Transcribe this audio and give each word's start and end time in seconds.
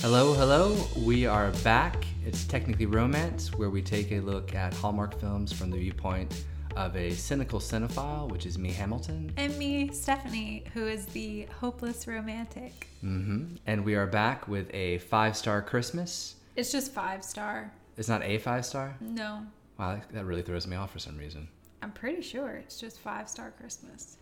Hello, 0.00 0.32
hello. 0.32 0.76
We 0.96 1.26
are 1.26 1.50
back. 1.62 2.04
It's 2.24 2.44
technically 2.44 2.86
romance, 2.86 3.52
where 3.54 3.70
we 3.70 3.82
take 3.82 4.12
a 4.12 4.20
look 4.20 4.54
at 4.54 4.72
Hallmark 4.74 5.18
films 5.20 5.52
from 5.52 5.70
the 5.70 5.78
viewpoint 5.78 6.44
of 6.76 6.96
a 6.96 7.10
cynical 7.10 7.58
cinephile, 7.60 8.30
which 8.30 8.46
is 8.46 8.56
me, 8.58 8.70
Hamilton. 8.72 9.32
And 9.36 9.56
me, 9.58 9.90
Stephanie, 9.92 10.64
who 10.72 10.86
is 10.86 11.06
the 11.06 11.46
hopeless 11.60 12.06
romantic. 12.06 12.88
Mm-hmm. 13.04 13.56
And 13.66 13.84
we 13.84 13.94
are 13.94 14.06
back 14.06 14.48
with 14.48 14.72
a 14.72 14.98
five 14.98 15.36
star 15.36 15.60
Christmas. 15.62 16.36
It's 16.56 16.72
just 16.72 16.92
five 16.92 17.22
star. 17.24 17.72
It's 17.96 18.08
not 18.08 18.22
a 18.22 18.38
five 18.38 18.64
star? 18.64 18.96
No, 19.00 19.42
Wow, 19.78 19.94
that- 19.96 20.12
that 20.12 20.24
really 20.24 20.42
throws 20.42 20.66
me 20.66 20.76
off 20.76 20.92
for 20.92 20.98
some 20.98 21.16
reason. 21.18 21.48
I'm 21.82 21.92
pretty 21.92 22.20
sure 22.22 22.50
it's 22.50 22.78
just 22.78 22.98
five 23.00 23.28
star 23.28 23.50
Christmas. 23.58 24.16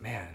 Man. 0.00 0.28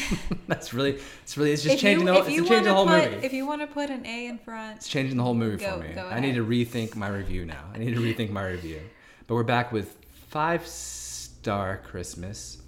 That's 0.48 0.72
really, 0.74 0.98
it's 1.22 1.36
really, 1.36 1.52
it's 1.52 1.62
just 1.62 1.74
If 1.74 1.80
changing 1.80 2.06
you, 2.06 2.12
the, 2.12 2.20
if 2.20 2.28
it's 2.28 2.48
changing 2.48 2.64
the 2.64 2.74
whole 2.74 2.86
put, 2.86 3.10
movie. 3.12 3.26
If 3.26 3.32
you 3.32 3.46
want 3.46 3.60
to 3.62 3.66
put 3.66 3.90
an 3.90 4.04
A 4.06 4.26
in 4.26 4.38
front, 4.38 4.76
It's 4.76 4.88
changing 4.88 5.16
the 5.16 5.22
whole 5.22 5.34
movie 5.34 5.64
Go- 5.64 5.78
for 5.80 5.84
me. 5.84 5.98
I 5.98 6.20
need 6.20 6.34
to 6.34 6.44
rethink 6.44 6.96
my 6.96 7.08
review 7.08 7.44
now. 7.44 7.64
I 7.74 7.78
need 7.78 7.94
to 7.94 8.00
rethink 8.00 8.30
my 8.30 8.46
review. 8.46 8.80
But 9.26 9.34
we're 9.34 9.42
back 9.44 9.72
with 9.72 9.96
Five 10.28 10.66
Star 10.66 11.78
Christmas, 11.84 12.62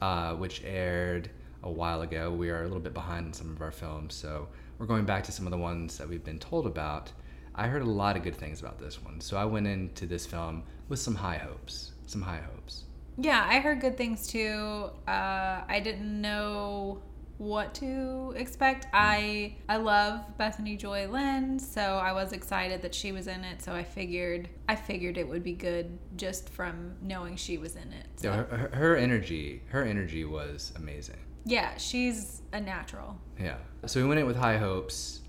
uh, 0.00 0.34
which 0.34 0.62
aired 0.64 1.30
a 1.62 1.70
while 1.70 2.02
ago. 2.02 2.30
We 2.32 2.50
are 2.50 2.60
a 2.60 2.64
little 2.64 2.80
bit 2.80 2.94
behind 2.94 3.26
in 3.26 3.32
some 3.32 3.50
of 3.50 3.60
our 3.62 3.70
films, 3.72 4.14
so 4.14 4.48
we're 4.78 4.86
going 4.86 5.04
back 5.04 5.24
to 5.24 5.32
some 5.32 5.46
of 5.46 5.50
the 5.50 5.58
ones 5.58 5.98
that 5.98 6.08
we've 6.08 6.24
been 6.24 6.38
told 6.38 6.66
about. 6.66 7.10
I 7.54 7.66
heard 7.66 7.82
a 7.82 7.86
lot 7.86 8.16
of 8.16 8.22
good 8.22 8.36
things 8.36 8.60
about 8.60 8.78
this 8.78 9.02
one, 9.02 9.20
so 9.20 9.36
I 9.36 9.44
went 9.44 9.66
into 9.66 10.06
this 10.06 10.24
film 10.24 10.62
with 10.88 11.00
some 11.00 11.16
high 11.16 11.38
hopes. 11.38 11.92
Some 12.06 12.22
high 12.22 12.40
hopes. 12.40 12.84
Yeah, 13.20 13.44
I 13.48 13.58
heard 13.58 13.80
good 13.80 13.96
things 13.96 14.26
too. 14.28 14.90
Uh, 15.06 15.62
I 15.68 15.80
didn't 15.82 16.20
know 16.20 17.02
what 17.38 17.74
to 17.74 18.32
expect. 18.36 18.86
I 18.92 19.56
I 19.68 19.76
love 19.76 20.20
Bethany 20.38 20.76
Joy 20.76 21.08
Lenz, 21.08 21.68
so 21.68 21.80
I 21.80 22.12
was 22.12 22.32
excited 22.32 22.82
that 22.82 22.94
she 22.94 23.12
was 23.12 23.26
in 23.26 23.44
it. 23.44 23.60
So 23.62 23.72
I 23.74 23.82
figured 23.84 24.48
I 24.68 24.76
figured 24.76 25.18
it 25.18 25.28
would 25.28 25.42
be 25.42 25.52
good 25.52 25.98
just 26.16 26.48
from 26.48 26.94
knowing 27.02 27.36
she 27.36 27.58
was 27.58 27.74
in 27.76 27.92
it. 27.92 28.06
So. 28.16 28.32
Her, 28.32 28.44
her- 28.44 28.76
her 28.76 28.96
energy, 28.96 29.62
her 29.68 29.84
energy 29.84 30.24
was 30.24 30.72
amazing. 30.76 31.18
Yeah, 31.44 31.76
she's 31.76 32.42
a 32.52 32.60
natural. 32.60 33.16
Yeah. 33.40 33.56
So 33.86 34.00
we 34.02 34.08
went 34.08 34.20
in 34.20 34.26
with 34.26 34.36
high 34.36 34.58
hopes. 34.58 35.20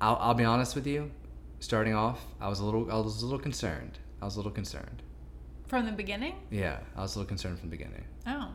I'll, 0.00 0.16
I'll 0.20 0.34
be 0.34 0.44
honest 0.44 0.74
with 0.74 0.86
you. 0.86 1.10
Starting 1.60 1.94
off, 1.94 2.24
I 2.40 2.48
was 2.48 2.58
a 2.60 2.64
little 2.64 2.90
I 2.90 2.96
was 2.96 3.22
a 3.22 3.26
little 3.26 3.38
concerned. 3.40 3.98
I 4.20 4.24
was 4.24 4.34
a 4.36 4.38
little 4.38 4.52
concerned. 4.52 5.01
From 5.72 5.86
the 5.86 5.92
beginning? 5.92 6.34
Yeah, 6.50 6.80
I 6.94 7.00
was 7.00 7.16
a 7.16 7.18
little 7.18 7.28
concerned 7.30 7.58
from 7.58 7.70
the 7.70 7.76
beginning. 7.78 8.04
Oh. 8.26 8.50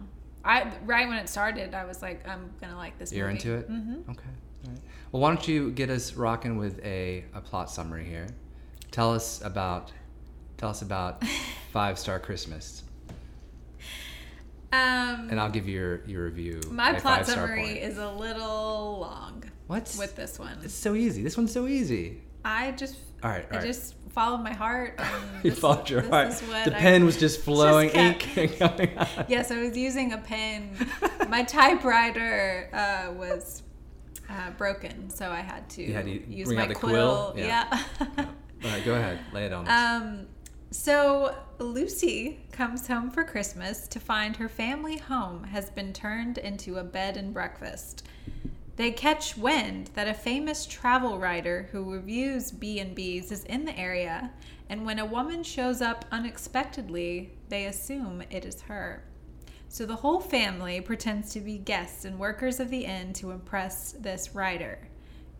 I 0.45 0.71
right 0.85 1.07
when 1.07 1.17
it 1.17 1.27
started, 1.27 1.73
I 1.73 1.83
was 1.85 2.03
like, 2.03 2.27
I'm 2.29 2.51
gonna 2.61 2.77
like 2.77 2.99
this 2.99 3.11
You're 3.11 3.25
movie. 3.25 3.39
into 3.39 3.55
it? 3.55 3.71
Mm-hmm. 3.71 4.11
Okay. 4.11 4.29
All 4.65 4.69
right. 4.71 4.79
Well, 5.11 5.21
why 5.23 5.29
don't 5.33 5.47
you 5.47 5.71
get 5.71 5.89
us 5.89 6.13
rocking 6.13 6.57
with 6.57 6.79
a, 6.85 7.25
a 7.33 7.41
plot 7.41 7.71
summary 7.71 8.05
here? 8.05 8.27
Tell 8.91 9.15
us 9.15 9.41
about 9.43 9.91
tell 10.57 10.69
us 10.69 10.83
about 10.83 11.23
Five 11.73 11.97
Star 11.97 12.19
Christmas, 12.19 12.83
Um 14.71 15.29
and 15.31 15.39
I'll 15.39 15.49
give 15.49 15.67
you 15.67 15.73
your 15.79 16.05
your 16.05 16.25
review. 16.25 16.61
my 16.69 16.93
plot 16.93 17.25
summary 17.25 17.79
is 17.79 17.97
a 17.97 18.11
little 18.11 18.99
long 19.01 19.43
what? 19.65 19.93
with 19.97 20.15
this 20.15 20.37
one. 20.37 20.59
It's 20.63 20.71
so 20.73 20.93
easy. 20.93 21.23
This 21.23 21.35
one's 21.35 21.51
so 21.51 21.65
easy. 21.67 22.21
I 22.45 22.71
just 22.73 22.95
All 23.23 23.31
right. 23.31 23.43
All 23.51 23.57
I 23.57 23.59
right. 23.61 23.65
just 23.67 23.95
followed 24.17 24.41
my 24.41 24.53
heart. 24.53 24.99
You 25.43 25.51
followed 25.51 25.87
your 25.91 26.01
heart. 26.01 26.31
The 26.31 26.75
I- 26.75 26.79
pen 26.79 27.05
was 27.05 27.17
just 27.17 27.41
flowing 27.41 27.91
kept- 27.91 28.35
ink 28.37 28.57
coming 28.59 28.97
out. 28.97 29.29
Yes, 29.29 29.51
I 29.51 29.59
was 29.61 29.77
using 29.77 30.11
a 30.13 30.17
pen. 30.17 30.75
my 31.29 31.43
typewriter 31.43 32.67
uh, 32.73 33.13
was 33.13 33.61
uh, 34.27 34.49
broken, 34.57 35.11
so 35.11 35.29
I 35.29 35.41
had 35.41 35.69
to 35.71 35.83
You 35.83 35.93
had 35.93 36.05
to 36.05 36.11
use 36.31 36.47
bring 36.47 36.57
my 36.57 36.63
out 36.63 36.69
the 36.69 36.75
quill. 36.75 37.31
quill? 37.33 37.45
Yeah. 37.45 37.67
yeah. 38.17 38.25
All 38.63 38.71
right, 38.71 38.83
go 38.83 38.95
ahead. 38.95 39.19
Lay 39.31 39.45
it 39.45 39.53
on. 39.53 39.67
Um, 39.69 40.25
so 40.71 41.35
Lucy 41.59 42.39
comes 42.51 42.87
home 42.87 43.11
for 43.11 43.23
Christmas 43.23 43.87
to 43.89 43.99
find 43.99 44.35
her 44.37 44.49
family 44.49 44.97
home 44.97 45.43
has 45.43 45.69
been 45.69 45.93
turned 45.93 46.39
into 46.39 46.77
a 46.79 46.83
bed 46.83 47.15
and 47.17 47.31
breakfast. 47.33 48.07
They 48.77 48.91
catch 48.91 49.35
wind 49.35 49.89
that 49.95 50.07
a 50.07 50.13
famous 50.13 50.67
travel 50.67 51.17
writer 51.17 51.67
who 51.71 51.91
reviews 51.91 52.51
B&Bs 52.51 53.31
is 53.31 53.43
in 53.45 53.65
the 53.65 53.75
area, 53.75 54.31
and 54.69 54.85
when 54.85 54.99
a 54.99 55.05
woman 55.05 55.41
shows 55.41 55.81
up 55.81 56.05
unexpectedly, 56.11 57.31
they 57.49 57.65
assume 57.65 58.21
it 58.29 58.45
is 58.45 58.61
her. 58.61 59.03
So 59.67 59.87
the 59.87 59.95
whole 59.95 60.19
family 60.19 60.79
pretends 60.79 61.33
to 61.33 61.39
be 61.39 61.57
guests 61.57 62.05
and 62.05 62.19
workers 62.19 62.59
of 62.59 62.69
the 62.69 62.85
inn 62.85 63.13
to 63.13 63.31
impress 63.31 63.93
this 63.93 64.35
writer. 64.35 64.87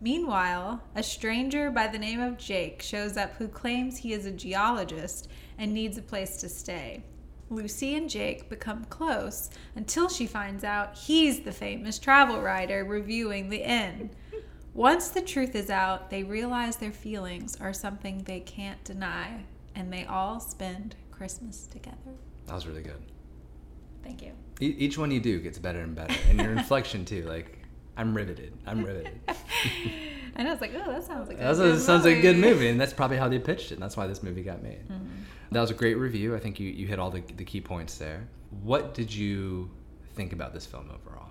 Meanwhile, 0.00 0.82
a 0.96 1.02
stranger 1.04 1.70
by 1.70 1.86
the 1.86 1.98
name 1.98 2.20
of 2.20 2.38
Jake 2.38 2.82
shows 2.82 3.16
up 3.16 3.34
who 3.34 3.46
claims 3.46 3.98
he 3.98 4.12
is 4.12 4.26
a 4.26 4.32
geologist 4.32 5.28
and 5.56 5.72
needs 5.72 5.96
a 5.96 6.02
place 6.02 6.38
to 6.38 6.48
stay. 6.48 7.04
Lucy 7.50 7.94
and 7.96 8.10
Jake 8.10 8.48
become 8.48 8.84
close 8.86 9.48
until 9.74 10.08
she 10.08 10.26
finds 10.26 10.64
out 10.64 10.96
he's 10.96 11.40
the 11.40 11.52
famous 11.52 11.98
travel 11.98 12.40
writer 12.40 12.84
reviewing 12.84 13.48
the 13.48 13.62
inn. 13.62 14.10
Once 14.74 15.08
the 15.08 15.22
truth 15.22 15.54
is 15.54 15.70
out, 15.70 16.10
they 16.10 16.22
realize 16.22 16.76
their 16.76 16.92
feelings 16.92 17.56
are 17.60 17.72
something 17.72 18.22
they 18.24 18.40
can't 18.40 18.82
deny, 18.84 19.44
and 19.74 19.92
they 19.92 20.04
all 20.04 20.38
spend 20.40 20.94
Christmas 21.10 21.66
together. 21.66 21.96
that 22.46 22.54
was 22.54 22.66
really 22.66 22.82
good. 22.82 23.02
Thank 24.04 24.22
you. 24.22 24.32
E- 24.60 24.76
each 24.78 24.96
one 24.98 25.10
you 25.10 25.20
do 25.20 25.40
gets 25.40 25.58
better 25.58 25.80
and 25.80 25.94
better, 25.96 26.14
and 26.28 26.38
your 26.40 26.52
inflection 26.56 27.04
too. 27.04 27.22
Like, 27.24 27.58
I'm 27.96 28.14
riveted. 28.14 28.52
I'm 28.66 28.84
riveted. 28.84 29.18
I 30.46 30.52
was 30.52 30.60
like, 30.60 30.72
oh, 30.74 30.90
that 30.92 31.02
sounds 31.04 31.28
like 31.28 31.38
a 31.38 31.40
That 31.40 31.48
was- 31.48 31.58
good 31.58 31.80
sounds 31.80 32.04
like 32.04 32.18
a 32.18 32.20
good 32.22 32.36
movie, 32.36 32.68
and 32.68 32.80
that's 32.80 32.92
probably 32.92 33.16
how 33.16 33.28
they 33.28 33.38
pitched 33.38 33.72
it. 33.72 33.74
And 33.74 33.82
that's 33.82 33.96
why 33.96 34.06
this 34.06 34.22
movie 34.22 34.42
got 34.42 34.62
made. 34.62 34.86
Mm-hmm. 34.88 35.06
That 35.52 35.60
was 35.60 35.70
a 35.70 35.74
great 35.74 35.94
review. 35.94 36.36
I 36.36 36.38
think 36.38 36.60
you, 36.60 36.68
you 36.68 36.86
hit 36.86 36.98
all 36.98 37.10
the, 37.10 37.22
the 37.36 37.44
key 37.44 37.60
points 37.60 37.96
there. 37.96 38.28
What 38.62 38.94
did 38.94 39.12
you 39.12 39.70
think 40.14 40.32
about 40.32 40.52
this 40.52 40.66
film 40.66 40.90
overall? 40.94 41.30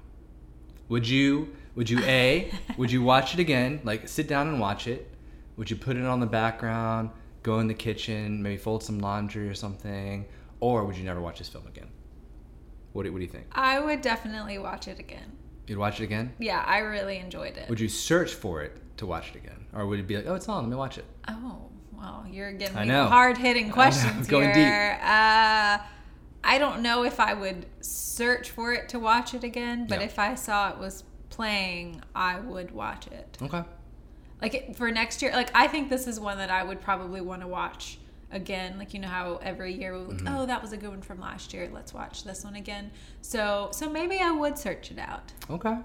Would 0.90 1.07
you 1.07 1.56
would 1.75 1.90
you 1.90 2.00
a 2.00 2.51
would 2.78 2.91
you 2.91 3.03
watch 3.03 3.34
it 3.34 3.40
again? 3.40 3.81
Like 3.84 4.07
sit 4.07 4.28
down 4.28 4.47
and 4.47 4.59
watch 4.59 4.88
it. 4.88 5.09
Would 5.57 5.69
you 5.69 5.75
put 5.75 5.97
it 5.97 6.06
on 6.06 6.19
the 6.19 6.25
background? 6.25 7.09
Go 7.44 7.59
in 7.59 7.68
the 7.68 7.74
kitchen, 7.74 8.41
maybe 8.41 8.57
fold 8.57 8.84
some 8.84 9.00
laundry 9.00 9.47
or 9.50 9.53
something, 9.53 10.25
or 10.59 10.84
would 10.85 10.97
you 10.97 11.03
never 11.03 11.22
watch 11.22 11.38
this 11.39 11.50
film 11.50 11.68
again? 11.68 11.88
What 12.94 13.03
do, 13.03 13.12
what 13.12 13.19
do 13.19 13.25
you 13.25 13.31
think? 13.31 13.45
I 13.51 13.79
would 13.79 14.01
definitely 14.01 14.57
watch 14.57 14.88
it 14.88 14.97
again. 15.00 15.31
You'd 15.68 15.78
watch 15.78 16.00
it 16.00 16.06
again? 16.06 16.34
Yeah, 16.39 16.63
I 16.66 16.79
really 16.79 17.18
enjoyed 17.19 17.57
it. 17.57 17.69
Would 17.69 17.79
you 17.79 17.89
search 17.89 18.34
for 18.34 18.63
it 18.63 18.78
to 18.97 19.05
watch 19.05 19.29
it 19.29 19.35
again, 19.37 19.65
or 19.73 19.85
would 19.87 19.99
it 19.99 20.07
be 20.07 20.15
like, 20.17 20.25
oh, 20.27 20.35
it's 20.35 20.47
on, 20.49 20.63
let 20.63 20.69
me 20.69 20.75
watch 20.75 20.97
it? 20.97 21.05
Oh, 21.27 21.69
well, 21.93 22.25
you're 22.29 22.51
getting 22.51 22.75
hard 22.89 23.37
hitting 23.37 23.69
questions 23.79 24.27
going 24.27 24.47
deep. 24.49 24.55
here. 24.57 24.99
Uh, 25.01 25.77
I 26.43 26.57
don't 26.59 26.81
know 26.81 27.03
if 27.03 27.19
I 27.19 27.33
would 27.33 27.65
search 27.81 28.51
for 28.51 28.71
it 28.73 28.89
to 28.89 28.99
watch 28.99 29.33
it 29.33 29.43
again, 29.43 29.87
but 29.87 29.99
Yeah. 29.99 30.05
if 30.05 30.19
I 30.19 30.35
saw 30.35 30.69
it 30.71 30.77
was 30.77 31.03
playing, 31.29 32.01
I 32.15 32.39
would 32.39 32.71
watch 32.71 33.07
it. 33.07 33.37
Okay. 33.41 33.63
Like 34.41 34.53
it, 34.53 34.75
for 34.75 34.91
next 34.91 35.21
year, 35.21 35.31
like 35.31 35.49
I 35.55 35.67
think 35.67 35.89
this 35.89 36.05
is 36.07 36.19
one 36.19 36.37
that 36.37 36.49
I 36.51 36.63
would 36.63 36.79
probably 36.81 37.21
want 37.21 37.41
to 37.41 37.47
watch 37.47 37.97
again. 38.31 38.77
Like 38.77 38.93
you 38.93 38.99
know 38.99 39.07
how 39.07 39.37
every 39.41 39.73
year 39.73 39.93
we're 39.93 40.07
like, 40.09 40.17
Mm-hmm. 40.17 40.27
oh, 40.37 40.45
that 40.45 40.61
was 40.61 40.71
a 40.73 40.77
good 40.77 40.89
one 40.89 41.01
from 41.01 41.19
last 41.19 41.53
year. 41.53 41.69
Let's 41.73 41.93
watch 41.93 42.23
this 42.23 42.43
one 42.43 42.55
again. 42.55 42.91
So, 43.21 43.69
so 43.73 43.89
maybe 43.89 44.19
I 44.19 44.29
would 44.31 44.57
search 44.57 44.91
it 44.91 44.99
out. 44.99 45.33
Okay. 45.49 45.75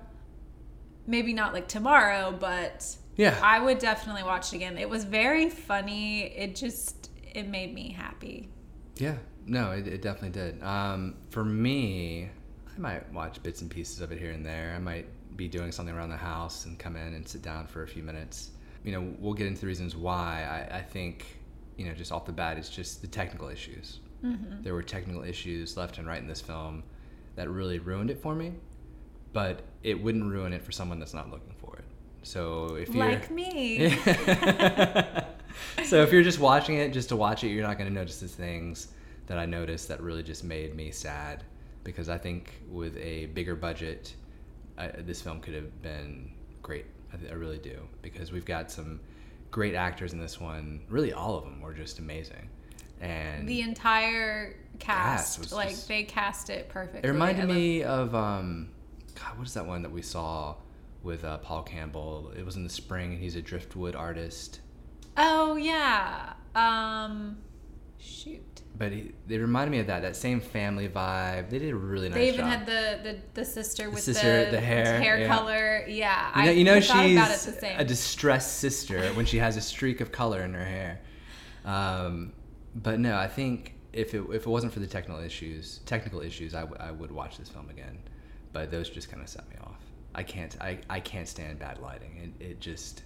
Maybe 1.07 1.33
not 1.33 1.53
like 1.55 1.67
tomorrow, 1.67 2.31
but 2.39 2.95
Yeah. 3.17 3.39
I 3.43 3.59
would 3.61 3.79
definitely 3.79 4.23
watch 4.23 4.53
it 4.53 4.57
again. 4.57 4.79
It 4.79 4.89
was 4.89 5.05
very 5.05 5.49
funny. 5.51 6.23
It 6.23 6.57
just 6.57 7.11
it 7.35 7.49
made 7.49 7.75
me 7.75 7.91
happy. 7.91 8.49
Yeah, 8.97 9.17
no, 9.47 9.73
it, 9.73 9.87
it 9.87 10.03
definitely 10.03 10.31
did. 10.31 10.63
Um, 10.63 11.17
for 11.31 11.45
me, 11.45 12.31
I 12.75 12.79
might 12.79 13.13
watch 13.13 13.43
bits 13.43 13.61
and 13.61 13.71
pieces 13.71 14.01
of 14.01 14.13
it 14.13 14.19
here 14.19 14.33
and 14.33 14.45
there. 14.45 14.75
I 14.77 14.79
might 14.79 15.07
be 15.37 15.49
doing 15.49 15.73
something 15.73 15.95
around 15.95 16.11
the 16.11 16.17
house 16.17 16.67
and 16.67 16.79
come 16.79 16.97
in 16.97 17.15
and 17.15 17.27
sit 17.27 17.43
down 17.43 17.67
for 17.67 17.83
a 17.83 17.89
few 17.89 18.03
minutes. 18.03 18.51
You 18.85 18.93
know, 18.93 19.15
we'll 19.19 19.35
get 19.35 19.47
into 19.47 19.63
the 19.63 19.67
reasons 19.67 19.97
why. 19.97 20.69
I, 20.71 20.79
I 20.79 20.83
think, 20.83 21.39
you 21.77 21.87
know, 21.87 21.95
just 21.95 22.13
off 22.13 22.27
the 22.27 22.33
bat, 22.33 22.59
it's 22.59 22.69
just 22.69 23.01
the 23.01 23.07
technical 23.07 23.49
issues. 23.49 24.01
Mm-hmm. 24.25 24.63
There 24.63 24.75
were 24.75 24.83
technical 24.83 25.23
issues 25.23 25.77
left 25.77 25.99
and 25.99 26.07
right 26.07 26.21
in 26.21 26.29
this 26.29 26.41
film 26.41 26.83
that 27.37 27.49
really 27.49 27.79
ruined 27.79 28.11
it 28.11 28.21
for 28.21 28.35
me, 28.35 28.53
but 29.33 29.63
it 29.83 30.01
wouldn't 30.01 30.25
ruin 30.25 30.53
it 30.53 30.63
for 30.63 30.73
someone 30.73 30.99
that's 30.99 31.15
not 31.15 31.31
looking 31.31 31.55
for 31.59 31.77
it. 31.77 31.85
So 32.23 32.77
if 32.77 32.89
you're 32.95 33.05
Like 33.05 33.31
me. 33.31 33.91
so 35.85 36.03
if 36.03 36.13
you're 36.13 36.23
just 36.23 36.39
watching 36.39 36.77
it 36.77 36.93
just 36.93 37.09
to 37.11 37.17
watch 37.17 37.45
it, 37.45 37.49
you're 37.49 37.67
not 37.67 37.79
going 37.79 37.89
to 37.89 37.95
notice 37.95 38.21
the 38.21 38.29
things 38.29 38.89
that 39.27 39.39
I 39.39 39.47
noticed 39.47 39.89
that 39.89 40.01
really 40.01 40.23
just 40.23 40.45
made 40.45 40.75
me 40.75 40.91
sad. 40.91 41.45
Because 41.85 42.09
I 42.09 42.19
think 42.19 42.53
with 42.71 42.97
a 42.97 43.27
bigger 43.27 43.57
budget, 43.57 44.15
I, 44.79 44.89
this 44.89 45.21
film 45.21 45.41
could 45.41 45.55
have 45.55 45.83
been 45.83 46.31
great. 46.63 46.87
I, 47.13 47.17
th- 47.17 47.31
I 47.31 47.35
really 47.35 47.59
do 47.59 47.79
because 48.03 48.33
we've 48.33 48.45
got 48.45 48.71
some 48.71 49.01
great 49.51 49.75
actors 49.75 50.13
in 50.13 50.21
this 50.21 50.41
one. 50.41 50.81
Really, 50.89 51.13
all 51.13 51.37
of 51.37 51.45
them 51.45 51.61
were 51.61 51.75
just 51.75 51.99
amazing. 51.99 52.49
And 53.01 53.49
The 53.49 53.63
entire 53.63 54.55
Cast 54.79 55.41
cast, 55.41 55.53
like 55.53 55.71
just- 55.71 55.89
they 55.89 56.05
cast 56.05 56.51
it 56.51 56.69
perfectly. 56.69 57.09
it 57.09 57.13
reminded 57.13 57.49
me 57.49 57.83
of 57.83 58.15
um, 58.15 58.69
God. 59.17 59.37
What 59.39 59.47
is 59.47 59.55
that 59.55 59.67
one 59.67 59.83
that 59.83 59.91
we 59.91 60.03
saw 60.03 60.55
with 61.03 61.25
uh, 61.25 61.39
Paul 61.39 61.63
Campbell. 61.63 62.33
It 62.37 62.45
was 62.45 62.57
in 62.57 62.65
the 62.65 62.71
spring, 62.71 63.13
and 63.13 63.21
he's 63.21 63.37
a 63.37 63.43
driftwood 63.43 63.95
artist. 63.97 64.61
Oh 65.17 65.57
yeah. 65.57 66.33
Um, 66.55 67.39
shoot. 67.99 68.41
But 68.79 68.91
he, 68.93 69.13
they 69.27 69.37
reminded 69.37 69.71
me 69.71 69.79
of 69.81 69.87
that 69.89 70.01
that 70.03 70.17
same 70.17 70.41
family 70.41 70.89
vibe. 70.89 71.51
They 71.51 71.59
did 71.59 71.71
a 71.73 71.77
really 71.77 72.09
nice 72.09 72.15
They 72.17 72.29
even 72.29 72.41
job. 72.41 72.49
had 72.49 72.67
the, 72.67 72.99
the, 73.03 73.19
the 73.35 73.45
sister 73.45 73.91
with 73.91 74.03
sister, 74.03 74.47
the, 74.47 74.53
the 74.53 74.61
hair, 74.61 75.19
yeah. 75.21 75.27
color. 75.29 75.85
Yeah, 75.87 76.39
You 76.39 76.45
know, 76.45 76.51
I 76.51 76.55
you 76.55 76.65
know 76.65 76.81
she's 76.81 77.13
about 77.17 77.31
it 77.31 77.41
the 77.41 77.53
same. 77.61 77.79
a 77.79 77.85
distressed 77.85 78.59
sister 78.59 79.09
when 79.11 79.27
she 79.27 79.39
has 79.39 79.57
a 79.59 79.61
streak 79.61 80.01
of 80.01 80.11
color 80.11 80.41
in 80.43 80.55
her 80.55 80.65
hair. 80.65 81.01
Um, 81.67 82.33
but 82.75 82.99
no, 82.99 83.15
I 83.17 83.29
think 83.29 83.75
if 83.93 84.15
it 84.15 84.23
if 84.33 84.47
it 84.47 84.51
wasn't 84.51 84.73
for 84.73 84.81
the 84.81 84.87
technical 84.87 85.23
issues, 85.23 85.81
technical 85.85 86.23
issues, 86.23 86.55
I, 86.55 86.61
w- 86.61 86.81
I 86.81 86.91
would 86.91 87.13
watch 87.13 87.37
this 87.37 87.51
film 87.51 87.69
again. 87.69 87.99
But 88.55 88.71
those 88.71 88.89
just 88.89 89.11
kind 89.11 89.23
of 89.23 89.29
set 89.29 89.49
me 89.51 89.57
off. 89.63 89.82
I 90.15 90.23
can't 90.23 90.57
I, 90.61 90.79
I 90.91 91.01
can't 91.01 91.29
stand 91.29 91.59
bad 91.59 91.79
lighting. 91.79 92.35
It, 92.41 92.45
it 92.45 92.61
just 92.61 93.03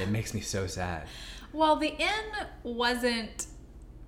it 0.00 0.08
makes 0.08 0.34
me 0.34 0.40
so 0.40 0.66
sad. 0.66 1.06
well, 1.52 1.76
the 1.76 1.88
inn 1.96 2.46
wasn't 2.62 3.46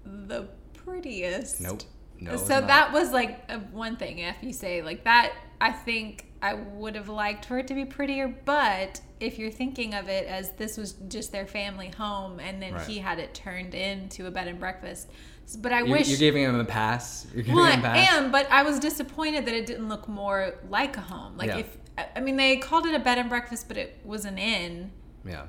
the 0.04 0.48
prettiest. 0.74 1.60
Nope. 1.60 1.82
No. 2.18 2.36
so 2.36 2.60
that 2.62 2.92
was 2.92 3.12
like 3.12 3.44
a, 3.50 3.58
one 3.58 3.96
thing. 3.96 4.20
If 4.20 4.36
you 4.40 4.52
say 4.52 4.80
like 4.82 5.04
that, 5.04 5.32
I 5.60 5.72
think 5.72 6.26
I 6.40 6.54
would 6.54 6.94
have 6.94 7.08
liked 7.08 7.44
for 7.44 7.58
it 7.58 7.66
to 7.68 7.74
be 7.74 7.84
prettier. 7.84 8.34
But 8.44 9.00
if 9.20 9.38
you're 9.38 9.50
thinking 9.50 9.94
of 9.94 10.08
it 10.08 10.26
as 10.26 10.52
this 10.52 10.76
was 10.76 10.92
just 11.08 11.32
their 11.32 11.46
family 11.46 11.88
home, 11.88 12.40
and 12.40 12.62
then 12.62 12.74
Right. 12.74 12.86
he 12.86 12.98
had 12.98 13.18
it 13.18 13.34
turned 13.34 13.74
into 13.74 14.26
a 14.26 14.30
bed 14.30 14.48
and 14.48 14.58
breakfast. 14.58 15.10
But 15.58 15.72
I 15.72 15.80
you're, 15.80 15.98
wish 15.98 16.08
you're 16.08 16.18
giving 16.18 16.42
him 16.42 16.58
a 16.58 16.64
pass. 16.64 17.26
You're 17.32 17.42
giving 17.42 17.56
well, 17.56 17.70
him 17.70 17.80
a 17.80 17.82
pass. 17.82 17.96
I 18.12 18.16
am, 18.16 18.32
but 18.32 18.50
I 18.50 18.62
was 18.62 18.78
disappointed 18.80 19.46
that 19.46 19.54
it 19.54 19.66
didn't 19.66 19.88
look 19.88 20.08
more 20.08 20.54
like 20.68 20.96
a 20.96 21.00
home. 21.00 21.36
Like 21.36 21.48
Yeah. 21.48 21.58
if 21.58 21.76
I- 21.98 22.20
mean 22.20 22.36
they 22.36 22.56
called 22.56 22.86
it 22.86 22.94
a 22.94 22.98
bed 22.98 23.18
and 23.18 23.28
breakfast, 23.28 23.68
but 23.68 23.76
it 23.76 23.98
was 24.04 24.24
an 24.24 24.38
inn. 24.38 24.90
Yeah. 25.24 25.46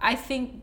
I 0.00 0.14
think 0.14 0.62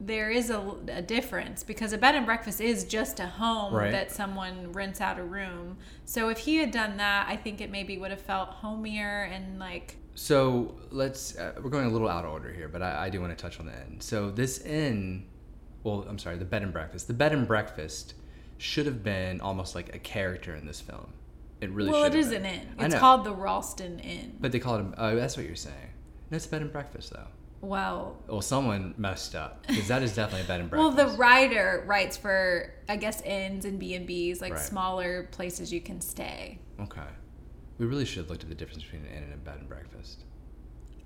there 0.00 0.30
is 0.30 0.50
a, 0.50 0.74
a 0.88 1.02
difference 1.02 1.62
because 1.62 1.92
a 1.92 1.98
bed 1.98 2.14
and 2.16 2.26
breakfast 2.26 2.60
is 2.60 2.84
just 2.84 3.20
a 3.20 3.26
home 3.26 3.72
Right. 3.74 3.92
that 3.92 4.10
someone 4.10 4.72
rents 4.72 5.00
out 5.00 5.18
a 5.18 5.22
room. 5.22 5.76
So 6.04 6.28
if 6.28 6.38
he 6.38 6.56
had 6.56 6.70
done 6.72 6.96
that, 6.96 7.26
I 7.28 7.36
think 7.36 7.60
it 7.60 7.70
maybe 7.70 7.96
would 7.98 8.10
have 8.10 8.20
felt 8.20 8.48
homier 8.48 9.22
and 9.32 9.58
like 9.60 9.96
So 10.14 10.74
let's. 10.90 11.36
Uh, 11.38 11.52
we're 11.62 11.70
going 11.70 11.86
a 11.86 11.90
little 11.90 12.08
out 12.08 12.24
of 12.24 12.32
order 12.32 12.52
here, 12.52 12.68
but 12.68 12.82
I, 12.82 13.06
I 13.06 13.10
do 13.10 13.20
want 13.20 13.36
to 13.36 13.40
touch 13.40 13.60
on 13.60 13.66
the 13.66 13.72
inn. 13.72 14.00
So 14.00 14.30
this 14.30 14.58
inn, 14.58 15.26
well, 15.84 16.04
I'm 16.08 16.18
sorry, 16.18 16.36
the 16.36 16.44
bed 16.44 16.62
and 16.62 16.72
breakfast. 16.72 17.06
The 17.06 17.14
bed 17.14 17.32
and 17.32 17.46
breakfast 17.46 18.14
should 18.58 18.86
have 18.86 19.02
been 19.04 19.40
almost 19.40 19.74
like 19.74 19.94
a 19.94 19.98
character 19.98 20.54
in 20.54 20.66
this 20.66 20.80
film. 20.80 21.12
It 21.62 21.70
really. 21.70 21.90
well, 21.90 22.04
it 22.04 22.14
is 22.14 22.28
been. 22.30 22.44
an 22.44 22.54
inn. 22.60 22.66
It's 22.80 22.94
called 22.96 23.24
the 23.24 23.32
Ralston 23.32 24.00
Inn. 24.00 24.36
But 24.40 24.50
they 24.52 24.58
call 24.58 24.76
it. 24.76 24.80
A, 24.84 24.94
oh, 24.98 25.16
that's 25.16 25.36
what 25.36 25.46
you're 25.46 25.54
saying. 25.54 25.90
No, 26.30 26.36
it's 26.36 26.46
a 26.46 26.48
bed 26.48 26.62
and 26.62 26.72
breakfast 26.72 27.12
though. 27.12 27.28
well, 27.60 28.18
Well, 28.26 28.42
someone 28.42 28.94
messed 28.98 29.34
up 29.36 29.64
because 29.68 29.86
that 29.88 30.02
is 30.02 30.14
definitely 30.14 30.42
a 30.42 30.48
bed 30.48 30.60
and 30.60 30.68
breakfast. 30.68 30.96
well, 30.96 31.08
the 31.08 31.16
writer 31.16 31.84
writes 31.86 32.16
for 32.16 32.74
I 32.88 32.96
guess 32.96 33.22
inns 33.22 33.64
and 33.64 33.78
B 33.78 33.94
and 33.94 34.06
B's, 34.06 34.40
like 34.40 34.54
Right. 34.54 34.60
smaller 34.62 35.28
places 35.30 35.72
you 35.72 35.80
can 35.80 36.00
stay. 36.00 36.58
Okay. 36.80 37.00
We 37.78 37.86
really 37.86 38.04
should 38.04 38.18
have 38.18 38.30
looked 38.30 38.42
at 38.42 38.48
the 38.48 38.54
difference 38.56 38.82
between 38.82 39.02
an 39.02 39.12
inn 39.16 39.22
and 39.22 39.34
a 39.34 39.36
bed 39.36 39.58
and 39.60 39.68
breakfast. 39.68 40.24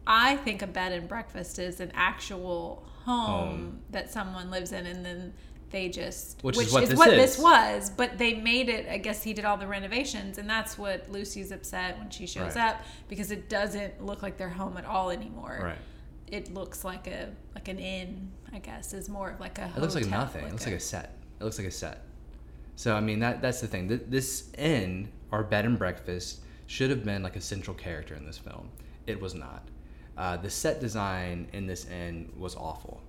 I 0.06 0.36
think 0.36 0.62
a 0.62 0.66
bed 0.66 0.92
and 0.92 1.08
breakfast 1.08 1.58
is 1.58 1.80
an 1.80 1.90
actual 1.94 2.86
home, 3.04 3.26
Home. 3.48 3.80
that 3.90 4.10
someone 4.12 4.50
lives 4.50 4.72
in, 4.72 4.86
and 4.86 5.04
then 5.04 5.34
they 5.76 5.88
just 5.90 6.42
Which 6.42 6.56
is 6.58 6.72
what 6.72 6.88
this 7.10 7.36
is. 7.36 7.42
was. 7.42 7.90
But 7.90 8.16
they 8.16 8.32
made 8.34 8.68
it. 8.70 8.88
I 8.88 8.96
guess 8.98 9.22
he 9.22 9.34
did 9.34 9.44
all 9.44 9.58
the 9.58 9.66
renovations, 9.66 10.38
and 10.38 10.48
that's 10.48 10.78
what 10.78 11.10
Lucy's 11.10 11.52
upset 11.52 11.98
when 11.98 12.08
she 12.08 12.26
shows 12.26 12.56
Right. 12.56 12.70
up 12.70 12.82
because 13.08 13.30
it 13.30 13.48
doesn't 13.50 14.02
look 14.02 14.22
like 14.22 14.38
their 14.38 14.48
home 14.48 14.76
at 14.78 14.86
all 14.86 15.10
anymore. 15.10 15.58
Right. 15.62 15.78
It 16.28 16.52
looks 16.54 16.82
like 16.84 17.06
a 17.06 17.28
like 17.54 17.68
an 17.68 17.78
inn. 17.78 18.32
I 18.52 18.58
guess 18.58 18.94
is 18.94 19.08
more 19.10 19.30
of 19.30 19.38
like 19.40 19.58
a. 19.58 19.70
It 19.76 19.80
looks 19.82 19.94
like 19.94 20.06
nothing. 20.08 20.44
it 20.46 20.50
looks 20.52 20.64
like 20.64 20.74
a 20.76 20.80
set. 20.80 21.18
It 21.40 21.44
looks 21.44 21.58
like 21.58 21.66
a 21.68 21.70
set. 21.70 22.02
So 22.76 22.96
I 22.96 23.00
mean 23.00 23.20
that 23.20 23.42
that's 23.42 23.60
the 23.60 23.66
thing. 23.66 23.88
Th- 23.88 24.02
This 24.08 24.50
inn 24.56 25.08
or 25.30 25.42
bed 25.42 25.66
and 25.66 25.78
breakfast 25.78 26.40
should 26.66 26.88
have 26.90 27.04
been 27.04 27.22
like 27.22 27.36
a 27.36 27.40
central 27.40 27.76
character 27.76 28.14
in 28.14 28.24
this 28.24 28.38
film. 28.38 28.70
It 29.06 29.20
was 29.20 29.34
not. 29.34 29.68
Uh, 30.16 30.36
the 30.38 30.48
set 30.48 30.80
design 30.80 31.48
in 31.52 31.66
this 31.66 31.84
inn 31.84 32.32
was 32.38 32.56
awful. 32.56 33.02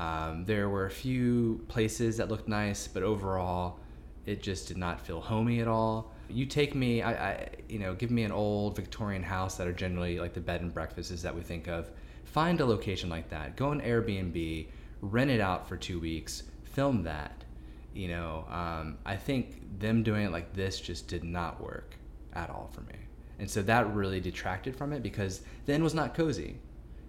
Um, 0.00 0.46
there 0.46 0.70
were 0.70 0.86
a 0.86 0.90
few 0.90 1.62
places 1.68 2.16
that 2.16 2.30
looked 2.30 2.48
nice, 2.48 2.88
but 2.88 3.02
overall, 3.02 3.80
it 4.24 4.42
just 4.42 4.66
did 4.66 4.78
not 4.78 4.98
feel 4.98 5.20
homey 5.20 5.60
at 5.60 5.68
all. 5.68 6.10
You 6.30 6.46
take 6.46 6.74
me, 6.74 7.02
I, 7.02 7.12
I, 7.12 7.48
you 7.68 7.78
know, 7.78 7.94
give 7.94 8.10
me 8.10 8.22
an 8.22 8.32
old 8.32 8.76
Victorian 8.76 9.22
house 9.22 9.56
that 9.56 9.66
are 9.66 9.74
generally 9.74 10.18
like 10.18 10.32
the 10.32 10.40
bed 10.40 10.62
and 10.62 10.72
breakfasts 10.72 11.20
that 11.20 11.34
we 11.34 11.42
think 11.42 11.68
of. 11.68 11.90
Find 12.24 12.62
a 12.62 12.64
location 12.64 13.10
like 13.10 13.28
that. 13.28 13.56
Go 13.56 13.68
on 13.68 13.82
Airbnb, 13.82 14.68
rent 15.02 15.30
it 15.30 15.40
out 15.40 15.68
for 15.68 15.76
two 15.76 16.00
weeks, 16.00 16.44
film 16.64 17.02
that. 17.02 17.44
You 17.92 18.08
know, 18.08 18.46
um, 18.48 18.96
I 19.04 19.16
think 19.16 19.80
them 19.80 20.02
doing 20.02 20.24
it 20.24 20.32
like 20.32 20.54
this 20.54 20.80
just 20.80 21.08
did 21.08 21.24
not 21.24 21.60
work 21.60 21.96
at 22.32 22.48
all 22.48 22.70
for 22.72 22.80
me, 22.82 22.94
and 23.38 23.50
so 23.50 23.60
that 23.62 23.92
really 23.92 24.20
detracted 24.20 24.76
from 24.76 24.94
it 24.94 25.02
because 25.02 25.42
the 25.66 25.74
inn 25.74 25.82
was 25.82 25.92
not 25.92 26.14
cozy. 26.14 26.56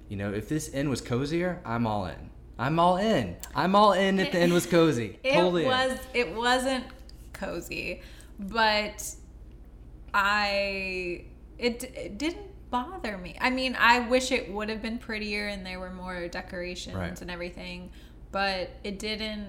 You 0.10 0.18
know, 0.18 0.34
if 0.34 0.50
this 0.50 0.70
inn 0.70 0.90
was 0.90 1.00
cozier, 1.00 1.62
I'm 1.64 1.88
all 1.88 2.08
in. 2.08 2.32
I'm 2.60 2.80
all 2.80 2.98
in. 2.98 3.36
I'm 3.56 3.76
all 3.76 3.94
in 3.94 4.20
if 4.20 4.32
the 4.32 4.40
end 4.40 4.54
was 4.54 4.66
cozy. 4.66 5.18
It 5.24 5.34
totally 5.34 5.64
in. 5.64 5.70
was. 5.70 5.98
It 6.14 6.36
wasn't 6.36 6.84
cozy, 7.34 8.02
but 8.40 9.04
I. 10.14 11.26
It, 11.58 11.84
it 11.84 12.18
didn't 12.18 12.48
bother 12.72 13.18
me. 13.18 13.36
I 13.40 13.50
mean, 13.50 13.76
I 13.80 14.00
wish 14.08 14.32
it 14.32 14.52
would 14.52 14.70
have 14.70 14.82
been 14.82 14.98
prettier 14.98 15.48
and 15.48 15.66
there 15.66 15.80
were 15.80 15.92
more 15.92 16.28
decorations 16.28 16.96
Right. 16.96 17.20
and 17.22 17.30
everything, 17.30 17.92
but 18.32 18.70
it 18.84 18.98
didn't. 19.00 19.48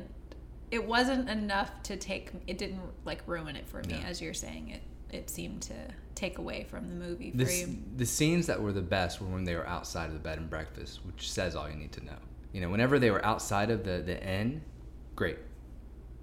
It 0.70 0.86
wasn't 0.86 1.28
enough 1.28 1.70
to 1.84 1.96
take. 1.96 2.30
It 2.46 2.58
didn't 2.58 2.80
like 3.04 3.22
ruin 3.26 3.56
it 3.56 3.66
for 3.68 3.78
me, 3.86 3.94
Yeah. 4.00 4.08
as 4.08 4.20
you're 4.20 4.34
saying. 4.34 4.70
It 4.70 4.82
it 5.10 5.28
seemed 5.30 5.60
to 5.62 5.74
take 6.14 6.38
away 6.38 6.64
from 6.64 6.88
the 6.88 6.94
movie 6.94 7.30
for 7.30 7.36
The, 7.38 7.52
you. 7.54 7.78
the 7.96 8.06
scenes 8.06 8.46
that 8.46 8.62
were 8.62 8.72
the 8.72 8.80
best 8.80 9.20
were 9.20 9.26
when 9.26 9.44
they 9.44 9.54
were 9.54 9.66
outside 9.66 10.06
of 10.06 10.14
the 10.14 10.18
bed 10.18 10.38
and 10.38 10.48
breakfast, 10.48 11.00
which 11.04 11.30
says 11.30 11.54
all 11.54 11.68
you 11.68 11.76
need 11.76 11.92
to 11.92 12.04
know. 12.04 12.16
You 12.52 12.60
know, 12.60 12.68
whenever 12.68 12.98
they 12.98 13.10
were 13.10 13.24
outside 13.24 13.70
of 13.70 13.84
the, 13.84 14.02
the 14.04 14.22
inn, 14.26 14.62
great. 15.16 15.38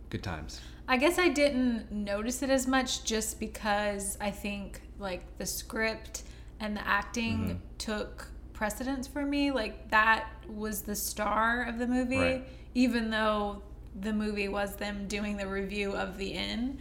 Good 0.10 0.24
times. 0.24 0.62
I 0.88 0.98
guess 0.98 1.20
I 1.20 1.30
didn't 1.30 1.92
notice 1.92 2.42
it 2.42 2.50
as 2.50 2.66
much 2.68 3.04
just 3.04 3.40
because 3.40 4.18
I 4.20 4.32
think 4.32 4.82
like 5.00 5.38
the 5.38 5.46
script 5.46 6.24
and 6.60 6.76
the 6.76 6.88
acting 6.88 7.38
Mm-hmm. 7.40 7.58
took 7.78 8.28
precedence 8.54 9.08
for 9.08 9.24
me. 9.24 9.52
Like 9.52 9.90
that 9.92 10.28
was 10.48 10.82
the 10.82 10.96
star 10.96 11.64
of 11.64 11.78
the 11.80 11.88
movie, 11.88 12.18
Right. 12.18 12.48
even 12.76 13.10
though 13.12 13.62
the 14.02 14.14
movie 14.14 14.48
was 14.50 14.76
them 14.76 15.08
doing 15.08 15.38
the 15.38 15.48
review 15.48 15.92
of 15.94 16.18
the 16.18 16.30
inn. 16.32 16.80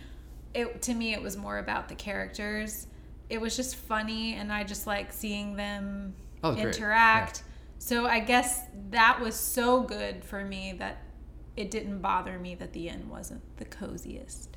It 0.55 0.83
to 0.83 0.95
me 0.95 1.13
it 1.13 1.23
was 1.23 1.37
more 1.37 1.59
about 1.59 1.89
the 1.89 1.95
characters. 1.95 2.87
It 3.31 3.41
was 3.41 3.55
just 3.57 3.77
funny 3.77 4.35
and 4.35 4.51
I 4.53 4.65
just 4.65 4.87
like 4.87 5.13
seeing 5.13 5.55
them 5.57 6.15
Oh, 6.43 6.55
interact. 6.55 7.43
So 7.79 8.07
I 8.07 8.21
guess 8.21 8.63
that 8.91 9.21
was 9.21 9.35
so 9.35 9.83
good 9.83 10.25
for 10.25 10.45
me 10.45 10.75
that 10.79 10.99
it 11.57 11.71
didn't 11.71 12.01
bother 12.01 12.39
me 12.39 12.55
that 12.57 12.73
the 12.73 12.89
inn 12.89 13.09
wasn't 13.09 13.41
the 13.57 13.65
coziest. 13.65 14.57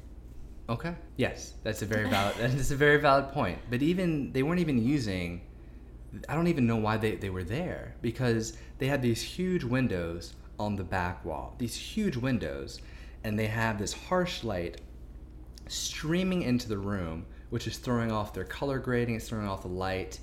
Okay. 0.69 0.95
Yes, 1.17 1.53
that's 1.63 1.81
a 1.81 1.85
very 1.85 2.09
valid. 2.09 2.35
that's 2.37 2.71
a 2.71 2.75
very 2.75 2.97
valid 2.97 3.29
point. 3.29 3.59
But 3.69 3.81
even 3.81 4.31
they 4.33 4.43
weren't 4.43 4.59
even 4.59 4.83
using. 4.83 5.41
I 6.27 6.35
don't 6.35 6.47
even 6.47 6.67
know 6.67 6.75
why 6.75 6.97
they, 6.97 7.15
they 7.15 7.29
were 7.29 7.43
there 7.43 7.95
because 8.01 8.57
they 8.79 8.87
had 8.87 9.01
these 9.01 9.21
huge 9.21 9.63
windows 9.63 10.33
on 10.59 10.75
the 10.75 10.83
back 10.83 11.23
wall. 11.23 11.55
These 11.57 11.75
huge 11.75 12.17
windows, 12.17 12.81
and 13.23 13.39
they 13.39 13.47
have 13.47 13.79
this 13.79 13.93
harsh 13.93 14.43
light 14.43 14.81
streaming 15.67 16.41
into 16.41 16.67
the 16.67 16.77
room, 16.77 17.25
which 17.49 17.65
is 17.65 17.77
throwing 17.77 18.11
off 18.11 18.33
their 18.33 18.43
color 18.43 18.77
grading. 18.77 19.15
It's 19.15 19.29
throwing 19.29 19.47
off 19.47 19.61
the 19.61 19.69
light. 19.69 20.19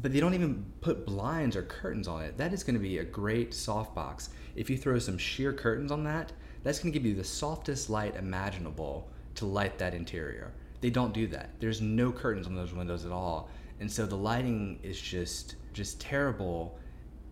But 0.00 0.12
they 0.12 0.20
don't 0.20 0.34
even 0.34 0.64
put 0.80 1.06
blinds 1.06 1.56
or 1.56 1.62
curtains 1.62 2.06
on 2.06 2.22
it. 2.22 2.36
That 2.36 2.52
is 2.52 2.62
going 2.62 2.74
to 2.74 2.80
be 2.80 2.98
a 2.98 3.04
great 3.04 3.50
softbox. 3.52 4.28
If 4.54 4.70
you 4.70 4.76
throw 4.76 4.98
some 4.98 5.18
sheer 5.18 5.52
curtains 5.52 5.90
on 5.90 6.04
that, 6.04 6.32
that's 6.62 6.78
going 6.78 6.92
to 6.92 6.98
give 6.98 7.06
you 7.06 7.14
the 7.14 7.24
softest 7.24 7.90
light 7.90 8.16
imaginable 8.16 9.08
to 9.36 9.46
light 9.46 9.78
that 9.78 9.94
interior. 9.94 10.52
They 10.80 10.90
don't 10.90 11.12
do 11.12 11.26
that. 11.28 11.50
There's 11.58 11.80
no 11.80 12.12
curtains 12.12 12.46
on 12.46 12.54
those 12.54 12.72
windows 12.72 13.04
at 13.04 13.12
all. 13.12 13.48
And 13.80 13.90
so 13.90 14.06
the 14.06 14.16
lighting 14.16 14.78
is 14.82 15.00
just 15.00 15.56
just 15.72 16.00
terrible 16.00 16.76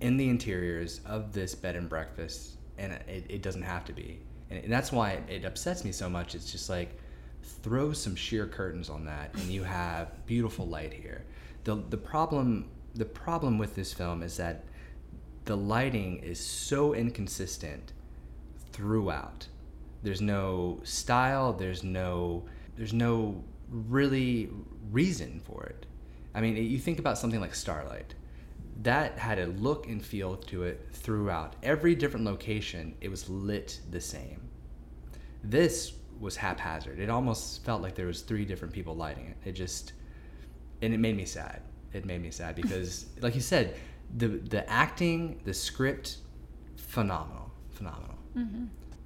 in 0.01 0.17
the 0.17 0.29
interiors 0.29 1.01
of 1.05 1.33
this 1.33 1.55
bed 1.55 1.75
and 1.75 1.89
breakfast 1.89 2.59
and 2.79 2.93
it, 2.93 3.25
it 3.29 3.43
doesn't 3.43 3.63
have 3.63 3.85
to 3.87 3.93
be. 3.93 4.21
And, 4.51 4.63
and 4.63 4.73
that's 4.73 4.93
why 4.93 5.21
it 5.29 5.45
upsets 5.45 5.85
me 5.85 5.93
so 5.93 6.09
much. 6.09 6.35
It's 6.35 6.53
just 6.53 6.69
like 6.69 6.99
throw 7.43 7.93
some 7.93 8.15
sheer 8.15 8.47
curtains 8.47 8.89
on 8.91 9.05
that 9.07 9.35
and 9.35 9.45
you 9.45 9.63
have 9.65 10.27
beautiful 10.27 10.67
light 10.67 10.93
here. 10.93 11.25
The 11.67 11.77
the 11.91 11.99
problem 11.99 12.71
the 12.95 13.05
problem 13.05 13.59
with 13.59 13.75
this 13.75 13.93
film 13.93 14.23
is 14.23 14.37
that 14.39 14.65
the 15.47 15.57
lighting 15.57 16.19
is 16.19 16.39
so 16.41 16.95
inconsistent 16.95 17.93
throughout. 18.73 19.49
There's 20.03 20.21
no 20.23 20.81
style, 20.85 21.53
there's 21.53 21.83
no 21.85 22.45
there's 22.77 22.93
no 22.95 23.43
really 23.69 24.49
reason 24.93 25.41
for 25.45 25.65
it. 25.65 25.87
I 26.35 26.41
mean, 26.41 26.57
you 26.57 26.79
think 26.79 26.99
about 27.01 27.19
something 27.19 27.41
like 27.41 27.55
Starlight. 27.55 28.15
that 28.83 29.19
had 29.19 29.39
a 29.39 29.47
look 29.47 29.89
and 29.89 30.05
feel 30.05 30.37
to 30.37 30.65
it 30.65 30.87
throughout. 30.93 31.57
Every 31.63 31.95
different 31.95 32.27
location, 32.27 32.95
it 33.01 33.11
was 33.11 33.29
lit 33.29 33.81
the 33.91 34.01
same. 34.01 34.41
This 35.43 35.95
was 36.21 36.37
haphazard. 36.37 36.99
It 36.99 37.11
almost 37.11 37.65
felt 37.65 37.83
like 37.83 37.95
there 37.95 38.07
was 38.07 38.21
three 38.23 38.45
different 38.45 38.75
people 38.75 38.95
lighting 38.95 39.27
it. 39.29 39.49
It 39.49 39.53
just, 39.53 39.93
and 40.83 40.93
it 40.95 40.99
made 40.99 41.17
me 41.17 41.25
sad. 41.25 41.63
It 41.93 42.05
made 42.05 42.23
me 42.23 42.31
sad 42.31 42.55
because, 42.57 43.07
like 43.21 43.35
you 43.35 43.41
said, 43.41 43.77
the 44.17 44.29
the 44.29 44.69
acting, 44.71 45.41
the 45.45 45.55
script, 45.55 46.19
phenomenal, 46.77 47.51
phenomenal. 47.71 48.15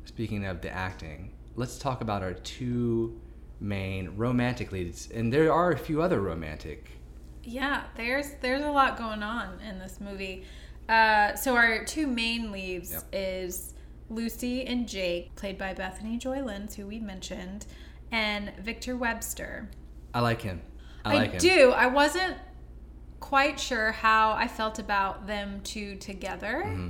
Speaking 0.05 0.45
of 0.45 0.61
the 0.61 0.71
acting, 0.71 1.33
let's 1.55 1.79
talk 1.79 2.01
about 2.01 2.23
our 2.23 2.35
two 2.35 3.21
main 3.61 4.11
romantic 4.17 4.73
leads, 4.73 5.09
and 5.11 5.33
there 5.33 5.53
are 5.53 5.71
a 5.71 5.79
few 5.79 6.03
other 6.03 6.21
romantic. 6.21 6.91
Yeah, 7.45 7.85
there's 7.97 8.33
there's 8.41 8.65
a 8.65 8.71
lot 8.71 8.99
going 8.99 9.23
on 9.23 9.61
in 9.61 9.79
this 9.79 10.01
movie. 10.01 10.45
Uh, 10.89 11.37
so 11.37 11.55
our 11.55 11.85
two 11.85 12.07
main 12.09 12.51
leads 12.51 12.91
Yep. 12.93 13.03
is 13.13 13.75
Lucy 14.09 14.65
and 14.67 14.89
Jake, 14.89 15.33
played 15.37 15.57
by 15.57 15.73
Bethany 15.73 16.19
Joy 16.19 16.43
Lenz, 16.43 16.75
who 16.75 16.87
we 16.87 16.99
mentioned, 16.99 17.67
and 18.11 18.53
Victor 18.59 18.97
Webster. 18.97 19.71
I 20.13 20.21
like 20.21 20.43
him. 20.43 20.61
I 21.05 21.15
like 21.15 21.33
him. 21.33 21.39
do. 21.41 21.71
I 21.73 21.87
wasn't 21.87 22.37
quite 23.21 23.59
sure 23.61 23.93
how 23.93 24.33
I 24.33 24.49
felt 24.49 24.79
about 24.79 25.27
them 25.27 25.61
two 25.63 25.97
together 25.97 26.63
Mm-hmm. 26.67 26.89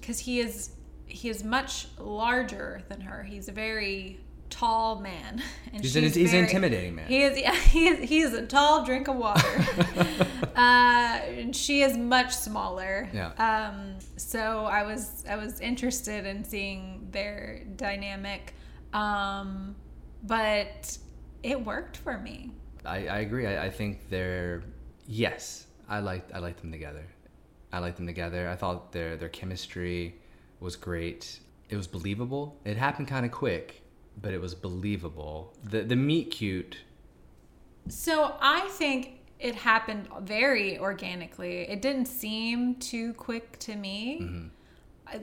because 0.00 0.18
he 0.20 0.40
is 0.40 0.70
he 1.06 1.28
is 1.28 1.44
much 1.44 1.86
larger 1.98 2.82
than 2.88 3.00
her. 3.02 3.22
He's 3.22 3.48
a 3.48 3.52
very 3.52 4.20
tall 4.50 5.00
man, 5.00 5.42
and 5.72 5.82
He's 5.82 5.92
she's 5.92 5.96
an- 5.96 6.20
he's 6.20 6.32
an 6.32 6.40
intimidating 6.44 6.94
man. 6.94 7.06
He 7.08 7.22
is. 7.22 7.38
Yeah, 7.44 7.54
he 7.54 7.88
is. 7.88 8.08
He 8.08 8.20
is 8.20 8.32
a 8.34 8.46
tall 8.46 8.84
drink 8.84 9.08
of 9.08 9.16
water. 9.16 9.64
uh, 10.56 10.58
and 10.58 11.54
she 11.54 11.82
is 11.82 11.96
much 11.96 12.32
smaller. 12.34 13.08
Yeah. 13.12 13.32
Um. 13.38 13.96
So 14.16 14.64
I 14.66 14.84
was 14.84 15.24
I 15.28 15.36
was 15.36 15.60
interested 15.60 16.26
in 16.26 16.44
seeing 16.44 17.08
their 17.10 17.64
dynamic, 17.76 18.54
um, 18.92 19.74
but 20.22 20.96
it 21.42 21.64
worked 21.64 21.96
for 21.98 22.18
me. 22.18 22.50
I, 22.84 23.06
I 23.06 23.18
agree. 23.20 23.46
I, 23.46 23.66
I 23.66 23.70
think 23.70 24.08
they're 24.10 24.62
yes. 25.06 25.66
I 25.88 26.00
like 26.00 26.28
I 26.34 26.38
like 26.38 26.60
them 26.60 26.72
together. 26.72 27.04
I 27.72 27.78
like 27.78 27.96
them 27.96 28.06
together. 28.06 28.48
I 28.48 28.56
thought 28.56 28.92
their 28.92 29.16
their 29.16 29.28
chemistry 29.28 30.16
was 30.60 30.76
great. 30.76 31.40
It 31.68 31.76
was 31.76 31.86
believable. 31.86 32.58
It 32.64 32.76
happened 32.76 33.08
kind 33.08 33.26
of 33.26 33.32
quick, 33.32 33.82
but 34.20 34.32
it 34.32 34.40
was 34.40 34.54
believable. 34.54 35.54
The 35.64 35.82
the 35.82 35.96
meet 35.96 36.30
cute. 36.30 36.78
So 37.88 38.36
I 38.40 38.68
think 38.70 39.20
it 39.38 39.54
happened 39.54 40.08
very 40.22 40.78
organically. 40.78 41.68
It 41.68 41.82
didn't 41.82 42.06
seem 42.06 42.76
too 42.76 43.12
quick 43.14 43.58
to 43.60 43.76
me. 43.76 44.20
Mm-hmm. 44.22 44.46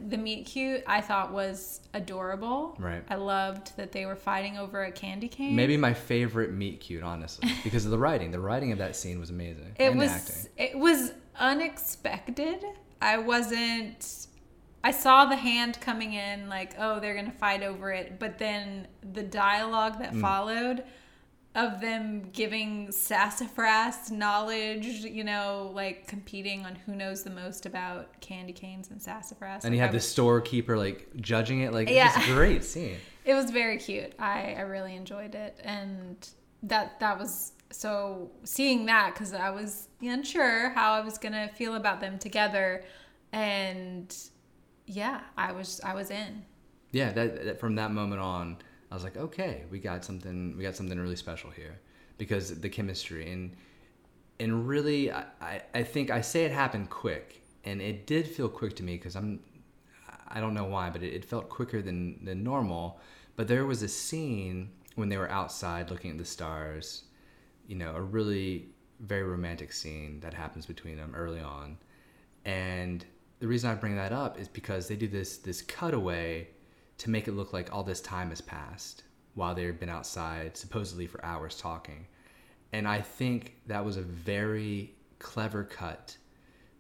The 0.10 0.18
meet 0.18 0.46
cute 0.46 0.84
I 0.88 1.02
thought 1.02 1.32
was 1.34 1.82
adorable. 1.94 2.76
Right. 2.80 3.04
I 3.10 3.16
loved 3.16 3.76
that 3.78 3.92
they 3.92 4.06
were 4.06 4.16
fighting 4.16 4.58
over 4.58 4.84
a 4.84 4.92
candy 4.92 5.28
cane. 5.28 5.56
Maybe 5.56 5.76
my 5.76 5.94
favorite 5.94 6.52
meet 6.54 6.80
cute, 6.82 7.04
honestly, 7.04 7.50
because 7.64 7.86
of 7.86 7.92
the 7.92 7.98
writing. 7.98 8.32
The 8.32 8.40
writing 8.40 8.72
of 8.72 8.78
that 8.78 8.96
scene 8.96 9.20
was 9.20 9.30
amazing. 9.32 9.76
it 9.80 9.84
and 9.90 9.98
was 10.00 10.12
acting. 10.12 10.52
it 10.58 10.78
was 10.78 11.14
unexpected. 11.40 12.64
I 13.02 13.18
wasn't 13.18 14.28
I 14.84 14.92
saw 14.92 15.26
the 15.26 15.36
hand 15.36 15.80
coming 15.80 16.14
in 16.14 16.50
like, 16.50 16.74
oh, 16.80 17.00
they're 17.00 17.14
going 17.14 17.30
to 17.30 17.38
fight 17.38 17.62
over 17.62 17.92
it, 17.92 18.18
but 18.20 18.40
then 18.40 18.88
the 19.14 19.22
dialogue 19.24 20.00
that 20.00 20.14
Mm. 20.14 20.22
followed 20.22 20.84
of 21.54 21.82
them 21.82 22.30
giving 22.32 22.92
sassafras 22.92 24.10
knowledge, 24.12 24.86
you 24.86 25.24
know, 25.24 25.72
like 25.74 26.08
competing 26.08 26.66
on 26.66 26.76
who 26.76 26.96
knows 26.96 27.24
the 27.24 27.30
most 27.30 27.66
about 27.66 28.20
candy 28.22 28.54
canes 28.54 28.90
and 28.90 29.02
sassafras. 29.02 29.66
And 29.66 29.76
you 29.76 29.82
had 29.82 29.92
the 29.92 29.96
was- 29.98 30.08
storekeeper 30.08 30.78
like 30.78 31.10
judging 31.18 31.62
it. 31.62 31.74
Like 31.74 31.90
Yeah. 31.90 32.12
it's 32.18 32.28
a 32.30 32.34
great 32.34 32.64
scene. 32.64 32.96
it 33.26 33.34
was 33.34 33.52
very 33.52 33.78
cute. 33.78 34.14
I, 34.18 34.56
I 34.58 34.62
really 34.62 34.96
enjoyed 34.96 35.36
it, 35.36 35.60
and 35.64 36.16
that 36.64 37.00
that 37.02 37.20
was 37.20 37.52
so 37.70 38.32
seeing 38.44 38.86
that 38.86 39.14
because 39.14 39.34
I 39.34 39.50
was 39.50 39.88
unsure 40.02 40.70
how 40.72 40.94
I 40.94 41.02
was 41.02 41.18
gonna 41.18 41.50
feel 41.56 41.76
about 41.76 42.00
them 42.00 42.18
together, 42.18 42.84
and 43.34 44.16
yeah, 44.86 45.22
I 45.38 45.52
was 45.52 45.82
I 45.84 45.94
was 45.96 46.12
in. 46.12 46.44
yeah 46.92 47.12
that, 47.14 47.44
that 47.46 47.60
from 47.60 47.76
that 47.76 47.92
moment 47.92 48.22
on 48.22 48.58
i 48.92 48.94
was 48.94 49.04
like 49.04 49.18
okay 49.18 49.64
we 49.72 49.80
got 49.80 50.04
something 50.04 50.56
we 50.58 50.64
got 50.64 50.76
something 50.76 51.00
really 51.00 51.16
special 51.16 51.50
here 51.50 51.80
because 52.18 52.60
the 52.60 52.70
chemistry. 52.70 53.32
And 53.32 53.56
and 54.40 54.68
really 54.68 55.12
i 55.12 55.62
i, 55.74 55.84
think 55.84 56.10
i 56.10 56.22
say 56.22 56.46
it 56.46 56.52
happened 56.52 56.90
quick 56.90 57.42
and 57.64 57.82
it 57.82 58.08
did 58.08 58.28
feel 58.28 58.50
quick 58.50 58.76
to 58.76 58.84
me 58.84 58.96
because 58.98 59.16
i'm 59.16 59.40
i 60.28 60.40
don't 60.40 60.54
know 60.54 60.66
why 60.66 60.90
but 60.90 61.04
it, 61.04 61.14
it 61.14 61.26
felt 61.26 61.50
quicker 61.50 61.82
than 61.82 62.24
than 62.24 62.44
normal. 62.44 63.00
But 63.38 63.48
there 63.48 63.66
was 63.66 63.82
a 63.82 63.88
scene 63.88 64.70
when 64.96 65.10
they 65.10 65.18
were 65.18 65.32
outside 65.32 65.90
looking 65.90 66.12
at 66.12 66.18
the 66.18 66.26
stars 66.26 67.04
you 67.68 67.76
know 67.76 67.96
a 67.96 68.02
really 68.02 68.68
very 69.00 69.24
romantic 69.24 69.74
scene 69.74 70.20
that 70.20 70.34
happens 70.34 70.66
between 70.66 70.98
them 70.98 71.14
early 71.16 71.40
on. 71.40 71.78
And 72.46 73.04
the 73.40 73.48
reason 73.48 73.70
I 73.70 73.76
bring 73.76 73.96
that 73.96 74.12
up 74.12 74.40
is 74.40 74.48
because 74.48 74.88
they 74.88 74.96
do 74.96 75.08
this 75.08 75.38
this 75.38 75.62
cutaway 75.62 76.48
to 77.02 77.10
make 77.10 77.28
it 77.28 77.32
look 77.32 77.52
like 77.52 77.74
all 77.74 77.84
this 77.84 78.00
time 78.00 78.30
has 78.30 78.42
passed 78.42 79.06
while 79.34 79.56
they've 79.56 79.80
been 79.80 79.90
outside 79.90 80.56
supposedly 80.56 81.08
for 81.08 81.24
hours 81.26 81.58
talking. 81.58 82.06
And 82.74 82.88
I 82.88 83.02
think 83.02 83.56
that 83.66 83.84
was 83.84 83.98
a 83.98 84.04
very 84.04 84.94
clever 85.18 85.64
cut 85.64 86.16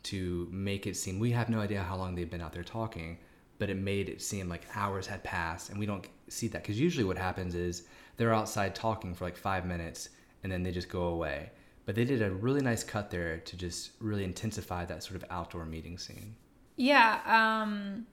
to 0.03 0.47
make 0.51 0.85
it 0.85 0.95
seem 0.95 1.17
we 1.17 1.31
have 1.31 1.49
no 1.49 1.59
idea 1.59 1.81
how 1.81 1.95
long 1.95 2.13
they've 2.13 2.29
been 2.29 2.39
out 2.39 2.53
there 2.53 2.63
talking, 2.63 3.17
but 3.57 3.71
it 3.71 3.77
made 3.77 4.09
it 4.09 4.21
seem 4.21 4.47
like 4.47 4.67
hours 4.75 5.07
had 5.07 5.23
passed 5.23 5.71
and 5.71 5.79
we 5.79 5.87
don't 5.87 6.07
see 6.27 6.47
that 6.49 6.61
because 6.61 6.79
usually 6.79 7.03
what 7.03 7.17
happens 7.17 7.55
is 7.55 7.87
they're 8.17 8.33
outside 8.33 8.75
talking 8.75 9.15
for 9.15 9.23
like 9.25 9.35
5 9.35 9.65
minutes 9.65 10.09
and 10.43 10.51
then 10.51 10.61
they 10.61 10.71
just 10.71 10.87
go 10.87 11.05
away. 11.05 11.49
But 11.87 11.95
they 11.95 12.05
did 12.05 12.21
a 12.21 12.29
really 12.29 12.61
nice 12.61 12.83
cut 12.83 13.09
there 13.09 13.39
to 13.39 13.57
just 13.57 13.93
really 13.99 14.23
intensify 14.23 14.85
that 14.85 15.03
sort 15.03 15.15
of 15.15 15.25
outdoor 15.31 15.65
meeting 15.65 15.97
scene. 15.97 16.35
Yeah. 16.75 17.21
Um. 17.25 18.05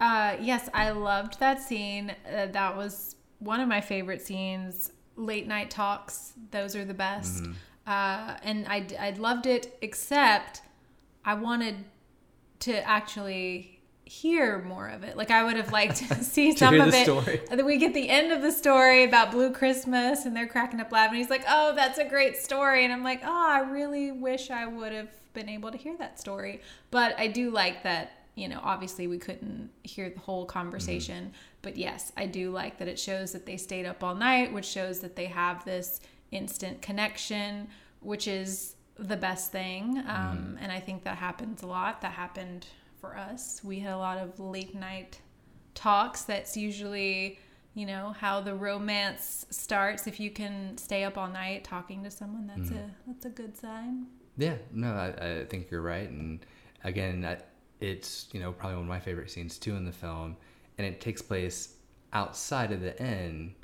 Uh. 0.00 0.36
Yes, 0.40 0.68
I 0.74 0.90
loved 0.90 1.38
that 1.40 1.60
scene. 1.60 2.14
Uh, 2.26 2.46
that 2.46 2.76
was 2.76 3.16
one 3.38 3.60
of 3.60 3.68
my 3.68 3.80
favorite 3.80 4.22
scenes. 4.22 4.92
Late 5.16 5.46
night 5.46 5.70
talks. 5.70 6.32
Those 6.50 6.74
are 6.74 6.84
the 6.84 6.94
best. 6.94 7.44
Uh. 7.86 8.36
And 8.42 8.66
I 8.68 8.86
I 8.98 9.10
loved 9.10 9.46
it. 9.46 9.76
Except 9.82 10.62
I 11.24 11.34
wanted 11.34 11.84
to 12.60 12.86
actually 12.88 13.76
hear 14.04 14.60
more 14.62 14.88
of 14.88 15.04
it. 15.04 15.16
Like 15.16 15.30
I 15.30 15.44
would 15.44 15.56
have 15.56 15.70
liked 15.72 15.96
to 15.98 16.14
see 16.24 16.56
some 16.56 16.80
of 16.80 16.92
it. 16.92 17.04
story. 17.04 17.40
And 17.48 17.58
then 17.58 17.64
we 17.66 17.76
get 17.78 17.94
the 17.94 18.08
end 18.08 18.32
of 18.32 18.42
the 18.42 18.50
story 18.50 19.04
about 19.04 19.30
Blue 19.30 19.52
Christmas 19.52 20.24
and 20.24 20.34
they're 20.34 20.48
cracking 20.48 20.80
up 20.80 20.90
laughing. 20.90 21.18
He's 21.18 21.30
like, 21.30 21.44
"Oh, 21.48 21.74
that's 21.76 21.98
a 21.98 22.04
great 22.04 22.36
story." 22.36 22.84
And 22.84 22.92
I'm 22.92 23.04
like, 23.04 23.20
"Oh, 23.24 23.48
I 23.50 23.60
really 23.60 24.10
wish 24.10 24.50
I 24.50 24.66
would 24.66 24.92
have 24.92 25.10
been 25.32 25.48
able 25.48 25.70
to 25.70 25.78
hear 25.78 25.96
that 25.98 26.18
story." 26.18 26.60
But 26.90 27.14
I 27.18 27.28
do 27.28 27.50
like 27.50 27.84
that, 27.84 28.10
you 28.40 28.48
know, 28.48 28.60
obviously 28.62 29.06
we 29.06 29.18
couldn't 29.18 29.70
hear 29.82 30.08
the 30.10 30.18
whole 30.20 30.46
conversation, 30.46 31.32
but 31.62 31.76
yes, 31.76 32.10
I 32.16 32.24
do 32.26 32.50
like 32.50 32.78
that 32.78 32.88
it 32.88 32.98
shows 32.98 33.32
that 33.32 33.44
they 33.44 33.56
stayed 33.58 33.86
up 33.86 34.02
all 34.02 34.14
night, 34.14 34.52
which 34.52 34.64
shows 34.66 35.00
that 35.00 35.14
they 35.14 35.26
have 35.26 35.64
this 35.64 36.00
instant 36.30 36.80
connection, 36.80 37.68
which 38.00 38.26
is 38.26 38.76
the 38.98 39.16
best 39.16 39.52
thing. 39.52 39.98
Um, 40.08 40.56
and 40.62 40.72
I 40.72 40.80
think 40.80 41.04
that 41.04 41.18
happens 41.18 41.62
a 41.62 41.66
lot. 41.66 42.00
That 42.00 42.12
happened 42.12 42.66
for 43.00 43.16
us. 43.16 43.60
We 43.62 43.80
had 43.80 43.92
a 43.92 43.98
lot 43.98 44.18
of 44.18 44.40
late 44.40 44.74
night 44.74 45.20
talks. 45.74 46.22
That's 46.22 46.56
usually, 46.56 47.38
you 47.74 47.86
know, 47.86 48.14
how 48.18 48.40
the 48.40 48.54
romance 48.54 49.46
starts. 49.50 50.06
If 50.06 50.18
you 50.18 50.30
can 50.30 50.78
stay 50.78 51.04
up 51.04 51.18
all 51.18 51.28
night 51.28 51.64
talking 51.64 52.02
to 52.04 52.10
someone, 52.10 52.46
that's 52.46 52.70
a 52.70 52.90
that's 53.06 53.24
a 53.26 53.30
good 53.30 53.56
sign. 53.56 54.06
Yeah, 54.38 54.56
no, 54.72 54.88
I, 54.94 55.40
I 55.40 55.44
think 55.44 55.70
you're 55.70 55.82
right. 55.82 56.08
And 56.08 56.40
again, 56.84 57.24
I- 57.24 57.42
it's 57.80 58.28
you 58.32 58.40
know 58.40 58.52
probably 58.52 58.76
one 58.76 58.84
of 58.84 58.88
my 58.88 59.00
favorite 59.00 59.30
scenes 59.30 59.58
too 59.58 59.76
in 59.76 59.84
the 59.84 59.92
film, 59.92 60.36
and 60.78 60.86
it 60.86 61.00
takes 61.00 61.22
place 61.22 61.74
outside 62.12 62.72
of 62.72 62.80
the 62.80 63.00
inn. 63.02 63.54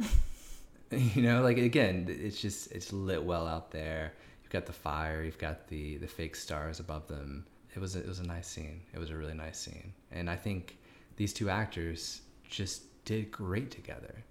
you 0.91 1.23
know, 1.23 1.43
like 1.43 1.59
again, 1.59 2.07
it's 2.09 2.41
just 2.41 2.73
it's 2.73 2.93
lit 2.93 3.23
well 3.23 3.47
out 3.47 3.71
there. 3.71 4.13
You've 4.43 4.53
got 4.53 4.67
the 4.67 4.73
fire, 4.73 5.23
you've 5.23 5.39
got 5.39 5.69
the 5.69 5.97
the 5.99 6.07
fake 6.07 6.37
stars 6.37 6.81
above 6.81 7.07
them. 7.09 7.47
It 7.75 7.81
was 7.81 7.95
a, 7.95 8.01
it 8.01 8.09
was 8.09 8.21
a 8.21 8.27
nice 8.27 8.49
scene. 8.49 8.81
It 8.95 8.99
was 8.99 9.11
a 9.11 9.17
really 9.17 9.35
nice 9.35 9.59
scene, 9.59 9.93
and 10.11 10.31
I 10.31 10.37
think 10.37 10.79
these 11.17 11.33
two 11.33 11.51
actors 11.51 12.23
just 12.49 13.05
did 13.05 13.31
great 13.31 13.71
together. 13.71 14.25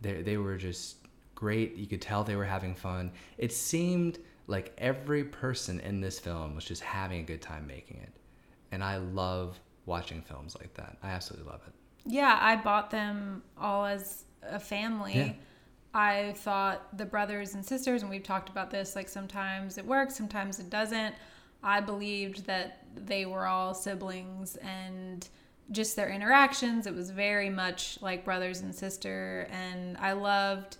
They 0.00 0.22
they 0.22 0.36
were 0.36 0.56
just 0.56 0.96
great. 1.34 1.76
You 1.76 1.86
could 1.86 2.02
tell 2.02 2.24
they 2.24 2.36
were 2.36 2.44
having 2.44 2.74
fun. 2.74 3.12
It 3.38 3.52
seemed 3.52 4.18
like 4.46 4.72
every 4.78 5.24
person 5.24 5.80
in 5.80 6.00
this 6.00 6.18
film 6.18 6.54
was 6.54 6.64
just 6.64 6.82
having 6.82 7.20
a 7.20 7.24
good 7.24 7.40
time 7.40 7.66
making 7.66 7.98
it, 7.98 8.12
and 8.72 8.82
I 8.82 8.96
love 8.96 9.60
watching 9.86 10.22
films 10.22 10.56
like 10.58 10.74
that. 10.74 10.96
I 11.02 11.10
absolutely 11.10 11.50
love 11.50 11.60
it. 11.66 11.74
Yeah, 12.04 12.36
I 12.40 12.56
bought 12.56 12.90
them 12.90 13.42
all 13.56 13.86
as 13.86 14.24
a 14.42 14.58
family. 14.58 15.14
Yeah. 15.14 15.32
I 15.94 16.32
thought 16.38 16.96
the 16.96 17.04
brothers 17.04 17.54
and 17.54 17.64
sisters, 17.64 18.02
and 18.02 18.10
we've 18.10 18.22
talked 18.22 18.48
about 18.48 18.70
this, 18.70 18.96
like 18.96 19.08
sometimes 19.08 19.78
it 19.78 19.86
works, 19.86 20.16
sometimes 20.16 20.58
it 20.58 20.70
doesn't. 20.70 21.14
I 21.62 21.80
believed 21.80 22.46
that 22.46 22.86
they 22.96 23.26
were 23.26 23.46
all 23.46 23.74
siblings 23.74 24.56
and 24.56 25.28
just 25.70 25.94
their 25.94 26.08
interactions. 26.08 26.86
It 26.86 26.94
was 26.94 27.10
very 27.10 27.50
much 27.50 27.98
like 28.00 28.24
brothers 28.24 28.60
and 28.60 28.74
sister. 28.74 29.46
And 29.50 29.96
I 29.98 30.12
loved 30.12 30.78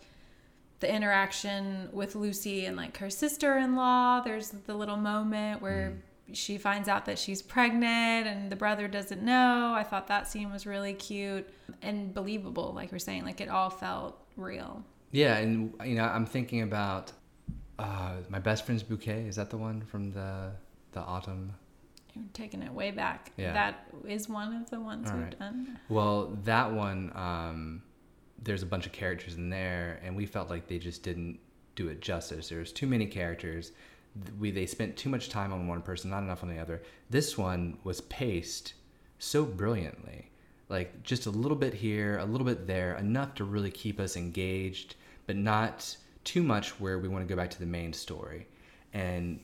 the 0.80 0.92
interaction 0.92 1.88
with 1.92 2.16
Lucy 2.16 2.66
and 2.66 2.76
like 2.76 2.96
her 2.96 3.10
sister 3.10 3.58
in 3.58 3.76
law. 3.76 4.20
There's 4.20 4.50
the 4.50 4.74
little 4.74 4.96
moment 4.96 5.62
where 5.62 5.94
mm. 5.94 6.00
She 6.32 6.58
finds 6.58 6.88
out 6.88 7.06
that 7.06 7.18
she's 7.18 7.42
pregnant 7.42 8.26
and 8.26 8.50
the 8.50 8.56
brother 8.56 8.88
doesn't 8.88 9.22
know. 9.22 9.72
I 9.74 9.82
thought 9.82 10.08
that 10.08 10.28
scene 10.28 10.50
was 10.50 10.66
really 10.66 10.94
cute 10.94 11.48
and 11.80 12.12
believable, 12.14 12.72
like 12.74 12.92
we're 12.92 12.98
saying. 12.98 13.24
Like 13.24 13.40
it 13.40 13.48
all 13.48 13.70
felt 13.70 14.18
real. 14.36 14.84
Yeah, 15.10 15.36
and 15.36 15.74
you 15.84 15.94
know, 15.94 16.04
I'm 16.04 16.26
thinking 16.26 16.62
about 16.62 17.12
uh, 17.78 18.14
my 18.28 18.38
best 18.38 18.64
friend's 18.64 18.82
bouquet. 18.82 19.26
Is 19.26 19.36
that 19.36 19.50
the 19.50 19.58
one 19.58 19.82
from 19.82 20.12
the 20.12 20.52
the 20.92 21.00
autumn? 21.00 21.54
You're 22.14 22.24
taking 22.32 22.62
it 22.62 22.72
way 22.72 22.90
back. 22.90 23.32
Yeah. 23.36 23.52
That 23.52 23.86
is 24.06 24.28
one 24.28 24.54
of 24.54 24.68
the 24.70 24.80
ones 24.80 25.08
all 25.08 25.16
we've 25.16 25.24
right. 25.24 25.38
done. 25.38 25.78
Well, 25.88 26.38
that 26.44 26.72
one. 26.72 27.12
Um, 27.14 27.82
there's 28.42 28.62
a 28.62 28.66
bunch 28.66 28.86
of 28.86 28.92
characters 28.92 29.36
in 29.36 29.50
there, 29.50 30.00
and 30.02 30.16
we 30.16 30.26
felt 30.26 30.50
like 30.50 30.66
they 30.66 30.78
just 30.78 31.02
didn't 31.02 31.38
do 31.76 31.88
it 31.88 32.00
justice. 32.00 32.48
There's 32.48 32.72
too 32.72 32.86
many 32.86 33.06
characters. 33.06 33.72
We 34.38 34.50
they 34.50 34.66
spent 34.66 34.96
too 34.96 35.08
much 35.08 35.28
time 35.28 35.52
on 35.52 35.66
one 35.66 35.82
person, 35.82 36.10
not 36.10 36.22
enough 36.22 36.42
on 36.42 36.48
the 36.48 36.58
other. 36.58 36.82
This 37.10 37.38
one 37.38 37.78
was 37.84 38.00
paced 38.02 38.74
so 39.18 39.44
brilliantly, 39.44 40.30
like 40.68 41.02
just 41.02 41.26
a 41.26 41.30
little 41.30 41.56
bit 41.56 41.74
here, 41.74 42.18
a 42.18 42.24
little 42.24 42.46
bit 42.46 42.66
there, 42.66 42.96
enough 42.96 43.34
to 43.36 43.44
really 43.44 43.70
keep 43.70 44.00
us 44.00 44.16
engaged, 44.16 44.96
but 45.26 45.36
not 45.36 45.96
too 46.24 46.42
much 46.42 46.80
where 46.80 46.98
we 46.98 47.08
want 47.08 47.26
to 47.26 47.32
go 47.32 47.36
back 47.36 47.50
to 47.50 47.58
the 47.58 47.66
main 47.66 47.92
story. 47.92 48.46
And 48.92 49.40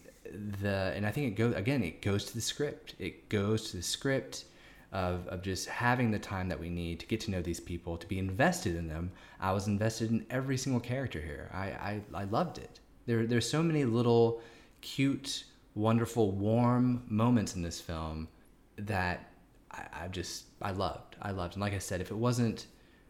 the 0.60 0.92
and 0.94 1.06
I 1.06 1.10
think 1.10 1.28
it 1.28 1.37
goes 1.37 1.54
again. 1.54 1.82
It 1.82 2.02
goes 2.02 2.25
to 2.26 2.34
the 2.34 2.40
script. 2.40 2.94
It 2.98 3.28
goes 3.28 3.70
to 3.70 3.78
the 3.78 3.82
script 3.82 4.44
of, 4.92 5.26
of 5.28 5.42
just 5.42 5.68
having 5.68 6.10
the 6.10 6.18
time 6.18 6.48
that 6.48 6.58
we 6.58 6.70
need 6.70 7.00
to 7.00 7.06
get 7.06 7.20
to 7.20 7.30
know 7.30 7.42
these 7.42 7.60
people, 7.60 7.96
to 7.96 8.06
be 8.06 8.18
invested 8.18 8.75
in 8.76 8.88
them. 8.88 9.12
I 9.40 9.52
was 9.52 9.66
invested 9.66 10.10
in 10.10 10.26
every 10.30 10.56
single 10.56 10.80
character 10.80 11.20
here. 11.20 11.50
I, 11.52 11.66
I, 11.66 12.00
I 12.14 12.25
loved 12.25 12.58
it. 12.58 12.80
There, 13.06 13.26
there's 13.26 13.48
so 13.48 13.62
many 13.62 13.84
little 13.84 14.40
cute, 14.80 15.44
wonderful, 15.75 16.32
warm 16.32 17.04
moments 17.08 17.54
in 17.54 17.62
this 17.62 17.80
film 17.80 18.28
that 18.76 19.30
I, 19.70 20.04
I 20.04 20.08
just, 20.08 20.44
I 20.62 20.73
loved. 20.73 21.16
I 21.20 21.30
loved. 21.30 21.54
And 21.54 21.61
like 21.61 21.75
I 21.75 21.78
said, 21.78 22.00
if 22.00 22.11
it 22.11 22.16
wasn't 22.16 22.66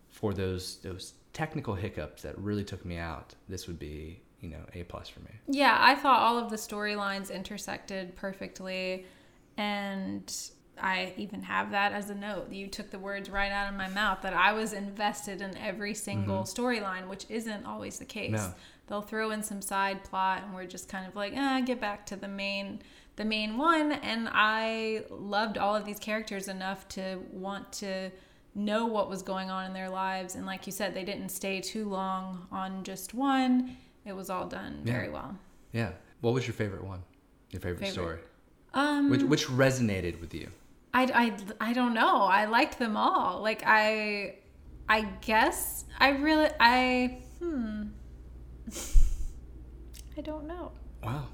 for 0.08 0.32
those, 0.32 0.76
those 0.78 1.14
technical 1.32 1.74
hiccups 1.74 2.22
that 2.22 2.38
really 2.38 2.64
took 2.64 2.84
me 2.84 2.96
out, 2.96 3.34
this 3.48 3.66
would 3.66 3.78
be, 3.78 4.20
you 4.40 4.48
know, 4.48 4.64
A 4.74 4.82
plus 4.84 5.08
for 5.08 5.20
me. 5.20 5.30
Yeah, 5.46 5.76
I 5.78 5.94
thought 5.94 6.20
all 6.20 6.38
of 6.38 6.50
the 6.50 6.56
storylines 6.56 7.32
intersected 7.32 8.16
perfectly. 8.16 9.06
And 9.56 10.32
I 10.80 11.12
even 11.16 11.42
have 11.42 11.72
that 11.72 11.92
as 11.92 12.10
a 12.10 12.14
note. 12.14 12.52
You 12.52 12.68
took 12.68 12.90
the 12.90 12.98
words 12.98 13.28
right 13.28 13.50
out 13.50 13.68
of 13.68 13.76
my 13.76 13.88
mouth 13.88 14.22
that 14.22 14.34
I 14.34 14.52
was 14.52 14.72
invested 14.72 15.42
in 15.42 15.56
every 15.56 15.94
single 15.94 16.42
mm-hmm. 16.42 16.60
storyline, 16.60 17.08
which 17.08 17.26
isn't 17.28 17.66
always 17.66 17.98
the 17.98 18.04
case. 18.04 18.32
No. 18.32 18.54
They'll 18.88 19.02
throw 19.02 19.30
in 19.30 19.42
some 19.42 19.62
side 19.62 20.04
plot 20.04 20.42
and 20.44 20.54
we're 20.54 20.66
just 20.66 20.88
kind 20.88 21.06
of 21.06 21.14
like, 21.14 21.34
ah, 21.36 21.60
get 21.64 21.80
back 21.80 22.06
to 22.06 22.16
the 22.16 22.28
main 22.28 22.80
the 23.16 23.24
main 23.24 23.56
one 23.56 23.92
and 23.92 24.28
I 24.30 25.02
loved 25.10 25.58
all 25.58 25.74
of 25.74 25.84
these 25.84 25.98
characters 25.98 26.46
enough 26.46 26.86
to 26.90 27.18
want 27.32 27.72
to 27.74 28.12
know 28.54 28.86
what 28.86 29.10
was 29.10 29.22
going 29.22 29.50
on 29.50 29.66
in 29.66 29.72
their 29.72 29.90
lives 29.90 30.36
and 30.36 30.46
like 30.46 30.66
you 30.66 30.72
said 30.72 30.94
they 30.94 31.04
didn't 31.04 31.30
stay 31.30 31.60
too 31.60 31.88
long 31.88 32.46
on 32.52 32.84
just 32.84 33.14
one. 33.14 33.76
It 34.04 34.12
was 34.12 34.30
all 34.30 34.46
done 34.46 34.82
yeah. 34.84 34.92
very 34.92 35.08
well. 35.10 35.36
Yeah. 35.72 35.90
What 36.20 36.32
was 36.32 36.46
your 36.46 36.54
favorite 36.54 36.84
one? 36.84 37.02
Your 37.50 37.60
favorite, 37.60 37.80
favorite. 37.80 37.92
story? 37.92 38.18
Um, 38.74 39.10
which 39.10 39.22
which 39.22 39.46
resonated 39.48 40.20
with 40.20 40.32
you? 40.32 40.50
I, 40.94 41.04
I, 41.60 41.68
I 41.70 41.72
don't 41.72 41.94
know. 41.94 42.22
I 42.22 42.46
liked 42.46 42.78
them 42.78 42.96
all. 42.96 43.42
Like 43.42 43.62
I 43.66 44.36
I 44.88 45.02
guess 45.20 45.84
I 45.98 46.10
really 46.10 46.50
I 46.60 47.18
hmm 47.38 47.84
I 50.16 50.20
don't 50.20 50.46
know. 50.46 50.72
Wow. 51.02 51.26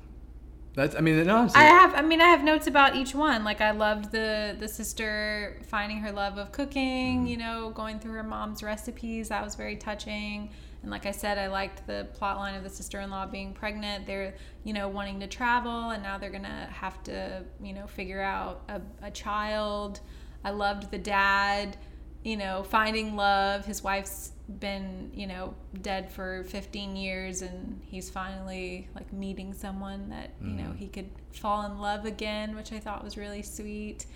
That's 0.75 0.97
I 0.97 1.01
mean 1.01 1.25
no, 1.25 1.49
I 1.55 1.65
have 1.65 1.95
I 1.95 2.03
mean 2.03 2.21
I 2.21 2.27
have 2.27 2.43
notes 2.43 2.67
about 2.67 2.97
each 2.97 3.15
one. 3.15 3.45
Like 3.45 3.61
I 3.61 3.71
loved 3.71 4.11
the 4.11 4.57
the 4.59 4.67
sister 4.67 5.61
finding 5.69 5.99
her 5.99 6.11
love 6.11 6.37
of 6.37 6.51
cooking, 6.51 7.19
mm-hmm. 7.19 7.27
you 7.27 7.37
know, 7.37 7.71
going 7.71 8.01
through 8.01 8.13
her 8.13 8.25
mom's 8.25 8.63
recipes. 8.63 9.29
That 9.29 9.45
was 9.45 9.55
very 9.55 9.77
touching. 9.77 10.51
And 10.83 10.91
like 10.91 11.07
I 11.07 11.13
said, 11.13 11.39
I 11.39 11.47
liked 11.47 11.87
the 11.87 12.09
plot 12.13 12.37
line 12.37 12.55
of 12.57 12.63
the 12.63 12.69
sister 12.69 13.01
in 13.01 13.09
law 13.09 13.25
being 13.25 13.55
pregnant. 13.55 14.07
They're, 14.07 14.35
you 14.65 14.75
know, 14.75 14.87
wanting 14.89 15.19
to 15.21 15.27
travel 15.27 15.91
and 15.91 16.03
now 16.03 16.19
they're 16.19 16.29
going 16.29 16.43
to 16.43 16.69
have 16.71 17.03
to, 17.05 17.43
you 17.63 17.73
know, 17.73 17.87
figure 17.87 18.21
out 18.21 18.65
a, 18.69 18.83
a 19.07 19.11
child. 19.11 20.01
I 20.45 20.51
loved 20.51 20.91
the 20.91 20.99
dad, 20.99 21.79
you 22.25 22.39
know, 22.39 22.63
finding 22.63 23.15
love. 23.15 23.67
His 23.67 23.85
wife's 23.85 24.33
been, 24.59 25.11
you 25.15 25.27
know, 25.27 25.55
dead 25.83 26.11
for 26.11 26.45
15 26.45 26.97
years 26.97 27.43
and 27.43 27.81
he's 27.85 28.11
finally 28.11 28.89
like 28.95 29.13
meeting 29.13 29.53
someone 29.53 30.09
that, 30.09 30.31
you 30.41 30.49
mm. 30.49 30.57
know, 30.57 30.73
he 30.73 30.89
could 30.89 31.11
fall 31.33 31.67
in 31.67 31.79
love 31.79 32.07
again, 32.07 32.57
which 32.57 32.73
I 32.73 32.81
thought 32.81 33.05
was 33.05 33.17
really 33.17 33.43
sweet. 33.43 34.07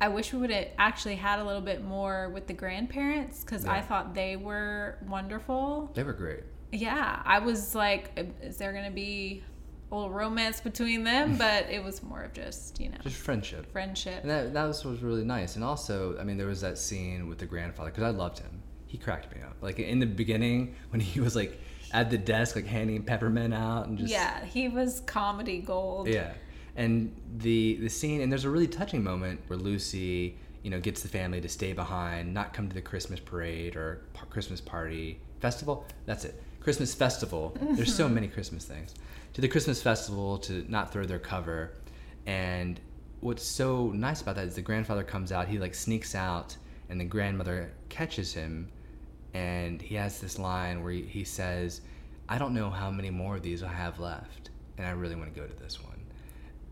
I 0.00 0.08
wish 0.08 0.32
we 0.32 0.38
would 0.38 0.50
have 0.50 0.68
actually 0.78 1.16
had 1.16 1.38
a 1.38 1.44
little 1.44 1.60
bit 1.60 1.84
more 1.84 2.30
with 2.30 2.46
the 2.46 2.54
grandparents 2.54 3.44
because 3.44 3.64
yeah. 3.64 3.72
I 3.72 3.82
thought 3.82 4.14
they 4.14 4.36
were 4.36 4.96
wonderful. 5.06 5.90
They 5.94 6.02
were 6.02 6.14
great. 6.14 6.44
Yeah, 6.72 7.20
I 7.24 7.40
was 7.40 7.74
like, 7.74 8.32
is 8.42 8.56
there 8.56 8.72
going 8.72 8.86
to 8.86 8.90
be 8.90 9.44
little 9.90 10.10
romance 10.10 10.60
between 10.60 11.04
them? 11.04 11.36
but 11.38 11.68
it 11.70 11.82
was 11.82 12.02
more 12.02 12.22
of 12.22 12.32
just, 12.32 12.80
you 12.80 12.88
know, 12.88 12.98
just 13.02 13.16
friendship. 13.16 13.70
Friendship. 13.72 14.22
And 14.22 14.30
that, 14.30 14.54
that 14.54 14.64
was, 14.64 14.84
was 14.84 15.02
really 15.02 15.24
nice. 15.24 15.56
And 15.56 15.64
also, 15.64 16.16
I 16.18 16.24
mean, 16.24 16.36
there 16.36 16.46
was 16.46 16.60
that 16.60 16.78
scene 16.78 17.28
with 17.28 17.38
the 17.38 17.46
grandfather 17.46 17.90
because 17.90 18.04
I 18.04 18.10
loved 18.10 18.38
him. 18.38 18.62
He 18.86 18.98
cracked 18.98 19.34
me 19.34 19.42
up. 19.42 19.56
Like 19.60 19.78
in 19.78 19.98
the 19.98 20.06
beginning 20.06 20.74
when 20.90 21.00
he 21.00 21.20
was 21.20 21.36
like 21.36 21.60
at 21.92 22.10
the 22.10 22.18
desk, 22.18 22.56
like 22.56 22.66
handing 22.66 23.02
peppermint 23.02 23.54
out 23.54 23.86
and 23.86 23.98
just. 23.98 24.10
Yeah, 24.10 24.44
he 24.44 24.68
was 24.68 25.00
comedy 25.06 25.60
gold. 25.60 26.08
Yeah 26.08 26.32
and 26.76 27.14
the 27.38 27.76
the 27.80 27.88
scene 27.88 28.20
and 28.20 28.30
there's 28.30 28.44
a 28.44 28.50
really 28.50 28.68
touching 28.68 29.02
moment 29.02 29.40
where 29.48 29.58
Lucy 29.58 30.36
you 30.62 30.70
know 30.70 30.80
gets 30.80 31.02
the 31.02 31.08
family 31.08 31.40
to 31.40 31.48
stay 31.48 31.72
behind, 31.72 32.32
not 32.32 32.52
come 32.52 32.68
to 32.68 32.74
the 32.74 32.82
Christmas 32.82 33.20
parade 33.20 33.76
or 33.76 34.02
Christmas 34.28 34.60
party 34.60 35.18
festival. 35.40 35.84
That's 36.06 36.24
it, 36.24 36.42
Christmas 36.60 36.94
festival. 36.94 37.56
There's 37.60 37.94
so 37.94 38.08
many 38.18 38.28
Christmas 38.28 38.64
things. 38.64 38.94
To 39.34 39.40
the 39.40 39.48
Christmas 39.48 39.80
festival 39.80 40.38
to 40.38 40.64
not 40.68 40.92
throw 40.92 41.04
their 41.04 41.18
cover, 41.18 41.72
and 42.26 42.80
what's 43.20 43.44
so 43.44 43.88
nice 43.88 44.22
about 44.22 44.36
that 44.36 44.46
is 44.46 44.54
the 44.54 44.62
grandfather 44.62 45.04
comes 45.04 45.32
out. 45.32 45.48
He 45.48 45.58
like 45.58 45.74
sneaks 45.74 46.14
out, 46.14 46.56
and 46.88 47.00
the 47.00 47.04
grandmother 47.04 47.72
catches 47.88 48.32
him, 48.32 48.70
and 49.34 49.80
he 49.80 49.94
has 49.94 50.20
this 50.20 50.38
line 50.38 50.82
where 50.82 50.92
he, 50.92 51.02
he 51.02 51.24
says, 51.24 51.80
"I 52.28 52.38
don't 52.38 52.54
know 52.54 52.70
how 52.70 52.90
many 52.90 53.10
more 53.10 53.36
of 53.36 53.42
these 53.42 53.62
I 53.62 53.72
have 53.72 54.00
left, 54.00 54.50
and 54.78 54.86
I 54.86 54.90
really 54.90 55.14
want 55.14 55.32
to 55.32 55.40
go 55.40 55.46
to 55.46 55.54
this 55.54 55.82
one." 55.82 56.00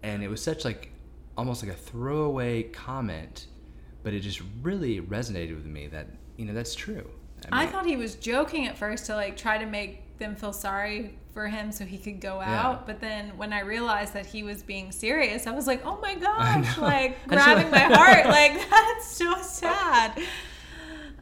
and 0.02 0.22
it 0.22 0.28
was 0.28 0.42
such 0.42 0.64
like 0.64 0.90
almost 1.36 1.62
like 1.62 1.72
a 1.72 1.76
throwaway 1.76 2.62
comment 2.64 3.46
but 4.02 4.12
it 4.12 4.20
just 4.20 4.42
really 4.62 5.00
resonated 5.00 5.54
with 5.54 5.66
me 5.66 5.86
that 5.86 6.06
you 6.36 6.44
know 6.44 6.54
that's 6.54 6.74
true 6.74 7.08
I, 7.50 7.60
mean, 7.60 7.68
I, 7.68 7.70
thought 7.70 7.86
he 7.86 7.96
was 7.96 8.16
joking 8.16 8.66
at 8.66 8.76
first 8.76 9.06
to 9.06 9.14
like 9.14 9.36
try 9.36 9.58
to 9.58 9.66
make 9.66 10.02
them 10.18 10.36
feel 10.36 10.52
sorry 10.52 11.18
for 11.32 11.48
him 11.48 11.72
so 11.72 11.84
he 11.84 11.98
could 11.98 12.20
go 12.20 12.40
out. 12.40 12.80
Yeah. 12.80 12.82
But 12.86 13.00
then 13.00 13.36
when 13.36 13.52
I 13.52 13.60
realized 13.60 14.14
that 14.14 14.26
he 14.26 14.42
was 14.42 14.62
being 14.62 14.92
serious, 14.92 15.46
I 15.46 15.52
was 15.52 15.66
like, 15.66 15.84
oh 15.84 15.98
my 16.00 16.14
gosh, 16.26 16.78
like 16.78 17.26
grabbing 17.28 17.70
my 17.70 17.78
heart. 17.94 18.26
Like, 18.26 18.68
that's 18.70 19.06
so 19.06 19.40
sad. 19.42 20.18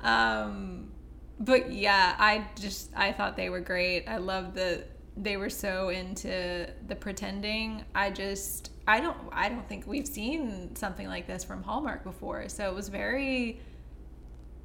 Um, 0.01 0.91
but 1.39 1.73
yeah, 1.73 2.15
I 2.19 2.47
just, 2.59 2.91
I 2.97 3.13
thought 3.13 3.37
they 3.37 3.51
were 3.51 3.61
great. 3.61 4.09
I 4.09 4.19
love 4.19 4.55
the, 4.55 4.85
they 5.17 5.37
were 5.37 5.51
so 5.51 5.89
into 5.89 6.69
the 6.87 6.97
pretending. 6.97 7.85
I 7.95 8.11
just 8.11 8.71
I 8.89 9.01
don't 9.01 9.17
I 9.33 9.49
don't 9.49 9.69
think 9.69 9.87
we've 9.87 10.07
seen 10.07 10.77
something 10.77 11.09
like 11.09 11.27
this 11.27 11.43
from 11.43 11.63
Hallmark 11.63 12.05
before. 12.05 12.49
So 12.49 12.69
it 12.69 12.75
was 12.75 12.89
very 12.89 13.61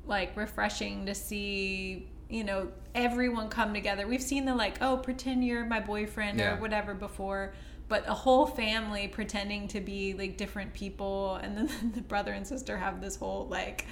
like 0.05 0.35
refreshing 0.35 1.05
to 1.05 1.15
see, 1.15 2.10
you 2.31 2.43
know, 2.43 2.69
everyone 2.95 3.49
come 3.49 3.73
together. 3.73 4.07
We've 4.07 4.21
seen 4.21 4.45
the 4.45 4.55
like, 4.55 4.81
oh, 4.81 4.97
pretend 4.97 5.45
you're 5.45 5.65
my 5.65 5.81
boyfriend 5.81 6.39
yeah. 6.39 6.55
or 6.55 6.61
whatever 6.61 6.93
before, 6.93 7.53
but 7.89 8.07
a 8.07 8.13
whole 8.13 8.45
family 8.45 9.07
pretending 9.09 9.67
to 9.69 9.81
be 9.81 10.13
like 10.13 10.37
different 10.37 10.73
people 10.73 11.35
and 11.35 11.57
then 11.57 11.91
the 11.95 12.01
brother 12.01 12.31
and 12.31 12.47
sister 12.47 12.77
have 12.77 13.01
this 13.01 13.17
whole 13.17 13.47
like 13.47 13.85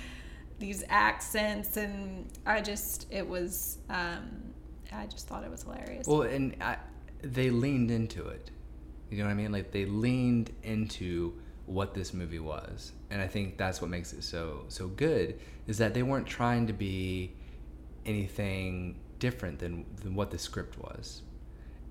these 0.57 0.83
accents 0.89 1.77
and 1.77 2.27
I 2.45 2.61
just 2.61 3.07
it 3.11 3.27
was 3.27 3.77
um 3.89 4.53
I 4.91 5.05
just 5.05 5.27
thought 5.27 5.43
it 5.43 5.51
was 5.51 5.63
hilarious. 5.63 6.07
Well, 6.07 6.23
and 6.23 6.55
I, 6.61 6.77
they 7.21 7.49
leaned 7.49 7.91
into 7.91 8.27
it. 8.27 8.51
You 9.09 9.19
know 9.19 9.25
what 9.25 9.31
I 9.31 9.35
mean? 9.35 9.51
Like 9.51 9.71
they 9.71 9.85
leaned 9.85 10.51
into 10.63 11.33
what 11.65 11.93
this 11.93 12.13
movie 12.13 12.39
was, 12.39 12.93
and 13.11 13.21
I 13.21 13.27
think 13.27 13.57
that's 13.57 13.81
what 13.81 13.89
makes 13.89 14.13
it 14.13 14.23
so 14.23 14.65
so 14.67 14.87
good. 14.87 15.39
Is 15.67 15.77
that 15.77 15.93
they 15.93 16.03
weren't 16.03 16.27
trying 16.27 16.67
to 16.67 16.73
be 16.73 17.35
anything 18.09 18.99
different 19.19 19.59
than 19.59 19.85
than 20.01 20.15
what 20.15 20.31
the 20.31 20.37
script 20.37 20.77
was, 20.77 21.21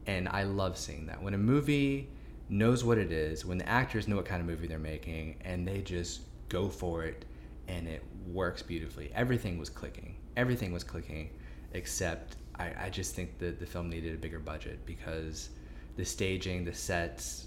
and 0.06 0.28
I 0.28 0.42
love 0.42 0.76
seeing 0.76 1.06
that 1.06 1.22
when 1.22 1.34
a 1.34 1.38
movie 1.38 2.08
knows 2.48 2.82
what 2.84 2.98
it 2.98 3.12
is, 3.12 3.44
when 3.44 3.58
the 3.58 3.68
actors 3.68 4.08
know 4.08 4.16
what 4.16 4.24
kind 4.24 4.40
of 4.40 4.46
movie 4.46 4.66
they're 4.66 4.78
making, 4.78 5.36
and 5.44 5.66
they 5.66 5.80
just 5.82 6.22
go 6.48 6.68
for 6.68 7.04
it, 7.04 7.24
and 7.68 7.86
it 7.86 8.02
works 8.26 8.62
beautifully. 8.62 9.10
Everything 9.14 9.58
was 9.58 9.68
clicking. 9.68 10.16
Everything 10.36 10.72
was 10.72 10.84
clicking, 10.84 11.30
except 11.72 12.36
I, 12.58 12.72
I 12.86 12.90
just 12.90 13.14
think 13.14 13.38
that 13.38 13.60
the 13.60 13.66
film 13.66 13.90
needed 13.90 14.14
a 14.14 14.18
bigger 14.18 14.38
budget 14.38 14.84
because 14.86 15.50
the 15.96 16.04
staging, 16.04 16.64
the 16.64 16.74
sets, 16.74 17.46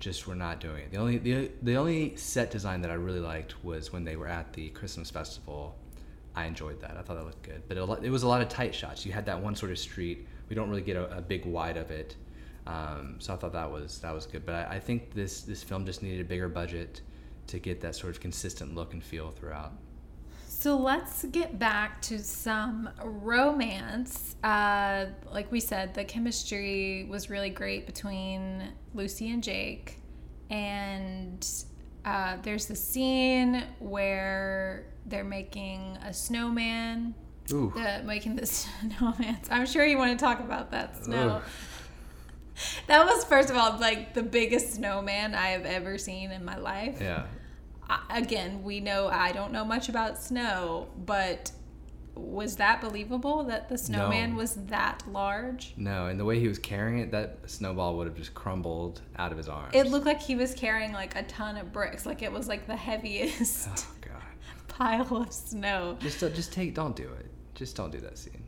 just 0.00 0.26
were 0.26 0.34
not 0.34 0.60
doing 0.60 0.82
it. 0.82 0.90
The 0.90 0.98
only 0.98 1.18
the, 1.18 1.50
the 1.62 1.76
only 1.76 2.16
set 2.16 2.50
design 2.50 2.82
that 2.82 2.90
I 2.90 2.94
really 2.94 3.20
liked 3.20 3.64
was 3.64 3.92
when 3.92 4.04
they 4.04 4.16
were 4.16 4.26
at 4.26 4.52
the 4.52 4.68
Christmas 4.70 5.10
festival. 5.10 5.76
I 6.34 6.46
enjoyed 6.46 6.80
that. 6.80 6.96
I 6.96 7.02
thought 7.02 7.16
that 7.16 7.24
looked 7.24 7.42
good, 7.42 7.62
but 7.68 7.76
it, 7.76 8.10
was 8.10 8.22
a 8.22 8.28
lot 8.28 8.40
of 8.40 8.48
tight 8.48 8.74
shots. 8.74 9.04
You 9.04 9.12
had 9.12 9.26
that 9.26 9.40
one 9.40 9.54
sort 9.54 9.70
of 9.70 9.78
street. 9.78 10.26
We 10.48 10.56
don't 10.56 10.70
really 10.70 10.82
get 10.82 10.96
a, 10.96 11.18
a 11.18 11.20
big 11.20 11.44
wide 11.44 11.76
of 11.76 11.90
it, 11.90 12.16
um, 12.66 13.16
so 13.18 13.34
I 13.34 13.36
thought 13.36 13.52
that 13.52 13.70
was 13.70 13.98
that 14.00 14.14
was 14.14 14.26
good. 14.26 14.46
But 14.46 14.54
I, 14.54 14.76
I 14.76 14.80
think 14.80 15.12
this 15.12 15.42
this 15.42 15.62
film 15.62 15.84
just 15.84 16.02
needed 16.02 16.20
a 16.20 16.24
bigger 16.24 16.48
budget 16.48 17.02
to 17.48 17.58
get 17.58 17.80
that 17.82 17.94
sort 17.94 18.14
of 18.14 18.20
consistent 18.20 18.74
look 18.74 18.92
and 18.92 19.02
feel 19.02 19.30
throughout. 19.30 19.72
So 20.46 20.76
let's 20.76 21.24
get 21.24 21.58
back 21.58 22.00
to 22.02 22.20
some 22.20 22.88
romance. 23.02 24.36
Uh, 24.44 25.06
like 25.32 25.50
we 25.50 25.58
said, 25.58 25.92
the 25.92 26.04
chemistry 26.04 27.04
was 27.10 27.28
really 27.28 27.50
great 27.50 27.84
between 27.84 28.72
Lucy 28.94 29.30
and 29.30 29.42
Jake. 29.42 29.98
And 30.50 31.44
uh, 32.04 32.36
there's 32.42 32.66
the 32.66 32.76
scene 32.76 33.64
where 33.78 34.86
they're 35.06 35.24
making 35.24 35.98
a 36.04 36.12
snowman. 36.12 37.14
Ooh. 37.52 37.72
The, 37.74 38.02
making 38.04 38.36
the 38.36 38.46
snowman. 38.46 39.38
I'm 39.50 39.66
sure 39.66 39.84
you 39.84 39.98
want 39.98 40.18
to 40.18 40.24
talk 40.24 40.40
about 40.40 40.70
that 40.70 41.04
snow. 41.04 41.42
That 42.86 43.06
was, 43.06 43.24
first 43.24 43.50
of 43.50 43.56
all, 43.56 43.78
like 43.78 44.14
the 44.14 44.22
biggest 44.22 44.74
snowman 44.74 45.34
I 45.34 45.48
have 45.48 45.64
ever 45.64 45.98
seen 45.98 46.30
in 46.30 46.44
my 46.44 46.56
life. 46.56 47.00
Yeah. 47.00 47.26
again, 48.10 48.62
we 48.62 48.80
know 48.80 49.08
I 49.08 49.32
don't 49.32 49.52
know 49.52 49.64
much 49.64 49.88
about 49.88 50.18
snow, 50.18 50.88
but 51.04 51.50
was 52.14 52.56
that 52.56 52.80
believable 52.80 53.44
that 53.44 53.68
the 53.68 53.78
snowman 53.78 54.30
No. 54.32 54.36
was 54.36 54.54
that 54.66 55.02
large? 55.10 55.72
No, 55.76 56.06
and 56.06 56.20
the 56.20 56.24
way 56.24 56.38
he 56.38 56.46
was 56.48 56.58
carrying 56.58 56.98
it, 56.98 57.10
that 57.12 57.38
snowball 57.46 57.96
would 57.96 58.06
have 58.06 58.16
just 58.16 58.34
crumbled 58.34 59.00
out 59.16 59.32
of 59.32 59.38
his 59.38 59.48
arms. 59.48 59.70
It 59.74 59.86
looked 59.86 60.04
like 60.06 60.20
he 60.20 60.36
was 60.36 60.52
carrying 60.54 60.92
like 60.92 61.16
a 61.16 61.22
ton 61.24 61.56
of 61.56 61.72
bricks, 61.72 62.04
like 62.04 62.20
it 62.22 62.30
was 62.30 62.48
like 62.48 62.66
the 62.66 62.76
heaviest 62.76 63.68
Oh 63.72 63.86
God. 64.02 64.22
pile 64.68 65.16
of 65.16 65.32
snow. 65.32 65.96
Just 66.00 66.22
uh, 66.22 66.28
just 66.30 66.52
take. 66.52 66.74
Don't 66.74 66.94
do 66.96 67.04
it. 67.18 67.26
Just 67.54 67.76
don't 67.76 67.90
do 67.90 68.00
that 68.00 68.18
scene. 68.18 68.42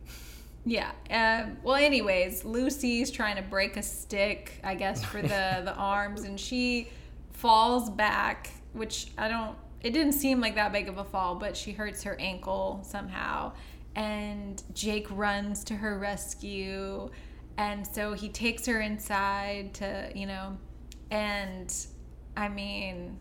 Yeah. 0.67 0.91
Um, 1.11 1.59
well, 1.63 1.77
anyways, 1.77 2.45
Lucy's 2.45 3.11
trying 3.11 3.37
to 3.37 3.43
break 3.43 3.77
a 3.77 3.83
stick, 3.83 4.61
I 4.65 4.75
guess, 4.75 5.05
for 5.05 5.21
the 5.21 5.29
the 5.65 5.75
arms, 5.77 6.25
and 6.25 6.39
she 6.41 6.89
falls 7.33 7.91
back, 7.91 8.51
which 8.73 9.09
I 9.19 9.29
don't. 9.29 9.57
It 9.85 9.93
didn't 9.93 10.15
seem 10.15 10.41
like 10.41 10.55
that 10.55 10.73
big 10.73 10.89
of 10.89 10.97
a 10.97 11.05
fall, 11.05 11.35
but 11.35 11.55
she 11.55 11.73
hurts 11.73 12.03
her 12.05 12.19
ankle 12.19 12.81
somehow, 12.83 13.53
and 13.95 14.63
Jake 14.73 15.07
runs 15.11 15.63
to 15.65 15.75
her 15.75 15.99
rescue, 15.99 17.11
and 17.59 17.87
so 17.87 18.15
he 18.15 18.31
takes 18.31 18.65
her 18.65 18.81
inside 18.81 19.75
to, 19.75 20.11
you 20.15 20.27
know, 20.27 20.57
and 21.11 21.73
I 22.35 22.49
mean 22.49 23.19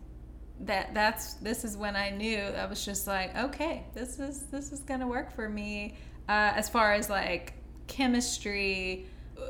that 0.60 0.94
that's 0.94 1.34
this 1.34 1.64
is 1.64 1.76
when 1.76 1.96
I 1.96 2.08
knew 2.08 2.38
I 2.38 2.64
was 2.64 2.82
just 2.82 3.06
like, 3.06 3.36
okay, 3.36 3.84
this 3.92 4.18
is 4.18 4.46
this 4.46 4.72
is 4.72 4.80
gonna 4.80 5.06
work 5.06 5.34
for 5.34 5.50
me. 5.50 5.96
Uh, 6.30 6.52
as 6.56 6.70
far 6.70 6.94
as 6.94 7.10
like 7.10 7.52
chemistry, 7.88 9.06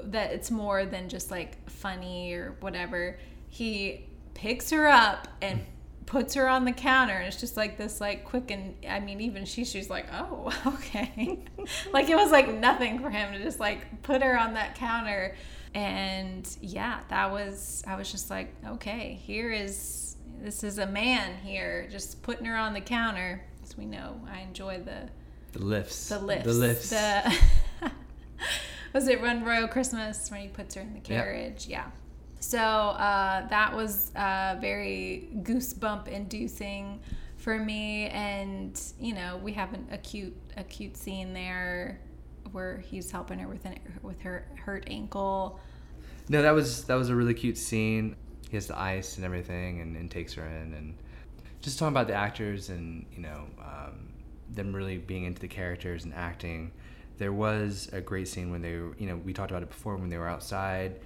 that 0.06 0.32
it's 0.32 0.50
more 0.50 0.84
than 0.84 1.08
just 1.08 1.30
like 1.30 1.70
funny 1.70 2.32
or 2.34 2.56
whatever. 2.58 3.20
He 3.48 4.08
picks 4.34 4.70
her 4.70 4.88
up 4.88 5.28
and 5.40 5.64
puts 6.06 6.34
her 6.34 6.48
on 6.48 6.64
the 6.64 6.72
counter, 6.72 7.14
and 7.14 7.26
it's 7.26 7.40
just 7.40 7.56
like 7.56 7.76
this 7.78 8.00
like 8.00 8.24
quick 8.24 8.50
and 8.50 8.74
I 8.88 9.00
mean 9.00 9.20
even 9.20 9.44
she 9.44 9.64
she's 9.64 9.88
like, 9.90 10.06
oh 10.12 10.52
okay, 10.66 11.38
like 11.92 12.08
it 12.08 12.16
was 12.16 12.30
like 12.30 12.52
nothing 12.52 12.98
for 13.00 13.10
him 13.10 13.32
to 13.32 13.42
just 13.42 13.60
like 13.60 14.02
put 14.02 14.22
her 14.22 14.38
on 14.38 14.54
that 14.54 14.74
counter. 14.74 15.34
And 15.74 16.48
yeah, 16.60 17.00
that 17.08 17.30
was 17.32 17.82
I 17.86 17.96
was 17.96 18.10
just 18.12 18.30
like, 18.30 18.54
okay, 18.66 19.18
here 19.22 19.50
is 19.50 20.16
this 20.40 20.62
is 20.62 20.78
a 20.78 20.86
man 20.86 21.36
here, 21.42 21.88
just 21.90 22.22
putting 22.22 22.44
her 22.46 22.56
on 22.56 22.74
the 22.74 22.80
counter. 22.80 23.42
As 23.62 23.76
we 23.78 23.86
know, 23.86 24.20
I 24.30 24.40
enjoy 24.40 24.80
the 24.84 25.08
The 25.52 25.64
lifts. 25.64 26.08
the 26.10 26.18
lifts. 26.20 26.44
The 26.46 26.52
lifts. 26.52 26.90
The 27.80 27.90
was 28.92 29.08
it 29.08 29.20
Run 29.20 29.42
Royal 29.44 29.66
Christmas 29.66 30.30
when 30.30 30.40
he 30.40 30.46
puts 30.48 30.76
her 30.76 30.80
in 30.80 30.92
the 30.94 31.00
carriage? 31.00 31.66
Yeah. 31.66 31.86
So 32.44 32.58
uh, 32.58 33.48
that 33.48 33.74
was 33.74 34.14
uh, 34.14 34.58
very 34.60 35.30
goosebump 35.36 36.08
inducing 36.08 37.00
for 37.38 37.58
me, 37.58 38.08
and 38.08 38.78
you 39.00 39.14
know 39.14 39.40
we 39.42 39.54
have 39.54 39.72
an, 39.72 39.88
a 39.90 39.96
cute 39.96 40.36
a 40.58 40.62
cute 40.62 40.94
scene 40.94 41.32
there 41.32 42.00
where 42.52 42.76
he's 42.76 43.10
helping 43.10 43.38
her 43.38 43.48
with 43.48 43.64
an 43.64 43.78
with 44.02 44.20
her 44.20 44.46
hurt 44.56 44.84
ankle. 44.88 45.58
No, 46.28 46.42
that 46.42 46.50
was 46.50 46.84
that 46.84 46.96
was 46.96 47.08
a 47.08 47.14
really 47.16 47.32
cute 47.32 47.56
scene. 47.56 48.14
He 48.50 48.58
has 48.58 48.66
the 48.66 48.78
ice 48.78 49.16
and 49.16 49.24
everything, 49.24 49.80
and, 49.80 49.96
and 49.96 50.10
takes 50.10 50.34
her 50.34 50.44
in, 50.44 50.74
and 50.74 50.98
just 51.62 51.78
talking 51.78 51.94
about 51.94 52.08
the 52.08 52.14
actors 52.14 52.68
and 52.68 53.06
you 53.10 53.22
know 53.22 53.46
um, 53.58 54.10
them 54.50 54.76
really 54.76 54.98
being 54.98 55.24
into 55.24 55.40
the 55.40 55.48
characters 55.48 56.04
and 56.04 56.12
acting. 56.12 56.72
There 57.16 57.32
was 57.32 57.88
a 57.94 58.02
great 58.02 58.28
scene 58.28 58.50
when 58.50 58.60
they, 58.60 58.76
were, 58.76 58.94
you 58.98 59.06
know, 59.06 59.16
we 59.16 59.32
talked 59.32 59.52
about 59.52 59.62
it 59.62 59.68
before 59.68 59.96
when 59.96 60.10
they 60.10 60.18
were 60.18 60.28
outside. 60.28 61.00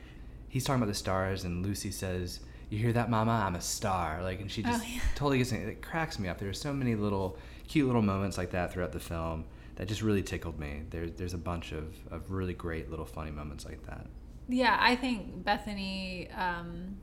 He's 0.49 0.65
talking 0.65 0.83
about 0.83 0.91
the 0.91 0.99
stars, 0.99 1.45
and 1.45 1.65
Lucy 1.65 1.91
says, 1.91 2.41
"You 2.71 2.79
hear 2.79 2.93
that, 2.95 3.11
Mama? 3.11 3.33
I'm 3.47 3.55
a 3.55 3.61
star." 3.61 4.23
Like, 4.23 4.41
and 4.41 4.51
she 4.51 4.63
just 4.63 4.83
Oh, 4.83 4.87
yeah. 4.89 5.01
totally 5.15 5.39
gets 5.39 5.53
it. 5.53 5.69
It 5.69 5.83
cracks 5.83 6.19
me 6.19 6.29
up. 6.29 6.39
There 6.39 6.49
are 6.49 6.55
so 6.55 6.73
many 6.73 6.95
little 6.95 7.39
cute 7.67 7.87
little 7.87 8.03
moments 8.03 8.39
like 8.39 8.51
that 8.53 8.73
throughout 8.73 8.93
the 8.93 9.01
film 9.01 9.45
that 9.77 9.87
just 9.89 10.03
really 10.03 10.23
tickled 10.23 10.59
me. 10.59 10.83
There's 10.91 11.13
there's 11.13 11.35
a 11.35 11.39
bunch 11.39 11.73
of, 11.73 11.95
of 12.11 12.31
really 12.31 12.55
great 12.55 12.91
little 12.91 13.05
funny 13.05 13.31
moments 13.31 13.65
like 13.65 13.85
that. 13.87 14.07
Yeah, 14.49 14.77
I 14.81 14.97
think 14.97 15.45
Bethany 15.45 16.31
um, 16.31 16.97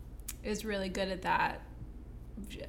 is 0.44 0.66
really 0.66 0.90
good 0.90 1.10
at 1.10 1.22
that. 1.22 1.62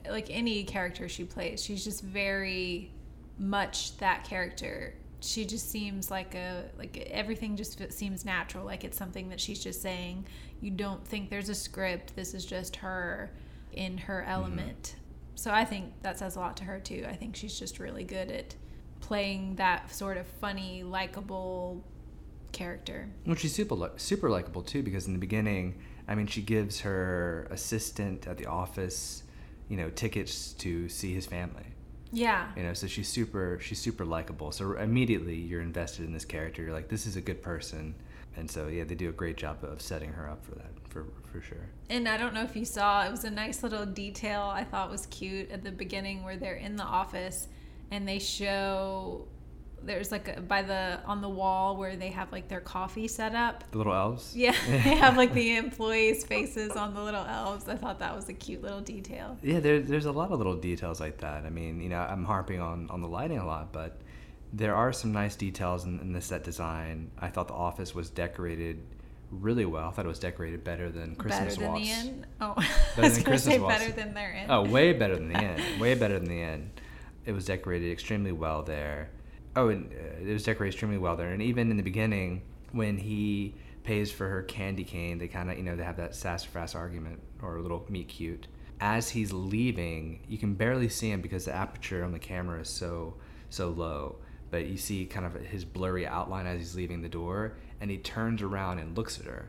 Like 0.09 0.29
any 0.31 0.63
character 0.65 1.09
she 1.09 1.25
plays, 1.25 1.63
she's 1.65 1.83
just 1.83 2.03
very 2.03 2.93
much 3.39 3.97
that 3.99 4.25
character. 4.25 4.95
She 5.27 5.45
just 5.45 5.71
seems 5.71 6.11
like 6.11 6.35
a 6.35 6.65
like 6.79 6.97
everything 7.11 7.57
just 7.57 7.93
seems 7.93 8.25
natural, 8.25 8.65
like 8.65 8.85
it's 8.85 8.97
something 8.97 9.29
that 9.31 9.41
she's 9.41 9.63
just 9.63 9.83
saying. 9.83 10.27
You 10.61 10.71
don't 10.71 11.07
think 11.07 11.31
there's 11.31 11.49
a 11.49 11.55
script. 11.55 12.15
This 12.17 12.35
is 12.35 12.45
just 12.45 12.77
her 12.77 13.31
in 13.73 13.99
her 13.99 14.21
mm-hmm. 14.23 14.31
element. 14.31 14.97
So 15.35 15.51
I 15.53 15.65
think 15.65 15.93
that 16.03 16.19
says 16.19 16.37
a 16.37 16.41
lot 16.41 16.57
to 16.59 16.65
her 16.65 16.81
too. 16.81 17.05
I 17.09 17.15
think 17.15 17.37
she's 17.37 17.59
just 17.59 17.79
really 17.79 18.05
good 18.05 18.31
at 18.31 18.55
playing 19.01 19.57
that 19.57 19.95
sort 19.95 20.17
of 20.17 20.27
funny, 20.27 20.83
likable 20.83 21.85
character. 22.53 23.09
Well, 23.27 23.37
she's 23.37 23.55
super 23.55 23.75
li- 23.75 23.91
super 23.97 24.31
likable 24.31 24.63
too 24.63 24.83
because 24.83 25.07
in 25.07 25.13
the 25.13 25.19
beginning, 25.19 25.75
I 26.09 26.15
mean, 26.15 26.27
she 26.27 26.41
gives 26.41 26.81
her 26.81 27.47
assistant 27.51 28.27
at 28.27 28.39
the 28.39 28.47
office, 28.47 29.25
you 29.69 29.77
know, 29.77 29.91
tickets 29.91 30.53
to 30.55 30.89
see 30.89 31.13
his 31.13 31.27
family. 31.27 31.67
Yeah. 32.13 32.49
You 32.57 32.63
know, 32.63 32.75
so 32.75 32.87
she's 32.87 33.09
super 33.09 33.59
she's 33.61 33.81
super 33.81 34.05
likable. 34.05 34.53
So 34.53 34.77
immediately 34.77 35.37
you're 35.37 35.63
invested 35.63 36.07
in 36.07 36.13
this 36.13 36.25
character. 36.25 36.63
You're 36.63 36.73
like, 36.73 36.89
this 36.89 37.07
is 37.07 37.17
a 37.17 37.21
good 37.21 37.43
person, 37.43 37.95
and 38.37 38.51
so 38.51 38.69
yeah, 38.69 38.85
they 38.85 38.95
do 38.95 39.09
a 39.09 39.13
great 39.13 39.37
job 39.37 39.65
of 39.65 39.83
setting 39.83 40.13
her 40.13 40.29
up 40.29 40.45
for 40.45 40.55
that 40.55 40.71
for 40.89 41.05
for 41.33 41.41
sure. 41.41 41.69
And 41.91 42.09
I 42.09 42.17
don't 42.17 42.35
know 42.35 42.43
if 42.43 42.57
you 42.57 42.65
saw, 42.65 43.05
it 43.05 43.11
was 43.11 43.25
a 43.25 43.31
nice 43.31 43.63
little 43.63 43.87
detail 43.87 44.43
I 44.43 44.65
thought 44.65 44.91
was 44.91 45.07
cute 45.07 45.51
at 45.51 45.63
the 45.63 45.71
beginning 45.71 46.25
where 46.25 46.37
they're 46.37 46.55
in 46.55 46.77
the 46.77 46.85
office 46.85 47.49
and 47.91 48.09
they 48.09 48.19
show 48.19 49.27
there's 49.87 50.11
like 50.13 50.37
a, 50.37 50.41
by 50.41 50.63
the 50.63 51.01
on 51.07 51.21
the 51.23 51.29
wall 51.29 51.77
where 51.77 51.97
they 51.97 52.09
have 52.11 52.31
like 52.33 52.49
their 52.49 52.61
coffee 52.61 53.09
set 53.09 53.35
up. 53.35 53.65
The 53.71 53.79
little 53.79 53.95
elves. 53.95 54.35
Yeah, 54.37 54.55
they 54.69 54.79
have 54.79 55.17
like 55.17 55.33
the 55.33 55.57
employees' 55.57 56.25
faces 56.25 56.73
on 56.73 56.93
the 56.95 57.03
little 57.03 57.25
elves. 57.25 57.69
I 57.69 57.77
thought 57.77 57.99
that 58.01 58.15
was 58.15 58.29
a 58.29 58.35
cute 58.35 58.63
little 58.63 58.81
detail. 58.81 59.39
Yeah, 59.43 59.61
there, 59.61 59.81
there's 59.81 60.07
a 60.07 60.13
lot 60.13 60.31
of 60.33 60.39
little 60.39 60.57
details 60.57 61.01
like 61.01 61.19
that. 61.19 61.45
I 61.47 61.51
mean, 61.51 61.81
you 61.81 61.89
know, 61.89 61.99
I'm 62.01 62.25
harping 62.25 62.61
on, 62.61 62.91
on 62.91 63.01
the 63.01 63.09
lighting 63.09 63.39
a 63.39 63.47
lot, 63.47 63.73
but 63.73 64.01
there 64.53 64.75
are 64.75 64.93
some 64.93 65.13
nice 65.13 65.37
details 65.37 65.85
in, 65.85 66.01
in 66.01 66.13
the 66.13 66.21
set 66.21 66.45
design. 66.45 67.11
I 67.19 67.29
thought 67.29 67.49
the 67.49 67.55
office 67.55 67.95
was 67.95 68.11
decorated 68.11 68.81
really 69.31 69.65
well. 69.67 69.89
I 69.89 69.91
thought 69.93 70.05
it 70.05 70.09
was 70.09 70.19
decorated 70.21 70.63
better 70.65 70.91
than 70.91 71.17
Christmas 71.17 71.57
better 71.57 71.61
than 71.61 71.73
Waltz. 71.73 71.85
the 72.03 72.09
inn. 72.09 72.27
Oh, 72.41 72.55
Better 72.55 72.69
I 72.97 73.01
was 73.01 73.15
than 73.17 73.25
Christmas 73.25 73.55
say 73.55 73.59
Waltz. 73.61 73.79
better 73.79 73.93
than 73.93 74.15
their 74.15 74.33
inn. 74.33 74.47
Oh, 74.51 74.63
way 74.69 74.93
better 74.93 75.17
than 75.17 75.29
the 75.33 75.39
end. 75.43 75.81
way 75.81 75.95
better 75.95 76.19
than 76.19 76.29
the 76.29 76.41
end. 76.41 76.81
It 77.25 77.33
was 77.33 77.45
decorated 77.45 77.91
extremely 77.91 78.31
well 78.33 78.63
there. 78.63 79.11
Oh, 79.57 79.71
and 79.71 79.91
uh, 79.91 80.29
it 80.29 80.33
was 80.33 80.45
decorated 80.45 80.75
extremely 80.75 80.99
well 80.99 81.17
there. 81.17 81.33
And 81.33 81.43
even 81.43 81.71
in 81.71 81.79
the 81.79 81.83
beginning, 81.83 82.43
when 82.73 82.99
he 82.99 83.55
pays 83.85 84.13
for 84.13 84.29
her 84.29 84.43
candy 84.43 84.85
cane, 84.85 85.17
they 85.17 85.29
kind 85.29 85.51
of, 85.51 85.57
you 85.57 85.65
know, 85.65 85.75
they 85.75 85.83
have 85.83 85.97
that 85.97 86.15
sassafras 86.15 86.75
argument 86.75 87.21
or 87.43 87.57
a 87.57 87.63
little 87.63 87.87
meet 87.89 88.09
cute. 88.09 88.49
As 88.81 89.09
he's 89.09 89.33
leaving, 89.33 90.21
you 90.29 90.37
can 90.37 90.53
barely 90.55 90.91
see 90.91 91.11
him 91.11 91.23
because 91.23 91.47
the 91.47 91.55
aperture 91.55 92.05
on 92.05 92.13
the 92.13 92.19
camera 92.19 92.61
is 92.61 92.69
so 92.69 93.15
so 93.49 93.71
low. 93.71 94.17
But 94.51 94.67
you 94.67 94.77
see 94.77 95.07
kind 95.07 95.25
of 95.25 95.35
his 95.35 95.65
blurry 95.65 96.07
outline 96.07 96.47
as 96.47 96.59
he's 96.59 96.77
leaving 96.77 97.01
the 97.01 97.09
door, 97.09 97.57
and 97.81 97.91
he 97.91 97.97
turns 97.97 98.43
around 98.43 98.79
and 98.79 98.97
looks 98.97 99.19
at 99.19 99.27
her. 99.27 99.49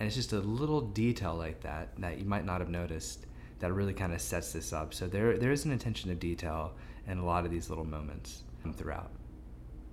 And 0.00 0.06
it's 0.06 0.16
just 0.16 0.32
a 0.32 0.40
little 0.40 0.80
detail 0.80 1.34
like 1.34 1.60
that 1.60 1.90
that 1.98 2.18
you 2.18 2.24
might 2.24 2.46
not 2.46 2.60
have 2.60 2.70
noticed 2.70 3.26
that 3.58 3.72
really 3.72 3.92
kind 3.92 4.14
of 4.14 4.20
sets 4.22 4.52
this 4.52 4.72
up. 4.72 4.94
So 4.94 5.06
there 5.06 5.36
there 5.36 5.52
is 5.52 5.66
an 5.66 5.72
attention 5.72 6.08
to 6.08 6.14
detail 6.14 6.72
in 7.06 7.18
a 7.18 7.26
lot 7.26 7.44
of 7.44 7.50
these 7.50 7.68
little 7.68 7.84
moments 7.84 8.44
throughout. 8.74 9.10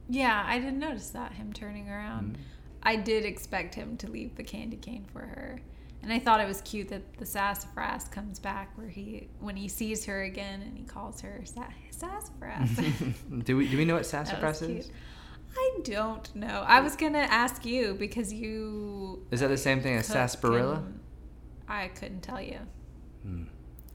Yeah, 0.09 0.43
I 0.45 0.57
didn't 0.57 0.79
notice 0.79 1.09
that 1.11 1.33
him 1.33 1.53
turning 1.53 1.87
around. 1.87 2.33
Mm-hmm. 2.33 2.41
I 2.83 2.95
did 2.95 3.25
expect 3.25 3.75
him 3.75 3.95
to 3.97 4.09
leave 4.09 4.35
the 4.35 4.43
candy 4.43 4.77
cane 4.77 5.05
for 5.11 5.19
her. 5.19 5.61
And 6.01 6.13
I 6.13 6.19
thought 6.19 6.39
it 6.39 6.47
was 6.47 6.61
cute 6.61 6.87
that 6.89 7.17
the 7.17 7.25
sassafras 7.25 8.05
comes 8.05 8.39
back 8.39 8.77
where 8.77 8.87
he 8.87 9.27
when 9.39 9.57
he 9.57 9.67
sees 9.67 10.05
her 10.05 10.23
again 10.23 10.61
and 10.61 10.77
he 10.77 10.85
calls 10.85 11.21
her 11.21 11.41
sassafras. 11.43 12.69
do 13.43 13.57
we 13.57 13.67
do 13.67 13.77
we 13.77 13.85
know 13.85 13.95
what 13.95 14.05
sassafras 14.05 14.59
cute. 14.59 14.71
is? 14.71 14.91
I 15.57 15.79
don't 15.83 16.33
know. 16.35 16.63
I 16.65 16.79
was 16.79 16.95
gonna 16.95 17.17
ask 17.19 17.65
you 17.65 17.95
because 17.95 18.31
you 18.31 19.25
Is 19.29 19.41
that 19.41 19.47
the 19.47 19.57
same 19.57 19.81
thing 19.81 19.97
as 19.97 20.07
sarsaparilla? 20.07 20.83
I 21.67 21.89
couldn't 21.89 22.21
tell 22.21 22.41
you. 22.41 22.59
Hmm. 23.23 23.43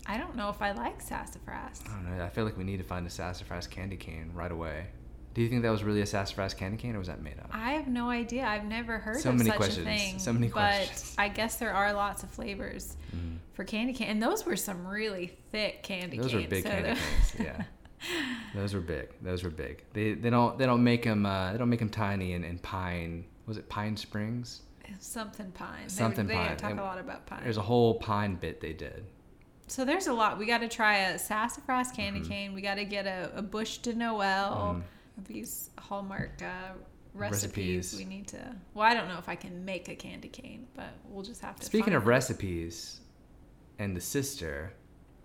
I 0.07 0.19
don't 0.19 0.37
know 0.37 0.51
if 0.51 0.61
I 0.61 0.73
like 0.73 1.01
sassafras. 1.01 1.83
I 1.87 1.93
don't 1.95 2.19
know. 2.19 2.23
I 2.23 2.29
feel 2.29 2.45
like 2.45 2.59
we 2.59 2.65
need 2.65 2.77
to 2.77 2.85
find 2.85 3.07
a 3.07 3.11
sassafras 3.11 3.67
candy 3.67 3.97
cane 3.97 4.31
right 4.35 4.53
away. 4.53 4.89
Do 5.35 5.43
you 5.43 5.49
think 5.49 5.63
that 5.63 5.71
was 5.71 5.83
really 5.83 6.01
a 6.01 6.07
sassafras 6.07 6.55
candy 6.55 6.77
cane, 6.77 6.95
or 6.95 6.99
was 7.01 7.09
that 7.09 7.21
made 7.21 7.39
up? 7.41 7.51
I 7.53 7.73
have 7.73 7.89
no 7.89 8.09
idea. 8.09 8.45
I've 8.47 8.65
never 8.65 8.99
heard 8.99 9.21
So 9.21 9.31
of 9.31 9.37
many 9.37 9.51
such 9.51 9.57
questions. 9.57 9.87
a 9.87 9.91
thing. 9.91 10.19
So 10.21 10.33
many 10.33 10.49
questions. 10.49 11.13
but. 11.17 11.23
I 11.23 11.29
guess 11.29 11.57
there 11.57 11.73
are 11.75 11.93
lots 11.93 12.23
of 12.23 12.31
flavors 12.31 12.97
Mhm. 13.15 13.39
for 13.53 13.65
candy 13.65 13.93
cane, 13.93 14.09
and 14.11 14.23
those 14.23 14.47
were 14.47 14.55
some 14.57 14.87
really 14.87 15.37
thick 15.51 15.83
candy 15.83 16.19
Those 16.19 16.31
canes. 16.31 16.33
Those 16.33 16.43
were 16.45 16.49
big 16.49 16.63
so 16.65 16.71
candy 16.71 17.01
canes. 17.01 17.35
Yeah, 17.41 17.65
those 18.55 18.75
were 18.75 18.81
big. 18.81 19.09
Those 19.23 19.43
were 19.43 19.51
big. 19.51 19.83
They 19.93 20.15
they 20.15 20.31
don't 20.31 20.57
they 20.59 20.67
don't 20.67 20.85
make 20.85 21.03
them 21.03 21.27
uh, 21.27 21.51
they 21.53 21.59
don't 21.59 21.69
make 21.71 21.81
them 21.81 21.91
tiny 21.91 22.33
in, 22.33 22.45
in 22.45 22.59
Pine. 22.59 23.25
Was 23.47 23.57
it 23.59 23.69
Pine 23.69 23.97
Springs? 23.97 24.63
something 25.01 25.51
pine. 25.53 25.89
Something 25.89 26.27
they, 26.27 26.35
they 26.35 26.41
pine. 26.41 26.57
talk 26.59 26.71
And 26.73 26.79
a 26.81 26.83
lot 26.83 26.99
about 26.99 27.25
pine. 27.27 27.41
There's 27.43 27.57
a 27.57 27.63
whole 27.63 27.95
pine 27.95 28.37
bit 28.37 28.61
they 28.61 28.75
did. 28.75 29.05
So 29.67 29.85
there's 29.85 30.07
a 30.09 30.13
lot. 30.13 30.39
We 30.39 30.45
got 30.45 30.59
to 30.59 30.69
try 30.69 30.99
a 30.99 31.19
sassafras 31.19 31.91
candy 31.91 32.21
Mhm. 32.21 32.29
cane. 32.29 32.53
We 32.55 32.61
got 32.61 32.75
to 32.75 32.85
get 32.85 33.07
a, 33.07 33.31
a 33.35 33.43
bûche 33.43 33.81
de 33.81 33.95
Noël. 33.95 34.75
Mhm. 34.77 34.83
These 35.27 35.71
Hallmark 35.79 36.43
uh, 36.43 36.73
recipes. 37.15 37.95
Recipes. 37.95 37.95
We 37.99 38.05
need 38.05 38.27
to. 38.29 38.57
Well, 38.75 38.87
I 38.87 38.95
don't 38.95 39.09
know 39.09 39.19
if 39.19 39.29
I 39.29 39.37
can 39.37 39.65
make 39.65 39.89
a 39.89 39.95
candy 39.95 40.29
cane, 40.29 40.67
but 40.75 40.93
we'll 41.09 41.25
just 41.25 41.41
have 41.43 41.57
to. 41.57 41.65
Speaking 41.65 41.95
of 41.95 42.07
recipes, 42.07 43.01
and 43.79 43.97
the 43.97 44.01
sister 44.01 44.73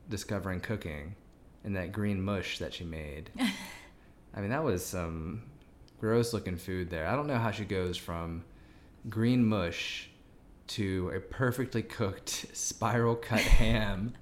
discovering 0.10 0.60
cooking, 0.60 1.15
and 1.63 1.75
that 1.75 1.91
green 1.91 2.21
mush 2.21 2.60
that 2.60 2.73
she 2.73 2.84
made. 2.84 3.32
I 4.36 4.41
mean, 4.41 4.52
that 4.52 4.63
was 4.63 4.86
some 4.86 5.43
gross 5.99 6.34
looking 6.34 6.58
food 6.58 6.89
there. 6.89 7.08
I 7.08 7.15
don't 7.15 7.28
know 7.28 7.38
how 7.38 7.52
she 7.52 7.65
goes 7.65 7.97
from 7.97 8.43
green 9.10 9.45
mush 9.45 10.10
to 10.67 11.12
a 11.15 11.19
perfectly 11.19 11.82
cooked 11.82 12.45
spiral 12.54 13.15
cut 13.15 13.39
ham. 13.39 14.13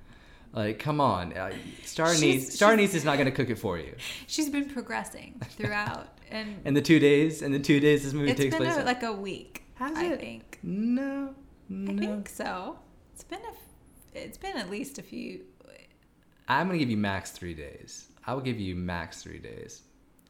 Like, 0.58 0.80
come 0.80 1.00
on, 1.00 1.34
uh, 1.34 1.52
Star 1.84 2.08
Anise. 2.08 2.52
Star 2.56 2.72
Anise 2.74 2.96
is 2.96 3.06
not 3.06 3.18
going 3.18 3.26
to 3.28 3.32
cook 3.32 3.50
it 3.52 3.60
for 3.60 3.78
you. 3.78 3.94
She's 4.26 4.50
been 4.50 4.66
progressing 4.68 5.40
throughout, 5.52 6.08
and 6.32 6.56
In 6.66 6.74
the 6.74 6.82
two 6.82 6.98
days, 6.98 7.44
and 7.44 7.54
the 7.54 7.60
two 7.60 7.80
days 7.80 8.04
this 8.04 8.14
movie 8.14 8.34
takes 8.34 8.56
been 8.56 8.66
place. 8.66 8.76
a, 8.76 8.80
in- 8.80 8.86
like 8.88 9.04
a 9.04 9.14
week. 9.14 9.64
Has 9.76 9.96
I 9.96 10.06
it? 10.06 10.20
think. 10.20 10.58
no, 10.64 11.36
no. 11.70 11.92
I 11.94 11.96
think 11.98 12.28
so. 12.30 12.80
It's 13.14 13.24
been 13.24 13.40
a, 13.40 14.18
it's 14.18 14.38
been 14.40 14.58
at 14.58 14.72
least 14.72 14.98
a 14.98 15.04
few. 15.04 15.42
I'm 16.48 16.66
gonna 16.68 16.80
give 16.80 16.90
you 16.90 16.98
max 16.98 17.30
three 17.32 17.54
days. 17.54 18.08
I 18.26 18.34
will 18.34 18.42
give 18.42 18.60
you 18.60 18.74
max 18.74 19.22
three 19.22 19.38
days. 19.40 19.84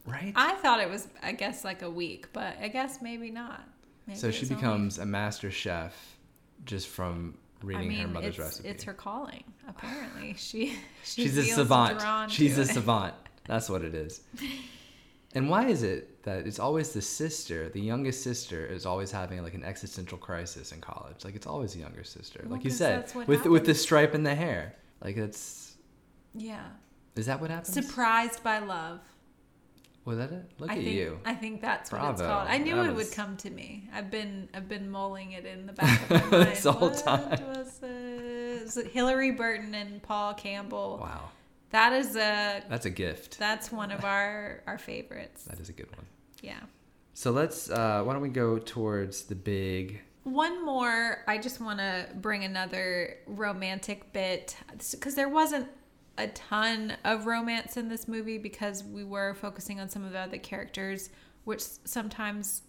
Right. 0.06 0.34
I 0.36 0.56
thought 0.56 0.82
it 0.82 0.90
was, 0.90 1.08
I 1.24 1.32
guess, 1.32 1.64
like 1.64 1.84
a 1.84 1.90
week, 1.90 2.34
but 2.34 2.58
I 2.62 2.68
guess 2.68 3.02
maybe 3.02 3.30
not. 3.32 3.62
Maybe 4.08 4.20
so 4.20 4.30
she 4.32 4.42
it's 4.42 4.52
only- 4.52 4.62
becomes 4.62 4.98
a 5.00 5.06
master 5.06 5.52
chef 5.52 6.18
just 6.66 6.88
from 6.90 7.38
reading 7.64 7.86
I 7.86 7.88
mean, 7.88 8.00
her 8.00 8.08
mother's 8.08 8.30
it's, 8.30 8.40
recipe. 8.40 8.70
It's 8.70 8.84
her 8.84 8.94
calling. 8.94 9.44
Apparently, 9.68 10.34
she. 10.38 10.74
she 11.04 11.24
She's 11.24 11.38
a 11.38 11.44
savant. 11.44 12.32
She's 12.32 12.58
a 12.58 12.62
it. 12.62 12.68
savant. 12.68 13.14
That's 13.46 13.70
what 13.70 13.82
it 13.84 13.96
is. 13.96 14.22
And 15.34 15.50
why 15.50 15.68
is 15.68 15.84
it 15.84 16.24
that 16.24 16.48
it's 16.48 16.58
always 16.58 16.94
the 16.94 17.02
sister, 17.02 17.70
the 17.70 17.82
youngest 17.82 18.24
sister, 18.24 18.66
is 18.66 18.86
always 18.86 19.12
having 19.12 19.44
like 19.44 19.54
an 19.54 19.64
existential 19.64 20.18
crisis 20.18 20.72
in 20.72 20.80
college? 20.82 21.24
Like 21.26 21.36
it's 21.36 21.46
always 21.46 21.74
the 21.74 21.80
younger 21.82 22.04
sister, 22.04 22.40
Well, 22.44 22.54
like 22.54 22.64
you 22.64 22.72
said, 22.72 23.14
with 23.28 23.46
with 23.46 23.66
the 23.66 23.76
stripe 23.76 24.16
in 24.16 24.24
the 24.24 24.34
hair. 24.34 24.74
Like 25.04 25.18
it's 25.18 25.76
Yeah. 26.34 26.66
is 27.16 27.26
that 27.28 27.40
what 27.42 27.52
happens? 27.52 27.74
Surprised 27.74 28.42
by 28.42 28.60
love. 28.60 29.02
Was 30.08 30.18
that 30.20 30.32
it? 30.32 30.52
Look 30.58 30.70
I 30.72 30.76
at 30.76 30.84
think, 30.84 30.96
you. 30.96 31.20
I 31.26 31.34
think 31.36 31.60
that's 31.62 31.92
what 31.92 32.02
it's 32.12 32.22
called. 32.22 32.48
I 32.48 32.58
knew 32.60 32.76
That 32.78 32.86
it 32.86 32.96
was- 32.96 33.08
would 33.10 33.14
come 33.16 33.36
to 33.38 33.50
me. 33.50 33.90
I've 33.94 34.10
been 34.10 34.48
I've 34.54 34.70
been 34.70 34.90
mulling 34.90 35.34
it 35.34 35.46
in 35.46 35.66
the 35.66 35.74
back 35.74 36.02
of 36.10 36.10
my 36.10 36.18
mind. 36.38 36.52
This 36.52 36.64
whole 36.64 36.90
What 36.92 36.98
time. 36.98 37.30
was 37.46 37.80
it? 37.84 38.64
Was 38.64 38.78
it 38.78 38.94
Hilarie 38.94 39.36
Burton 39.36 39.76
and 39.76 40.02
Paul 40.02 40.34
Campbell? 40.34 41.00
Wow, 41.02 41.30
That 41.72 41.92
is 41.92 42.16
a 42.16 42.64
that's 42.70 42.86
a 42.86 42.90
gift. 42.90 43.38
that's 43.38 43.70
one 43.70 43.92
of 43.92 44.06
our 44.06 44.64
our 44.66 44.78
favorites. 44.78 45.44
That 45.44 45.60
is 45.60 45.68
a 45.68 45.74
good 45.74 45.94
one. 45.98 46.06
Yeah. 46.42 46.62
So 47.14 47.32
let's. 47.32 47.70
Uh, 47.70 48.02
why 48.06 48.14
don't 48.14 48.22
we 48.22 48.30
go 48.30 48.60
towards 48.60 49.24
the 49.24 49.36
big? 49.36 50.00
One 50.24 50.66
more, 50.66 51.24
I 51.28 51.38
just 51.38 51.60
want 51.62 51.80
to 51.80 52.08
bring 52.16 52.44
another 52.44 53.18
romantic 53.28 54.12
bit 54.14 54.56
because 54.92 55.16
there 55.16 55.30
wasn't 55.30 55.68
a 56.18 56.28
ton 56.28 56.94
of 57.04 57.26
romance 57.26 57.78
in 57.78 57.90
this 57.90 58.08
movie 58.08 58.38
because 58.38 58.84
we 58.84 59.04
were 59.04 59.34
focusing 59.36 59.80
on 59.80 59.90
some 59.90 60.04
of 60.04 60.12
the 60.12 60.20
other 60.20 60.38
characters, 60.38 61.10
which 61.44 61.62
sometimes 61.62 62.64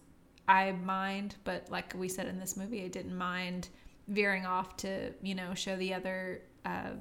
I 0.47 0.73
mind, 0.73 1.37
but 1.45 1.71
like 1.71 1.95
we 1.97 2.09
said 2.09 2.27
in 2.27 2.39
this 2.39 2.57
movie, 2.57 2.85
I 2.85 2.89
didn't 2.89 3.17
mind 3.17 3.69
veering 4.09 4.47
off 4.47 4.77
to, 4.79 5.13
you 5.23 5.35
know, 5.35 5.55
show 5.55 5.77
the 5.77 5.95
other 5.95 6.43
uh, 6.65 6.93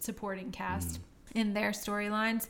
supporting 0.00 0.50
cast 0.50 1.00
in 1.34 1.52
their 1.52 1.70
storylines. 1.70 2.48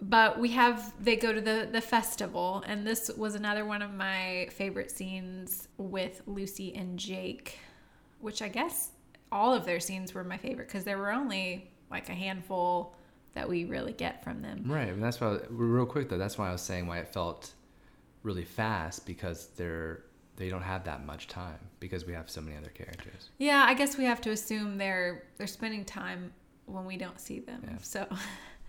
But 0.00 0.38
we 0.38 0.50
have 0.50 0.92
they 1.02 1.16
go 1.16 1.32
to 1.32 1.40
the 1.40 1.68
the 1.72 1.80
festival 1.80 2.62
and 2.66 2.86
this 2.86 3.10
was 3.16 3.34
another 3.34 3.64
one 3.64 3.80
of 3.80 3.94
my 3.94 4.48
favorite 4.52 4.90
scenes 4.90 5.68
with 5.78 6.20
lucy 6.26 6.74
and 6.74 6.98
jake 6.98 7.58
which 8.20 8.42
i 8.42 8.48
guess 8.48 8.90
all 9.32 9.54
of 9.54 9.64
their 9.64 9.80
scenes 9.80 10.12
were 10.12 10.22
my 10.22 10.36
favorite 10.36 10.68
because 10.68 10.84
there 10.84 10.98
were 10.98 11.10
only 11.10 11.70
like 11.90 12.08
a 12.08 12.14
handful 12.14 12.94
that 13.34 13.48
we 13.48 13.64
really 13.64 13.92
get 13.92 14.24
from 14.24 14.40
them 14.42 14.64
Right, 14.66 14.88
and 14.88 15.02
that's 15.02 15.20
why. 15.20 15.38
Real 15.50 15.86
quick 15.86 16.08
though, 16.08 16.18
that's 16.18 16.38
why 16.38 16.48
I 16.48 16.52
was 16.52 16.62
saying 16.62 16.86
why 16.86 16.98
it 16.98 17.08
felt 17.08 17.52
really 18.22 18.44
fast 18.44 19.06
because 19.06 19.48
they're 19.56 20.02
they 20.36 20.48
don't 20.50 20.62
have 20.62 20.84
that 20.84 21.06
much 21.06 21.28
time 21.28 21.58
because 21.80 22.04
we 22.04 22.12
have 22.12 22.28
so 22.28 22.40
many 22.42 22.56
other 22.56 22.68
characters. 22.70 23.30
yeah 23.38 23.64
i 23.66 23.72
guess 23.72 23.96
we 23.96 24.04
have 24.04 24.20
to 24.20 24.30
assume 24.30 24.76
they're 24.76 25.24
they're 25.38 25.46
spending 25.46 25.82
time 25.84 26.30
when 26.66 26.84
we 26.84 26.96
don't 26.98 27.18
see 27.20 27.38
them 27.40 27.60
Yeah. 27.64 27.76
so 27.80 28.06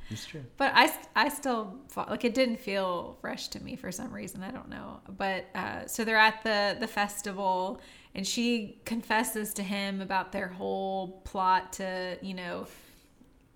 It's 0.10 0.26
true. 0.26 0.44
But 0.58 0.72
I, 0.76 0.94
I 1.16 1.28
still 1.30 1.76
fought, 1.90 2.10
like 2.10 2.24
it 2.24 2.34
didn't 2.34 2.60
feel 2.62 3.18
fresh 3.20 3.50
to 3.50 3.60
me 3.62 3.76
for 3.76 3.92
some 3.92 4.14
reason. 4.14 4.42
I 4.44 4.52
don't 4.52 4.70
know. 4.70 5.02
But 5.18 5.48
uh, 5.54 5.86
so 5.88 6.06
they're 6.06 6.16
at 6.32 6.42
the 6.44 6.78
the 6.80 6.88
festival, 6.88 7.82
and 8.16 8.26
she 8.26 8.80
confesses 8.86 9.54
to 9.56 9.64
him 9.64 10.00
about 10.00 10.32
their 10.32 10.48
whole 10.48 11.20
plot 11.26 11.74
to 11.74 12.18
you 12.22 12.34
know 12.36 12.68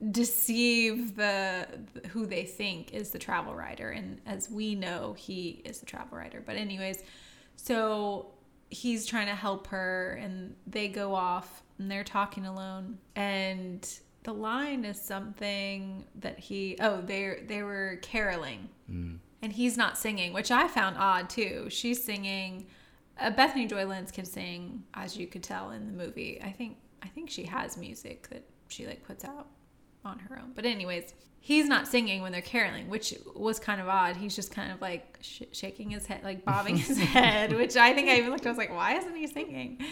deceive 0.09 1.15
the 1.15 1.67
who 2.09 2.25
they 2.25 2.43
think 2.43 2.93
is 2.93 3.11
the 3.11 3.19
travel 3.19 3.53
writer, 3.53 3.89
and 3.89 4.19
as 4.25 4.49
we 4.49 4.73
know, 4.73 5.13
he 5.13 5.61
is 5.63 5.79
the 5.79 5.85
travel 5.85 6.17
writer. 6.17 6.41
But 6.43 6.55
anyways, 6.55 7.03
so 7.55 8.31
he's 8.69 9.05
trying 9.05 9.27
to 9.27 9.35
help 9.35 9.67
her, 9.67 10.19
and 10.21 10.55
they 10.65 10.87
go 10.87 11.13
off, 11.13 11.61
and 11.77 11.91
they're 11.91 12.03
talking 12.03 12.45
alone, 12.45 12.97
and 13.15 13.87
the 14.23 14.33
line 14.33 14.85
is 14.85 14.99
something 14.99 16.05
that 16.15 16.39
he 16.39 16.77
oh 16.79 17.01
they 17.01 17.43
they 17.47 17.63
were 17.63 17.99
caroling. 18.01 18.69
Mm. 18.89 19.19
and 19.41 19.53
he's 19.53 19.77
not 19.77 19.97
singing 19.97 20.33
which 20.33 20.51
i 20.51 20.67
found 20.67 20.97
odd 20.97 21.29
too. 21.29 21.67
She's 21.69 22.03
singing 22.03 22.67
uh, 23.19 23.29
bethany 23.31 23.65
joy 23.67 23.85
lenz 23.85 24.11
can 24.11 24.25
sing 24.25 24.83
as 24.93 25.15
you 25.15 25.27
could 25.27 25.43
tell 25.43 25.71
in 25.71 25.85
the 25.85 26.03
movie. 26.03 26.39
I 26.43 26.51
think 26.51 26.77
i 27.03 27.07
think 27.07 27.29
she 27.29 27.43
has 27.43 27.77
music 27.77 28.29
that 28.29 28.43
she 28.67 28.85
like 28.85 29.03
puts 29.03 29.25
out 29.25 29.47
on 30.05 30.19
her 30.19 30.39
own. 30.39 30.51
But 30.55 30.65
anyways 30.65 31.13
he's 31.43 31.67
not 31.67 31.87
singing 31.87 32.21
when 32.21 32.31
they're 32.31 32.39
caroling 32.39 32.87
which 32.87 33.13
was 33.35 33.59
kind 33.59 33.81
of 33.81 33.87
odd. 33.87 34.15
He's 34.15 34.35
just 34.35 34.53
kind 34.53 34.71
of 34.71 34.79
like 34.79 35.17
sh- 35.21 35.41
shaking 35.51 35.89
his 35.89 36.05
head 36.05 36.23
like 36.23 36.45
bobbing 36.45 36.77
his 36.77 36.97
head 37.17 37.53
which 37.53 37.75
i 37.75 37.93
think 37.93 38.07
i 38.07 38.15
even 38.17 38.29
looked 38.29 38.45
i 38.45 38.49
was 38.49 38.57
like 38.57 38.73
why 38.73 38.95
isn't 38.95 39.15
he 39.15 39.27
singing? 39.27 39.83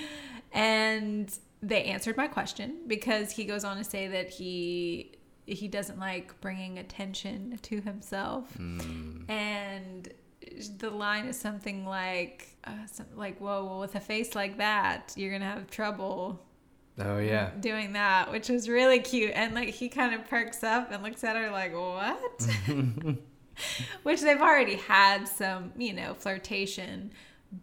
And 0.52 1.32
they 1.62 1.84
answered 1.84 2.18
my 2.18 2.28
question 2.28 2.78
because 2.88 3.32
he 3.32 3.46
goes 3.46 3.64
on 3.64 3.78
to 3.78 3.84
say 3.84 4.08
that 4.08 4.30
he 4.30 5.16
he 5.46 5.68
doesn't 5.68 6.00
like 6.00 6.40
bringing 6.42 6.78
attention 6.78 7.58
to 7.64 7.82
himself. 7.82 8.56
Mm. 8.58 9.30
and 9.30 10.14
the 10.78 10.90
line 10.90 11.26
is 11.26 11.40
something 11.40 11.86
like 11.86 12.56
uh, 12.64 12.72
some, 12.92 13.06
like 13.16 13.40
whoa 13.40 13.66
well, 13.66 13.80
with 13.80 13.96
a 13.96 14.00
face 14.00 14.36
like 14.36 14.58
that 14.58 15.14
you're 15.16 15.32
gonna 15.32 15.46
have 15.46 15.70
trouble 15.70 16.44
Oh 17.00 17.18
yeah. 17.20 17.52
doing 17.60 17.94
that 17.94 18.32
which 18.32 18.50
was 18.50 18.68
really 18.68 19.00
cute 19.00 19.32
and 19.34 19.56
like 19.56 19.70
he 19.70 19.90
kind 19.90 20.14
of 20.14 20.28
perks 20.30 20.64
up 20.64 20.92
and 20.92 21.02
looks 21.02 21.24
at 21.24 21.36
her 21.36 21.50
like 21.50 21.74
what 21.74 22.48
which 24.04 24.22
they've 24.22 24.42
already 24.42 24.76
had 24.76 25.28
some 25.28 25.72
you 25.78 25.94
know 25.94 26.14
flirtation 26.14 27.12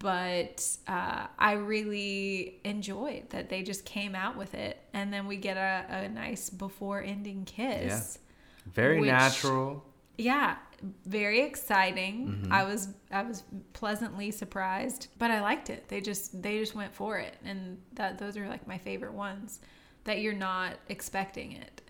but 0.01 0.66
uh, 0.88 1.27
I 1.38 1.53
really 1.53 2.59
enjoyed 2.64 3.31
that 3.31 3.49
they 3.49 3.62
just 3.62 3.85
came 3.85 4.16
out 4.16 4.37
with 4.37 4.53
it, 4.55 4.79
and 4.92 5.12
then 5.12 5.29
we 5.29 5.37
get 5.37 5.57
a, 5.57 5.87
a 5.88 6.09
nice 6.09 6.51
before 6.51 7.01
ending 7.01 7.44
kiss. 7.44 8.18
Very 8.66 8.99
Which- 9.01 9.07
natural. 9.11 9.85
Yeah, 10.18 10.57
very 11.05 11.41
exciting. 11.41 12.29
Mm-hmm. 12.29 12.53
I 12.53 12.65
was 12.65 12.89
I 13.11 13.23
was 13.23 13.45
pleasantly 13.73 14.31
surprised, 14.31 15.09
but 15.19 15.31
I 15.31 15.41
liked 15.41 15.71
it. 15.71 15.89
They 15.89 16.01
just 16.01 16.43
they 16.43 16.59
just 16.59 16.75
went 16.75 16.95
for 16.95 17.19
it, 17.19 17.37
and 17.45 17.79
that 17.95 18.19
those 18.19 18.37
are 18.37 18.49
like 18.49 18.67
my 18.67 18.79
favorite 18.79 19.12
ones 19.12 19.61
that 20.05 20.21
you're 20.21 20.33
not 20.33 20.75
expecting 20.89 21.53
it. 21.53 21.83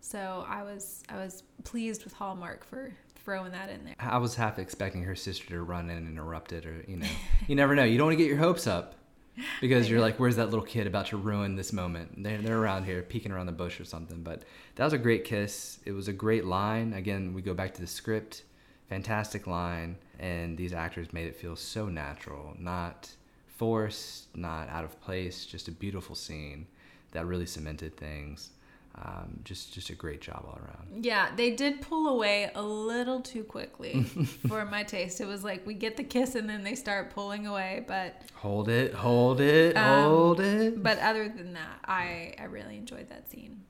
So 0.00 0.44
I 0.48 0.62
was 0.62 1.02
I 1.08 1.16
was 1.16 1.42
pleased 1.64 2.04
with 2.04 2.12
Hallmark 2.12 2.64
for 2.64 2.92
throwing 3.14 3.52
that 3.52 3.70
in 3.70 3.84
there. 3.84 3.94
I 3.98 4.18
was 4.18 4.34
half 4.34 4.58
expecting 4.58 5.04
her 5.04 5.14
sister 5.14 5.46
to 5.48 5.62
run 5.62 5.90
in 5.90 5.96
and 5.96 6.08
interrupt 6.08 6.52
it, 6.52 6.66
or 6.66 6.84
you 6.88 6.96
know, 6.96 7.06
you 7.46 7.54
never 7.54 7.74
know. 7.74 7.84
You 7.84 7.98
don't 7.98 8.08
want 8.08 8.18
to 8.18 8.22
get 8.22 8.28
your 8.28 8.38
hopes 8.38 8.66
up 8.66 8.94
because 9.60 9.88
you're 9.88 10.00
like, 10.00 10.18
"Where's 10.18 10.36
that 10.36 10.50
little 10.50 10.64
kid 10.64 10.86
about 10.86 11.06
to 11.06 11.16
ruin 11.16 11.56
this 11.56 11.72
moment?" 11.72 12.22
They're 12.22 12.38
they're 12.38 12.58
around 12.60 12.84
here, 12.84 13.02
peeking 13.02 13.32
around 13.32 13.46
the 13.46 13.52
bush 13.52 13.80
or 13.80 13.84
something. 13.84 14.22
But 14.22 14.42
that 14.76 14.84
was 14.84 14.92
a 14.92 14.98
great 14.98 15.24
kiss. 15.24 15.78
It 15.84 15.92
was 15.92 16.08
a 16.08 16.12
great 16.12 16.44
line. 16.44 16.92
Again, 16.92 17.34
we 17.34 17.42
go 17.42 17.54
back 17.54 17.74
to 17.74 17.80
the 17.80 17.86
script. 17.86 18.42
Fantastic 18.88 19.46
line, 19.46 19.96
and 20.18 20.58
these 20.58 20.74
actors 20.74 21.12
made 21.12 21.26
it 21.26 21.36
feel 21.36 21.56
so 21.56 21.88
natural, 21.88 22.54
not 22.58 23.10
forced, 23.46 24.36
not 24.36 24.68
out 24.68 24.84
of 24.84 25.00
place. 25.00 25.46
Just 25.46 25.68
a 25.68 25.72
beautiful 25.72 26.14
scene 26.14 26.66
that 27.12 27.26
really 27.26 27.46
cemented 27.46 27.96
things. 27.96 28.50
Um, 28.94 29.40
just 29.42 29.72
just 29.72 29.88
a 29.90 29.94
great 29.94 30.20
job 30.20 30.44
all 30.46 30.58
around. 30.62 31.04
Yeah, 31.04 31.34
they 31.34 31.50
did 31.50 31.80
pull 31.80 32.08
away 32.08 32.50
a 32.54 32.62
little 32.62 33.20
too 33.20 33.42
quickly 33.42 34.02
for 34.48 34.64
my 34.66 34.82
taste. 34.82 35.20
It 35.20 35.26
was 35.26 35.42
like 35.42 35.66
we 35.66 35.72
get 35.74 35.96
the 35.96 36.04
kiss 36.04 36.34
and 36.34 36.48
then 36.48 36.62
they 36.62 36.74
start 36.74 37.10
pulling 37.10 37.46
away, 37.46 37.84
but 37.88 38.20
Hold 38.34 38.68
it, 38.68 38.92
hold 38.92 39.40
it, 39.40 39.76
Um, 39.76 40.10
hold 40.10 40.40
it. 40.40 40.82
But 40.82 40.98
other 40.98 41.28
than 41.28 41.54
that, 41.54 41.78
I, 41.86 42.34
I 42.38 42.44
really 42.44 42.76
enjoyed 42.76 43.08
that 43.08 43.30
scene. 43.30 43.62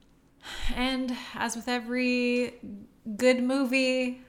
And 0.75 1.17
as 1.35 1.55
with 1.55 1.69
every 1.69 2.55
good 3.17 3.43
movie, 3.43 4.23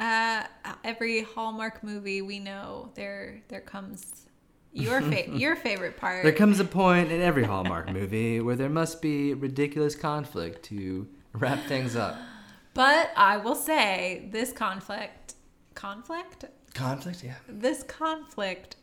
uh, 0.00 0.44
every 0.82 1.22
Hallmark 1.22 1.84
movie, 1.84 2.22
we 2.22 2.40
know 2.40 2.90
there 2.94 3.42
there 3.48 3.60
comes 3.60 4.26
your 4.72 5.00
fa- 5.02 5.30
your 5.36 5.56
favorite 5.56 5.96
part. 5.96 6.22
There 6.22 6.32
comes 6.32 6.60
a 6.60 6.64
point 6.64 7.10
in 7.10 7.20
every 7.20 7.44
Hallmark 7.44 7.90
movie 7.90 8.40
where 8.40 8.56
there 8.56 8.68
must 8.68 9.02
be 9.02 9.34
ridiculous 9.34 9.94
conflict 9.94 10.64
to 10.66 11.08
wrap 11.32 11.64
things 11.66 11.96
up. 11.96 12.16
but 12.74 13.10
I 13.16 13.36
will 13.38 13.54
say 13.54 14.28
this 14.30 14.52
conflict 14.52 15.34
conflict 15.74 16.44
Conflict, 16.74 17.24
yeah. 17.24 17.34
this 17.48 17.82
conflict 17.82 18.76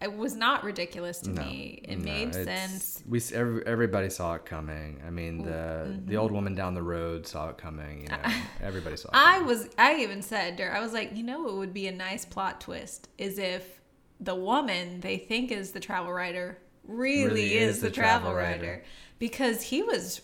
it 0.00 0.16
was 0.16 0.34
not 0.34 0.64
ridiculous 0.64 1.20
to 1.20 1.30
me. 1.30 1.80
It 1.84 1.98
no, 1.98 2.04
made 2.04 2.34
sense. 2.34 3.02
We 3.08 3.20
every, 3.32 3.64
everybody 3.64 4.10
saw 4.10 4.34
it 4.34 4.44
coming. 4.44 5.00
I 5.06 5.10
mean, 5.10 5.44
the 5.44 5.50
Mm-hmm. 5.52 6.06
the 6.06 6.16
old 6.16 6.32
woman 6.32 6.54
down 6.56 6.74
the 6.74 6.82
road 6.82 7.26
saw 7.26 7.50
it 7.50 7.58
coming. 7.58 8.02
You 8.02 8.08
know, 8.08 8.18
everybody 8.62 8.96
saw 8.96 9.08
it. 9.10 9.14
I 9.14 9.34
coming. 9.34 9.46
was 9.46 9.68
I 9.78 9.96
even 9.96 10.22
said 10.22 10.60
I 10.60 10.80
was 10.80 10.92
like, 10.92 11.16
you 11.16 11.22
know, 11.22 11.48
it 11.48 11.54
would 11.54 11.72
be 11.72 11.86
a 11.86 11.92
nice 11.92 12.24
plot 12.24 12.60
twist 12.60 13.08
is 13.16 13.38
if 13.38 13.80
the 14.22 14.34
woman 14.34 15.00
they 15.00 15.18
think 15.18 15.50
is 15.50 15.72
the 15.72 15.80
travel 15.80 16.12
writer 16.12 16.58
really, 16.86 17.24
Really 17.26 17.54
is, 17.54 17.76
is 17.76 17.82
the, 17.82 17.88
the 17.88 17.94
travel, 17.94 18.30
travel 18.30 18.34
writer. 18.34 18.62
writer. 18.62 18.84
because 19.18 19.62
he 19.62 19.82
was 19.82 20.20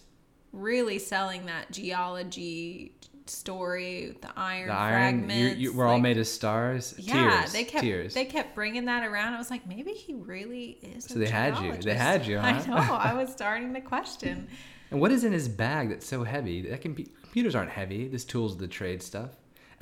really 0.53 0.99
selling 0.99 1.47
that 1.47 1.71
geology 1.71 2.93
story, 3.27 4.17
the 4.23 4.31
iron 4.37 4.69
the 4.69 4.75
iron. 4.75 5.15
You, 5.21 5.27
fragments. 5.27 5.61
you, 5.61 5.73
we're 5.75 5.87
all 5.87 5.99
made 5.99 6.19
of 6.19 6.27
stars. 6.27 6.95
Yeah, 6.99 7.41
tears. 7.41 7.53
they 7.53 7.65
kept 7.65 7.85
tears. 7.85 8.15
they 8.15 8.25
kept 8.25 8.55
bringing 8.55 8.87
that 8.87 9.05
around. 9.07 9.35
I 9.35 9.39
was 9.39 9.51
like, 9.51 9.67
maybe 9.67 9.93
he 9.93 10.15
really 10.15 10.79
is. 10.83 11.05
So 11.05 11.19
they 11.19 11.29
had 11.29 11.59
you. 11.59 11.75
They 11.77 11.95
had 11.95 12.27
you, 12.27 12.39
I 12.43 12.65
know. 12.67 12.77
I 12.77 13.13
was 13.21 13.31
starting 13.31 13.75
to 13.75 13.81
question. 13.81 14.49
And 14.91 15.01
what 15.01 15.13
is 15.13 15.25
in 15.25 15.33
his 15.33 15.49
bag 15.49 15.91
that's 15.91 16.07
so 16.07 16.25
heavy? 16.25 16.63
That 16.63 16.81
can 16.81 16.95
be, 16.95 17.05
computers 17.23 17.55
aren't 17.55 17.71
heavy. 17.71 18.09
This 18.09 18.25
tools 18.25 18.53
of 18.53 18.59
the 18.59 18.69
trade 18.69 19.03
stuff. 19.03 19.31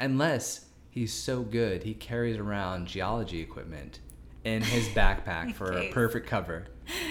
Unless 0.00 0.66
he's 0.90 1.12
so 1.12 1.42
good, 1.42 1.84
he 1.84 1.94
carries 1.94 2.36
around 2.36 2.88
geology 2.88 3.40
equipment 3.40 4.00
in 4.46 4.62
his 4.62 4.88
backpack 4.90 5.54
for 5.54 5.72
a 5.72 5.90
perfect 5.90 6.26
cover. 6.28 6.66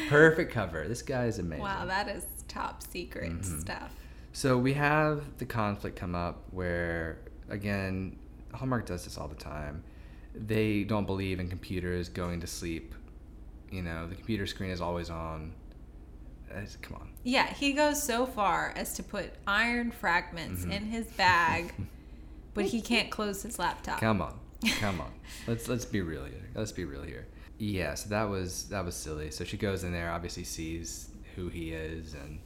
Perfect 0.07 0.53
cover. 0.53 0.87
This 0.87 1.01
guy 1.01 1.25
is 1.25 1.37
amazing. 1.37 1.63
Wow, 1.63 1.85
that 1.85 2.07
is 2.07 2.25
top 2.47 2.81
secret 2.81 3.31
Mm-hmm. 3.31 3.59
stuff. 3.59 3.91
So 4.31 4.57
we 4.57 4.73
have 4.73 5.37
the 5.37 5.45
conflict 5.45 5.97
come 5.97 6.15
up 6.15 6.43
where, 6.51 7.19
again, 7.49 8.17
Hallmark 8.53 8.85
does 8.85 9.03
this 9.03 9.17
all 9.17 9.27
the 9.27 9.35
time. 9.35 9.83
They 10.33 10.83
don't 10.83 11.05
believe 11.05 11.39
in 11.41 11.49
computers 11.49 12.07
going 12.09 12.39
to 12.41 12.47
sleep. 12.47 12.95
You 13.69 13.81
know, 13.81 14.07
the 14.07 14.15
computer 14.15 14.47
screen 14.47 14.71
is 14.71 14.79
always 14.81 15.09
on. 15.09 15.53
It's- 16.49 16.77
come 16.81 16.95
on. 16.97 17.09
Yeah, 17.23 17.47
he 17.47 17.73
goes 17.73 18.01
so 18.01 18.25
far 18.25 18.71
as 18.77 18.93
to 18.93 19.03
put 19.03 19.33
iron 19.47 19.91
fragments 19.91 20.63
in 20.63 20.85
his 20.85 21.05
bag, 21.07 21.73
but 22.53 22.65
he 22.65 22.81
can't 22.81 23.09
close 23.11 23.41
his 23.43 23.57
laptop. 23.59 23.99
Come 23.99 24.21
on, 24.21 24.39
come 24.79 25.01
on. 25.01 25.11
Let's 25.47 25.67
let's 25.67 25.85
be 25.85 26.01
real 26.01 26.25
here. 26.25 26.49
Let's 26.53 26.71
be 26.71 26.85
real 26.85 27.03
here. 27.03 27.27
Yeah, 27.57 27.93
so 27.93 28.09
that 28.09 28.29
was 28.29 28.65
that 28.69 28.83
was 28.83 28.95
silly. 28.95 29.31
So 29.31 29.43
she 29.43 29.57
goes 29.57 29.83
in 29.83 29.91
there, 29.91 30.11
obviously 30.11 30.43
sees 30.43 31.09
who 31.35 31.49
he 31.49 31.71
is, 31.71 32.13
and 32.13 32.39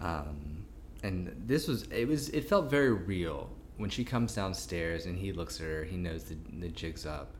um, 0.00 0.64
and 1.02 1.34
this 1.46 1.68
was 1.68 1.82
it 1.84 2.06
was 2.08 2.28
it 2.30 2.48
felt 2.48 2.70
very 2.70 2.92
real 2.92 3.50
when 3.76 3.90
she 3.90 4.04
comes 4.04 4.34
downstairs 4.34 5.06
and 5.06 5.18
he 5.18 5.32
looks 5.32 5.60
at 5.60 5.66
her. 5.66 5.84
He 5.84 5.96
knows 5.96 6.24
the 6.24 6.36
the 6.60 6.68
jig's 6.68 7.06
up, 7.06 7.34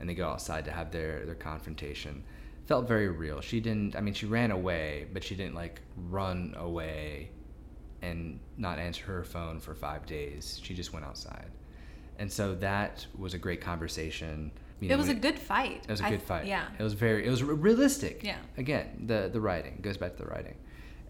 and 0.00 0.08
they 0.08 0.14
go 0.14 0.28
outside 0.28 0.64
to 0.66 0.70
have 0.70 0.90
their 0.90 1.24
their 1.26 1.34
confrontation. 1.34 2.24
Felt 2.66 2.88
very 2.88 3.08
real. 3.08 3.42
She 3.42 3.60
didn't. 3.60 3.94
I 3.94 4.00
mean, 4.00 4.14
she 4.14 4.26
ran 4.26 4.50
away, 4.50 5.06
but 5.12 5.22
she 5.22 5.34
didn't 5.34 5.54
like 5.54 5.82
run 6.08 6.54
away 6.56 7.30
and 8.00 8.38
not 8.56 8.78
answer 8.78 9.04
her 9.04 9.24
phone 9.24 9.60
for 9.60 9.74
five 9.74 10.06
days. 10.06 10.60
She 10.62 10.74
just 10.74 10.92
went 10.92 11.04
outside. 11.04 11.50
And 12.18 12.32
so 12.32 12.54
that 12.56 13.06
was 13.18 13.34
a 13.34 13.38
great 13.38 13.60
conversation. 13.60 14.52
You 14.80 14.88
it 14.88 14.92
know, 14.92 14.98
was 14.98 15.08
a 15.08 15.14
good 15.14 15.38
fight. 15.38 15.84
It 15.88 15.90
was 15.90 16.00
a 16.00 16.08
good 16.08 16.22
fight. 16.22 16.46
Yeah. 16.46 16.66
It 16.78 16.82
was 16.82 16.92
very. 16.92 17.26
It 17.26 17.30
was 17.30 17.42
re- 17.42 17.54
realistic. 17.54 18.22
Yeah. 18.22 18.36
Again, 18.56 19.04
the 19.06 19.30
the 19.32 19.40
writing 19.40 19.78
goes 19.80 19.96
back 19.96 20.16
to 20.16 20.22
the 20.22 20.28
writing, 20.28 20.56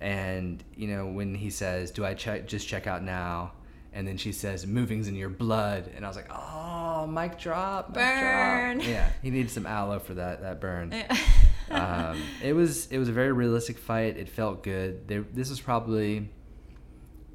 and 0.00 0.62
you 0.76 0.88
know 0.88 1.06
when 1.06 1.34
he 1.34 1.50
says, 1.50 1.90
"Do 1.90 2.04
I 2.04 2.14
check 2.14 2.46
just 2.46 2.68
check 2.68 2.86
out 2.86 3.02
now?" 3.02 3.52
and 3.94 4.06
then 4.08 4.16
she 4.16 4.32
says, 4.32 4.66
"Moving's 4.66 5.06
in 5.06 5.14
your 5.14 5.28
blood," 5.28 5.88
and 5.94 6.04
I 6.04 6.08
was 6.08 6.16
like, 6.16 6.28
"Oh, 6.30 7.06
mic 7.06 7.38
drop, 7.38 7.90
mic 7.90 7.94
drop." 7.94 8.20
Burn. 8.20 8.80
Yeah, 8.80 9.08
he 9.22 9.30
needs 9.30 9.52
some 9.52 9.66
aloe 9.66 10.00
for 10.00 10.14
that 10.14 10.42
that 10.42 10.60
burn 10.60 10.92
Yeah. 10.92 11.16
um, 12.10 12.20
it 12.42 12.52
was 12.52 12.86
it 12.88 12.98
was 12.98 13.08
a 13.08 13.12
very 13.12 13.32
realistic 13.32 13.78
fight. 13.78 14.16
It 14.16 14.28
felt 14.28 14.62
good. 14.64 15.06
There, 15.06 15.24
this 15.32 15.48
is 15.48 15.60
probably 15.60 16.28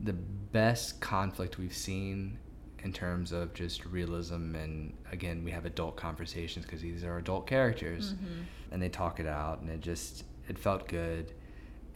the 0.02 0.14
best 0.14 1.00
conflict 1.00 1.58
we've 1.58 1.76
seen 1.76 2.38
in 2.84 2.94
terms 2.94 3.32
of 3.32 3.54
just 3.54 3.86
realism 3.86 4.56
and 4.56 4.94
again 5.12 5.44
we 5.44 5.52
have 5.52 5.66
adult 5.66 5.96
conversations 5.96 6.66
because 6.66 6.82
these 6.82 7.04
are 7.04 7.18
adult 7.18 7.46
characters 7.48 8.14
mm-hmm. 8.14 8.42
and 8.72 8.82
they 8.82 8.90
talk 8.90 9.20
it 9.20 9.28
out 9.28 9.62
and 9.62 9.70
it 9.70 9.82
just 9.82 10.24
it 10.48 10.58
felt 10.58 10.88
good 10.88 11.34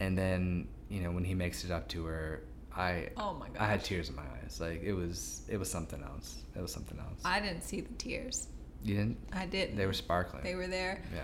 and 0.00 0.16
then 0.16 0.66
you 0.88 1.00
know 1.00 1.10
when 1.10 1.24
he 1.24 1.34
makes 1.34 1.64
it 1.64 1.70
up 1.70 1.88
to 1.88 2.04
her 2.04 2.42
i 2.76 3.08
Oh 3.16 3.34
my 3.34 3.48
god 3.48 3.60
i 3.60 3.66
had 3.66 3.82
tears 3.84 4.08
in 4.08 4.16
my 4.16 4.22
eyes 4.42 4.58
like 4.60 4.82
it 4.82 4.92
was 4.92 5.42
it 5.48 5.56
was 5.56 5.70
something 5.70 6.02
else 6.02 6.42
it 6.56 6.60
was 6.60 6.72
something 6.72 6.98
else 6.98 7.20
I 7.24 7.40
didn't 7.40 7.62
see 7.62 7.80
the 7.80 7.94
tears. 7.94 8.48
you 8.82 8.96
didn't 8.96 9.18
I 9.32 9.46
didn't. 9.46 9.76
they 9.76 9.86
were 9.86 9.92
sparkling 9.92 10.42
They 10.42 10.54
were 10.54 10.66
there. 10.68 11.02
yeah 11.14 11.22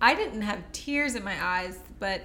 I 0.00 0.14
didn't 0.14 0.42
have 0.42 0.60
tears 0.72 1.14
in 1.14 1.24
my 1.24 1.42
eyes, 1.42 1.78
but 1.98 2.20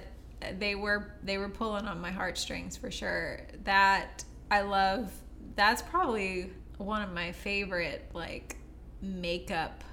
they 0.58 0.74
were 0.74 1.14
they 1.22 1.38
were 1.38 1.48
pulling 1.48 1.86
on 1.86 2.00
my 2.02 2.10
heartstrings 2.10 2.76
for 2.76 2.90
sure. 2.90 3.40
That 3.64 4.24
I 4.50 4.60
love. 4.60 5.10
That's 5.56 5.80
probably 5.80 6.50
one 6.82 7.02
of 7.02 7.12
my 7.12 7.32
favorite 7.32 8.10
like 8.14 8.56
makeup. 9.00 9.84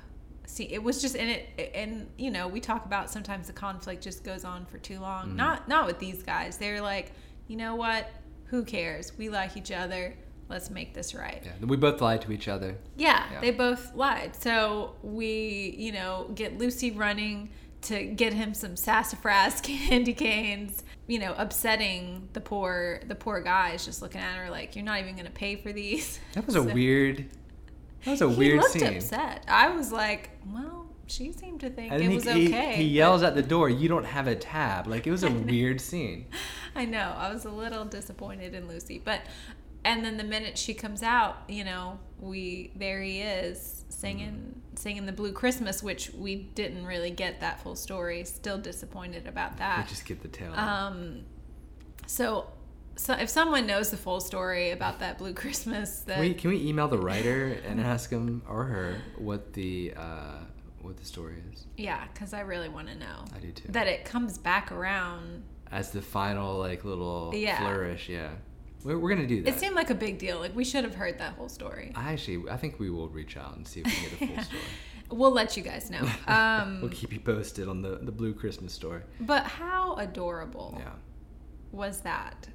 See, 0.46 0.64
it 0.66 0.82
was 0.82 1.02
just 1.02 1.16
in 1.16 1.30
it, 1.30 1.72
and 1.76 2.08
you 2.18 2.32
know, 2.32 2.48
we 2.48 2.60
talk 2.60 2.86
about 2.86 3.10
sometimes 3.12 3.48
the 3.48 3.54
conflict 3.54 4.04
just 4.04 4.24
goes 4.24 4.44
on 4.44 4.66
for 4.66 4.78
too 4.80 5.00
long. 5.00 5.28
Mm-hmm. 5.28 5.38
Not 5.38 5.68
not 5.68 5.86
with 5.86 6.00
these 6.00 6.24
guys. 6.24 6.58
They're 6.58 6.82
like, 6.82 7.12
you 7.48 7.56
know 7.56 7.76
what? 7.76 8.10
Who 8.46 8.64
cares? 8.64 9.12
We 9.18 9.30
like 9.30 9.56
each 9.58 9.72
other. 9.72 10.16
Let's 10.50 10.72
make 10.72 10.96
this 10.96 11.14
right. 11.14 11.44
yeah 11.46 11.52
we 11.64 11.78
both 11.78 12.02
lied 12.02 12.22
to 12.24 12.32
each 12.32 12.48
other 12.48 12.76
Yeah, 12.98 13.24
Yeah. 13.32 13.40
they 13.40 13.52
both 13.52 13.94
lied. 13.94 14.36
So 14.36 14.96
we, 15.04 15.76
you 15.78 15.92
know, 15.92 16.32
get 16.34 16.58
Lucy 16.58 16.90
running 16.90 17.52
to 17.84 18.04
get 18.04 18.34
him 18.34 18.56
some 18.56 18.76
sassafras 18.76 19.62
candy 19.64 20.14
canes. 20.16 20.84
You 21.10 21.20
know, 21.20 21.34
upsetting 21.38 22.30
the 22.34 22.40
poor 22.42 23.02
the 23.08 23.16
poor 23.16 23.42
guys, 23.42 23.84
just 23.84 24.02
looking 24.02 24.22
at 24.22 24.38
her 24.38 24.50
like, 24.50 24.76
"You're 24.76 24.86
not 24.86 25.00
even 25.00 25.16
going 25.16 25.26
to 25.26 25.32
pay 25.32 25.56
for 25.56 25.74
these." 25.74 26.20
That 26.34 26.46
was 26.46 26.56
a 26.56 26.64
weird. 26.64 27.26
That 28.06 28.12
was 28.12 28.22
a 28.22 28.30
he 28.30 28.36
weird 28.36 28.60
looked 28.62 28.72
scene. 28.74 28.96
upset. 28.96 29.44
I 29.48 29.70
was 29.76 29.92
like, 29.92 30.30
"Well, 30.54 30.86
she 31.08 31.32
seemed 31.32 31.62
to 31.62 31.70
think 31.72 31.92
And 31.92 32.02
it 32.04 32.10
he, 32.10 32.16
was 32.16 32.28
okay." 32.28 32.76
he, 32.76 32.84
but- 32.84 32.86
yells 32.86 33.24
at 33.24 33.34
the 33.36 33.42
door, 33.42 33.70
"You 33.70 33.90
don't 33.90 34.06
have 34.06 34.28
a 34.28 34.36
tab!" 34.36 34.86
Like 34.88 35.08
it 35.08 35.12
was 35.12 35.24
a 35.24 35.32
weird 35.52 35.82
scene. 35.82 36.28
I 36.76 36.86
know. 36.86 37.14
I 37.18 37.34
was 37.34 37.44
a 37.46 37.50
little 37.52 37.86
disappointed 37.86 38.54
in 38.54 38.68
Lucy, 38.68 39.02
but 39.04 39.22
and 39.84 40.06
then 40.06 40.18
the 40.18 40.24
minute 40.24 40.58
she 40.60 40.74
comes 40.76 41.02
out, 41.02 41.38
you 41.48 41.64
know, 41.64 41.98
we 42.20 42.72
there 42.76 43.02
he 43.02 43.22
is 43.22 43.86
singing 43.90 44.62
singing 44.76 45.06
the 45.06 45.12
Blue 45.12 45.32
Christmas, 45.34 45.84
which 45.84 46.12
we 46.12 46.36
didn't 46.36 46.86
really 46.86 47.12
get 47.12 47.42
that 47.42 47.62
full 47.62 47.76
story. 47.76 48.24
Still 48.24 48.58
disappointed 48.58 49.28
about 49.28 49.54
We 49.54 49.60
that. 49.60 49.88
just 49.90 50.06
get 50.06 50.22
the 50.22 50.28
tail. 50.30 50.54
Um, 50.54 51.22
so, 52.08 52.48
so 52.96 53.14
if 53.14 53.30
someone 53.30 53.68
knows 53.68 53.92
the 53.92 53.98
full 53.98 54.20
story 54.22 54.72
about 54.72 55.00
that 55.00 55.18
Blue 55.18 55.34
Christmas, 55.44 56.00
that 56.02 56.16
Can 56.16 56.22
we, 56.22 56.34
can 56.34 56.50
we 56.52 56.66
email 56.68 56.88
the 56.88 56.98
writer 56.98 57.58
and 57.68 57.80
ask 57.82 58.10
him 58.10 58.42
or 58.48 58.64
her 58.66 59.02
what 59.18 59.54
the 59.54 59.94
uh, 59.98 60.38
what 60.82 60.96
the 60.98 61.06
story 61.06 61.36
is? 61.54 61.66
yeah, 61.78 62.06
because 62.14 62.34
I 62.34 62.42
really 62.42 62.70
want 62.70 62.88
to 62.88 62.96
know 62.96 63.26
I 63.36 63.40
do 63.40 63.52
too. 63.52 63.72
that 63.72 63.88
it 63.88 64.06
comes 64.06 64.38
back 64.38 64.72
around. 64.72 65.44
As 65.72 65.92
the 65.92 66.02
final 66.02 66.58
like 66.58 66.84
little 66.86 67.32
Yeah. 67.36 67.60
flourish, 67.60 68.08
yeah. 68.10 68.30
We're, 68.84 68.98
we're 68.98 69.10
gonna 69.10 69.28
do 69.28 69.44
that. 69.44 69.50
It 69.56 69.60
seemed 69.60 69.76
like 69.76 69.90
a 69.90 69.96
big 69.96 70.18
deal. 70.20 70.40
Like 70.40 70.56
we 70.56 70.64
should 70.66 70.84
have 70.84 70.96
heard 70.96 71.20
that 71.20 71.34
whole 71.34 71.50
story. 71.50 71.92
I 71.96 72.14
actually, 72.14 72.50
I 72.50 72.58
think 72.58 72.80
we 72.80 72.90
will 72.90 73.10
reach 73.10 73.36
out 73.38 73.56
and 73.58 73.68
see 73.68 73.82
if 73.82 73.86
we 73.88 73.92
can 74.18 74.28
get 74.28 74.30
a 74.30 74.36
full 74.36 74.44
story. 74.50 74.62
We'll 75.12 75.32
let 75.32 75.58
you 75.58 75.64
guys 75.64 75.90
know. 75.90 76.08
Um, 76.28 76.80
We'll 76.82 76.92
keep 76.92 77.12
you 77.12 77.20
posted 77.20 77.68
on 77.68 77.82
the 77.82 78.00
the 78.02 78.12
Blue 78.12 78.34
Christmas 78.34 78.74
story. 78.74 79.02
But 79.22 79.44
how 79.44 79.96
adorable 79.96 80.76
Yeah, 80.80 80.92
was 81.72 82.02
that? 82.02 82.48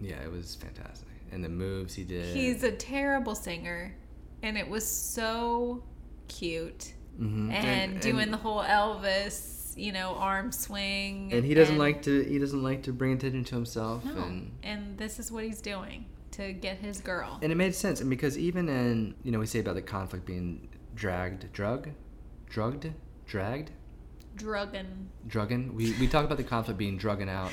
yeah, 0.00 0.22
it 0.22 0.30
was 0.30 0.54
fantastic, 0.54 1.08
and 1.32 1.44
the 1.44 1.48
moves 1.48 1.94
he 1.94 2.04
did. 2.04 2.34
He's 2.36 2.62
a 2.62 2.72
terrible 2.72 3.34
singer, 3.34 3.94
and 4.42 4.56
it 4.56 4.68
was 4.68 4.86
so 4.86 5.82
cute. 6.28 6.92
Mhm. 7.20 7.50
And, 7.50 7.98
doing 8.00 8.30
the 8.30 8.36
whole 8.36 8.62
Elvis, 8.62 9.55
you 9.76 9.92
know, 9.92 10.14
arm 10.14 10.50
swing. 10.52 11.32
and 11.32 11.44
he 11.44 11.54
doesn't 11.54 11.78
like 11.78 12.02
to 12.02 12.24
he 12.24 12.38
doesn't 12.38 12.62
like 12.62 12.82
to 12.84 12.92
bring 12.92 13.12
attention 13.12 13.44
to 13.44 13.54
himself 13.54 14.04
No. 14.04 14.22
and 14.22 14.50
And 14.62 14.98
this 14.98 15.18
is 15.18 15.30
what 15.30 15.44
he's 15.44 15.60
doing 15.60 16.06
to 16.32 16.52
get 16.52 16.78
his 16.78 17.00
girl. 17.00 17.38
and 17.42 17.52
it 17.52 17.54
made 17.54 17.74
sense 17.74 18.00
and 18.00 18.08
because 18.10 18.36
even 18.38 18.68
in 18.68 19.14
you 19.22 19.30
know 19.32 19.38
we 19.38 19.46
say 19.46 19.58
about 19.60 19.74
the 19.74 19.82
conflict 19.82 20.24
being 20.26 20.68
dragged 20.94 21.50
drug 21.52 21.88
drugged 22.48 22.92
dragged 23.26 23.70
Drugging. 24.36 25.08
drugging 25.26 25.74
we, 25.74 25.92
we 26.00 26.06
talk 26.06 26.24
about 26.26 26.36
the 26.36 26.44
conflict 26.44 26.76
being 26.78 26.98
drugging 26.98 27.28
out 27.30 27.52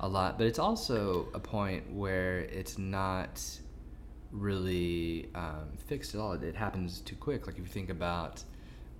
a 0.00 0.08
lot 0.08 0.36
but 0.38 0.46
it's 0.46 0.58
also 0.58 1.28
a 1.32 1.38
point 1.40 1.90
where 1.92 2.40
it's 2.40 2.76
not 2.76 3.40
really 4.30 5.28
um, 5.34 5.68
fixed 5.86 6.14
at 6.14 6.20
all 6.20 6.32
it 6.32 6.54
happens 6.54 7.00
too 7.00 7.16
quick 7.16 7.46
like 7.46 7.56
if 7.56 7.62
you 7.62 7.66
think 7.66 7.90
about 7.90 8.42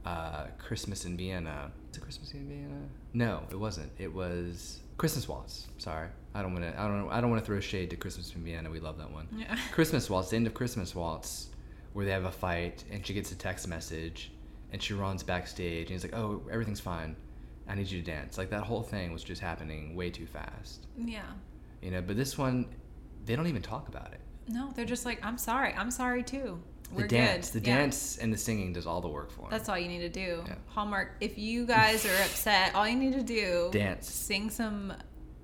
uh, 0.06 0.46
christmas 0.58 1.04
in 1.04 1.16
vienna 1.16 1.70
is 1.92 1.98
it 1.98 2.00
christmas 2.00 2.32
in 2.32 2.48
vienna 2.48 2.80
no 3.12 3.42
it 3.50 3.58
wasn't 3.58 3.90
it 3.98 4.12
was 4.12 4.80
christmas 4.98 5.28
waltz 5.28 5.68
sorry 5.78 6.08
i 6.34 6.42
don't 6.42 6.52
want 6.52 6.64
to 6.64 6.80
i 6.80 6.86
don't 6.88 7.08
i 7.10 7.20
don't 7.20 7.30
want 7.30 7.40
to 7.40 7.46
throw 7.46 7.60
shade 7.60 7.90
to 7.90 7.96
christmas 7.96 8.34
in 8.34 8.42
vienna 8.42 8.68
we 8.70 8.80
love 8.80 8.98
that 8.98 9.10
one 9.10 9.28
Yeah. 9.36 9.56
Christmas 9.72 10.08
Waltz, 10.10 10.30
the 10.30 10.36
end 10.36 10.46
of 10.46 10.54
Christmas 10.54 10.94
Waltz, 10.94 11.48
where 11.92 12.04
they 12.04 12.10
have 12.12 12.24
a 12.24 12.30
fight 12.32 12.84
and 12.90 13.06
she 13.06 13.12
gets 13.14 13.30
a 13.32 13.34
text 13.36 13.68
message 13.68 14.32
and 14.72 14.82
she 14.82 14.94
runs 14.94 15.22
backstage 15.22 15.82
and 15.90 15.90
he's 15.90 16.02
like, 16.04 16.14
Oh, 16.14 16.42
everything's 16.50 16.80
fine. 16.80 17.14
I 17.68 17.74
need 17.74 17.90
you 17.90 18.00
to 18.02 18.06
dance. 18.10 18.38
Like 18.38 18.50
that 18.50 18.62
whole 18.62 18.82
thing 18.82 19.12
was 19.12 19.22
just 19.22 19.40
happening 19.40 19.94
way 19.94 20.08
too 20.10 20.26
fast. 20.26 20.86
Yeah. 20.98 21.22
You 21.82 21.90
know, 21.90 22.00
but 22.02 22.16
this 22.16 22.36
one, 22.38 22.66
they 23.26 23.36
don't 23.36 23.46
even 23.46 23.62
talk 23.62 23.88
about 23.88 24.12
it. 24.12 24.20
No, 24.48 24.70
they're 24.74 24.84
just 24.86 25.04
like, 25.04 25.24
I'm 25.24 25.38
sorry. 25.38 25.72
I'm 25.74 25.90
sorry 25.90 26.22
too. 26.22 26.60
The 26.96 27.08
dance, 27.08 27.50
good. 27.50 27.62
the 27.62 27.68
Yeah. 27.70 27.76
dance 27.78 28.18
and 28.18 28.32
the 28.32 28.36
singing 28.38 28.72
does 28.72 28.86
all 28.86 29.00
the 29.00 29.08
work 29.08 29.30
for 29.30 29.42
him. 29.42 29.48
That's 29.50 29.68
all 29.68 29.78
you 29.78 29.88
need 29.88 30.00
to 30.00 30.08
do. 30.08 30.42
Yeah. 30.46 30.54
Hallmark. 30.66 31.12
If 31.20 31.38
you 31.38 31.64
guys 31.66 32.04
are 32.04 32.22
upset, 32.24 32.74
all 32.74 32.86
you 32.88 32.96
need 32.96 33.12
to 33.14 33.22
do 33.22 33.70
Dance. 33.72 34.10
sing 34.10 34.50
some, 34.50 34.92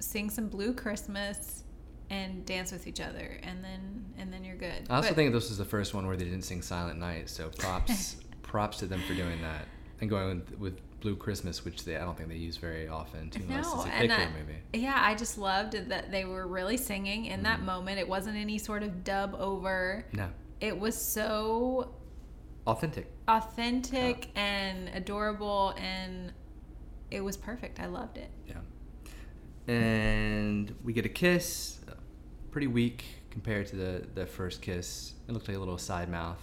sing 0.00 0.30
some 0.30 0.48
Blue 0.48 0.72
Christmas, 0.74 1.64
and 2.10 2.46
dance 2.46 2.72
with 2.72 2.86
each 2.86 3.00
other, 3.00 3.38
and 3.42 3.62
then 3.62 4.04
and 4.16 4.32
then 4.32 4.42
you're 4.42 4.56
good. 4.56 4.86
I 4.88 4.96
also 4.96 5.08
But- 5.10 5.16
think 5.16 5.32
this 5.34 5.48
was 5.50 5.58
the 5.58 5.64
first 5.66 5.92
one 5.94 6.06
where 6.06 6.16
they 6.16 6.24
didn't 6.24 6.42
sing 6.42 6.62
Silent 6.62 6.98
Night, 6.98 7.28
so 7.28 7.50
props 7.50 8.16
props 8.42 8.78
to 8.78 8.86
them 8.86 9.02
for 9.06 9.12
doing 9.14 9.42
that 9.42 9.66
and 10.00 10.08
going 10.08 10.38
with, 10.38 10.58
with 10.58 11.00
Blue 11.00 11.14
Christmas, 11.16 11.66
which 11.66 11.84
they 11.84 11.96
I 11.96 12.00
don't 12.00 12.16
think 12.16 12.30
they 12.30 12.36
use 12.36 12.56
very 12.56 12.88
often 12.88 13.28
too 13.28 13.44
No, 13.46 13.58
it's 13.58 13.68
a 13.84 13.88
and 13.88 14.10
I- 14.12 14.30
movie. 14.30 14.56
Yeah, 14.72 14.94
I 14.96 15.14
just 15.16 15.36
loved 15.36 15.74
that 15.90 16.10
they 16.10 16.24
were 16.24 16.46
really 16.46 16.78
singing 16.78 17.26
in 17.26 17.34
Mm-hmm. 17.34 17.42
that 17.44 17.62
moment. 17.62 17.98
It 17.98 18.08
wasn't 18.08 18.36
any 18.38 18.56
sort 18.56 18.82
of 18.82 19.04
dub 19.04 19.34
over. 19.38 20.06
No, 20.12 20.30
It 20.60 20.78
was 20.78 20.96
so 21.00 21.94
authentic. 22.66 23.10
authentic 23.28 24.28
and 24.36 24.88
adorable, 24.94 25.74
and 25.78 26.32
it 27.10 27.22
was 27.22 27.36
perfect. 27.36 27.80
I 27.80 27.86
loved 27.86 28.18
it. 28.18 28.30
Yeah. 28.46 28.54
And 29.72 30.74
we 30.82 30.92
get 30.92 31.04
a 31.06 31.10
kiss, 31.10 31.80
pretty 32.50 32.66
weak 32.66 33.04
compared 33.30 33.66
to 33.68 33.76
the, 33.76 34.06
the 34.14 34.26
first 34.26 34.62
kiss. 34.62 35.14
It 35.28 35.32
looked 35.32 35.48
like 35.48 35.56
a 35.56 35.60
little 35.60 35.78
side 35.78 36.08
mouth. 36.08 36.42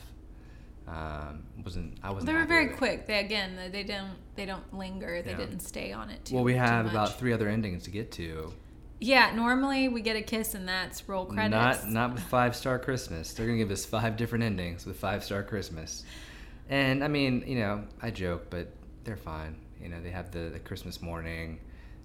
Um, 0.87 1.43
wasn't 1.63 1.97
I 2.03 2.11
wasn't. 2.11 2.27
They 2.27 2.33
were 2.33 2.45
very 2.45 2.67
quick. 2.69 3.07
They 3.07 3.17
again, 3.19 3.57
they 3.71 3.83
don't 3.83 4.11
they 4.35 4.45
don't 4.45 4.71
linger. 4.71 5.23
They 5.23 5.31
Yeah. 5.31 5.37
didn't 5.37 5.61
stay 5.61 5.91
on 5.91 6.11
it 6.11 6.23
too. 6.25 6.35
Well, 6.35 6.43
we 6.43 6.53
have 6.53 6.85
about 6.85 7.17
three 7.17 7.33
other 7.33 7.49
endings 7.49 7.83
to 7.85 7.89
get 7.89 8.11
to. 8.13 8.53
Yeah, 9.05 9.35
normally 9.35 9.87
we 9.87 10.01
get 10.01 10.15
a 10.15 10.21
kiss 10.21 10.55
and 10.55 10.67
that's 10.67 11.07
roll 11.07 11.25
credits. 11.25 11.83
Not 11.83 11.89
not 11.89 12.13
with 12.13 12.23
Five 12.23 12.55
Star 12.55 12.79
Christmas. 12.79 13.33
They're 13.33 13.45
gonna 13.45 13.59
give 13.59 13.69
us 13.69 13.85
five 13.85 14.17
different 14.17 14.43
endings 14.43 14.85
with 14.85 14.97
Five 14.97 15.23
Star 15.23 15.43
Christmas. 15.43 16.03
And 16.69 17.03
I 17.03 17.07
mean, 17.07 17.43
you 17.45 17.59
know, 17.59 17.83
I 18.01 18.09
joke, 18.09 18.47
but 18.49 18.69
they're 19.03 19.15
fine. 19.15 19.57
You 19.79 19.89
know, 19.89 20.01
they 20.01 20.09
have 20.09 20.31
the, 20.31 20.49
the 20.51 20.59
Christmas 20.59 21.03
morning. 21.03 21.59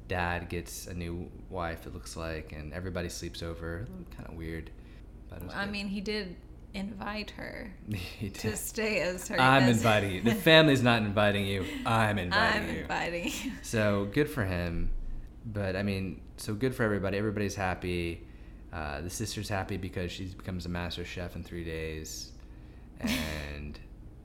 Dad 0.09 0.51
gets 0.51 0.89
a 0.89 0.95
new 0.95 1.31
wife. 1.49 1.87
It 1.87 1.95
looks 1.95 2.17
like, 2.17 2.53
and 2.53 2.73
everybody 2.75 3.09
sleeps 3.09 3.43
over. 3.43 3.87
Kind 4.15 4.29
of 4.29 4.35
weird. 4.35 4.71
But 5.31 5.55
I 5.55 5.65
good. 5.65 5.73
mean, 5.73 5.89
he 5.89 6.03
did 6.03 6.37
invite 6.75 7.31
her 7.33 7.73
he 8.19 8.29
to 8.29 8.57
stay 8.57 9.01
as 9.01 9.27
her. 9.29 9.41
I'm 9.41 9.71
inviting 9.71 10.13
you. 10.13 10.23
The 10.23 10.35
family's 10.51 10.83
not 10.83 11.01
inviting 11.01 11.47
you. 11.47 11.65
I'm 11.87 12.19
inviting 12.19 12.63
I'm 12.63 12.75
you. 12.75 12.83
inviting 12.83 13.25
you. 13.25 13.53
So 13.63 14.09
good 14.13 14.29
for 14.29 14.45
him. 14.45 14.91
But 15.47 15.77
I 15.77 15.83
mean, 15.83 16.21
so 16.37 16.55
good 16.55 16.75
for 16.75 16.83
everybody. 16.83 17.17
Everybody's 17.19 17.55
happy. 17.55 18.27
Uh, 18.73 19.01
the 19.01 19.11
sister's 19.11 19.49
happy 19.49 19.77
because 19.77 20.13
she 20.13 20.27
becomes 20.27 20.65
a 20.67 20.69
master 20.69 21.05
chef 21.05 21.35
in 21.35 21.43
three 21.43 21.65
days, 21.65 22.31
and 23.01 23.79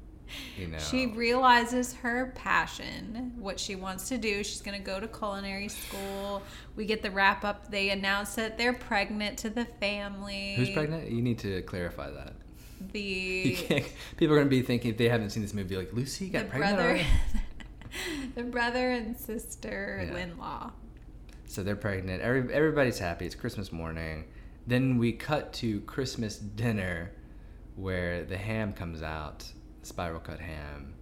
you 0.57 0.67
know 0.67 0.77
She 0.77 1.07
realizes 1.07 1.93
her 1.95 2.31
passion, 2.35 3.33
what 3.37 3.59
she 3.59 3.75
wants 3.75 4.07
to 4.09 4.17
do. 4.19 4.43
She's 4.43 4.61
going 4.61 4.77
to 4.77 4.83
go 4.83 4.99
to 4.99 5.07
culinary 5.07 5.67
school. 5.69 6.43
We 6.75 6.85
get 6.85 7.01
the 7.01 7.09
wrap 7.11 7.43
up. 7.43 7.71
They 7.71 7.89
announce 7.89 8.35
that 8.35 8.57
they're 8.57 8.73
pregnant 8.73 9.39
to 9.39 9.49
the 9.49 9.65
family. 9.79 10.53
who's 10.57 10.69
pregnant. 10.71 11.09
You 11.09 11.21
need 11.23 11.39
to 11.39 11.61
clarify 11.63 12.11
that. 12.11 12.33
The 12.91 13.55
people 14.17 14.35
are 14.35 14.37
going 14.37 14.45
to 14.47 14.49
be 14.49 14.61
thinking 14.61 14.91
if 14.91 14.97
they 14.97 15.09
haven't 15.09 15.31
seen 15.31 15.41
this 15.41 15.53
movie, 15.55 15.75
like 15.77 15.91
Lucy 15.93 16.29
got 16.29 16.49
pregnant. 16.49 16.75
brother, 16.77 17.03
the 18.35 18.43
brother 18.43 18.91
and 18.91 19.17
sister 19.17 20.07
Yeah. 20.11 20.17
in 20.19 20.37
law. 20.37 20.71
So 21.55 21.63
they're 21.63 21.77
pregnant. 21.77 22.21
Every, 22.21 22.53
everybody's 22.53 22.99
happy. 22.99 23.25
It's 23.25 23.33
Christmas 23.33 23.71
morning. 23.71 24.25
Then 24.67 24.97
we 24.97 25.13
cut 25.13 25.53
to 25.53 25.79
Christmas 25.81 26.35
dinner, 26.37 27.11
where 27.77 28.25
the 28.25 28.35
ham 28.35 28.73
comes 28.73 29.01
out, 29.01 29.49
the 29.79 29.87
spiral 29.87 30.19
cut 30.19 30.41
ham. 30.41 30.95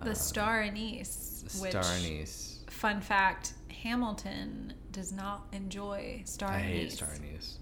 The 0.00 0.08
Um, 0.08 0.14
star 0.14 0.62
anise. 0.62 1.44
the 1.46 1.60
which, 1.60 1.72
star 1.72 1.84
anise. 1.84 2.64
Fun 2.70 3.02
fact: 3.02 3.52
Hamilton 3.82 4.72
does 4.90 5.12
not 5.12 5.48
enjoy 5.52 6.22
star 6.24 6.48
I 6.48 6.60
anise. 6.60 6.76
hate 6.78 6.92
star 6.92 7.10
anise. 7.16 7.58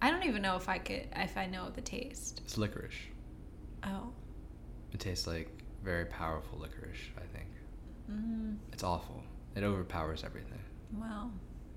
I 0.00 0.12
don't 0.12 0.22
even 0.26 0.42
know 0.42 0.54
if 0.54 0.68
I 0.68 0.78
could 0.78 1.08
if 1.16 1.36
I 1.36 1.46
know 1.46 1.70
the 1.70 1.80
taste. 1.80 2.40
It's 2.44 2.56
licorice. 2.56 2.94
Oh. 3.82 4.12
It 4.92 5.00
tastes 5.00 5.26
like 5.26 5.48
very 5.82 6.04
powerful 6.04 6.56
licorice. 6.60 7.00
I 7.18 7.26
think 7.36 7.48
Mm, 8.08 8.58
it's 8.72 8.84
awful. 8.84 9.24
It 9.56 9.64
overpowers 9.64 10.22
everything. 10.22 10.60
well. 10.92 11.32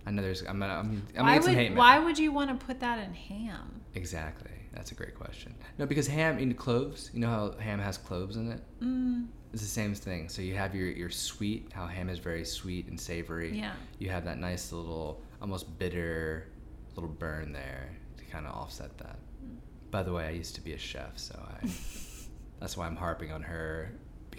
I 0.08 0.12
know 0.12 0.22
there's. 0.22 0.42
I'm. 0.42 0.60
gonna- 0.60 0.74
I'm. 0.74 0.80
I'm 0.90 1.08
gonna 1.14 1.24
why 1.24 1.34
get 1.36 1.44
some 1.44 1.54
would 1.54 1.60
hate 1.62 1.70
mail. 1.72 1.78
why 1.80 2.00
would 2.00 2.18
you 2.18 2.32
want 2.32 2.60
to 2.60 2.66
put 2.66 2.80
that 2.80 2.98
in 3.06 3.14
ham? 3.14 3.82
Exactly. 3.94 4.52
That's 4.74 4.92
a 4.92 4.96
great 4.96 5.16
question. 5.16 5.54
No, 5.78 5.86
because 5.86 6.08
ham 6.08 6.38
in 6.40 6.54
cloves. 6.54 7.10
You 7.14 7.20
know 7.20 7.28
how 7.30 7.52
ham 7.60 7.80
has 7.80 7.98
cloves 7.98 8.36
in 8.38 8.52
it. 8.52 8.62
Mm, 8.82 9.28
It's 9.54 9.62
the 9.62 9.68
same 9.68 9.94
thing. 9.94 10.30
So 10.30 10.42
you 10.42 10.56
have 10.56 10.74
your 10.74 10.88
your 10.88 11.10
sweet. 11.10 11.72
How 11.74 11.88
ham 11.88 12.10
is 12.10 12.20
very 12.20 12.46
sweet 12.46 12.88
and 12.88 13.00
savory. 13.00 13.58
yeah. 13.58 13.74
You 14.00 14.10
have 14.10 14.24
that 14.26 14.38
nice 14.40 14.72
little, 14.72 15.22
almost 15.42 15.78
bitter, 15.80 16.48
little 16.96 17.10
burn 17.10 17.52
there 17.52 17.90
to 18.18 18.24
kind 18.26 18.46
of 18.48 18.54
offset 18.56 18.98
that. 19.00 19.18
By 19.92 20.04
the 20.04 20.14
way, 20.14 20.26
I 20.28 20.32
used 20.32 20.56
to 20.56 20.62
be 20.62 20.74
a 20.74 20.78
chef, 20.78 21.18
so 21.18 21.36
I. 21.46 21.68
that's 22.60 22.76
why 22.78 22.88
I'm 22.88 22.96
harping 22.96 23.32
on 23.32 23.42
her 23.44 23.92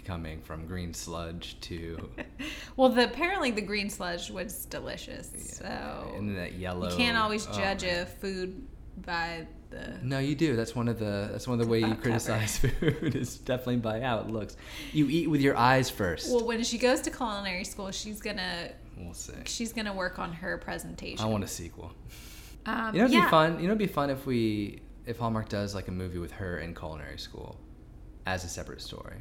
becoming 0.09 0.41
from 0.41 0.65
green 0.65 0.91
sludge 0.93 1.55
to 1.61 2.09
Well, 2.75 2.89
the 2.89 3.05
apparently 3.05 3.51
the 3.51 3.61
green 3.61 3.89
sludge 3.89 4.31
was 4.31 4.65
delicious. 4.65 5.31
So 5.57 6.13
and 6.15 6.35
that 6.35 6.53
yellow. 6.53 6.89
you 6.89 6.95
can't 6.97 7.17
always 7.17 7.47
oh, 7.47 7.53
judge 7.53 7.83
man. 7.83 8.01
a 8.03 8.05
food 8.07 8.67
by 9.05 9.45
the. 9.69 9.99
No, 10.01 10.17
you 10.17 10.33
do. 10.35 10.55
That's 10.55 10.75
one 10.75 10.87
of 10.87 10.97
the. 10.97 11.29
That's 11.31 11.47
one 11.47 11.59
of 11.59 11.65
the 11.65 11.71
way 11.71 11.79
you 11.79 11.87
Cover. 11.89 12.01
criticize 12.01 12.57
food 12.79 13.15
is 13.15 13.37
definitely 13.37 13.77
by 13.77 13.99
how 14.01 14.19
it 14.19 14.27
looks. 14.29 14.57
You 14.93 15.07
eat 15.09 15.29
with 15.29 15.41
your 15.41 15.55
eyes 15.55 15.89
first. 15.91 16.31
Well, 16.31 16.45
when 16.47 16.63
she 16.63 16.77
goes 16.79 17.01
to 17.01 17.11
culinary 17.11 17.63
school, 17.65 17.91
she's 17.91 18.19
gonna 18.19 18.71
we'll 18.97 19.13
see. 19.13 19.33
she's 19.45 19.73
gonna 19.73 19.93
work 19.93 20.17
on 20.17 20.33
her 20.33 20.57
presentation. 20.57 21.23
I 21.23 21.27
want 21.29 21.43
a 21.43 21.47
sequel. 21.47 21.91
Um, 22.65 22.93
You 22.95 22.99
know, 23.01 23.05
it'd 23.05 23.15
yeah. 23.15 23.25
be 23.25 23.29
fun. 23.29 23.51
You 23.59 23.67
know, 23.67 23.73
it'd 23.75 23.77
be 23.77 23.87
fun 23.87 24.09
if 24.09 24.25
we 24.25 24.81
if 25.05 25.17
Hallmark 25.19 25.49
does 25.49 25.75
like 25.75 25.87
a 25.87 25.91
movie 25.91 26.19
with 26.19 26.31
her 26.31 26.57
in 26.59 26.73
culinary 26.73 27.19
school. 27.19 27.59
as 28.25 28.43
a 28.43 28.47
separate 28.49 28.81
story. 28.81 29.17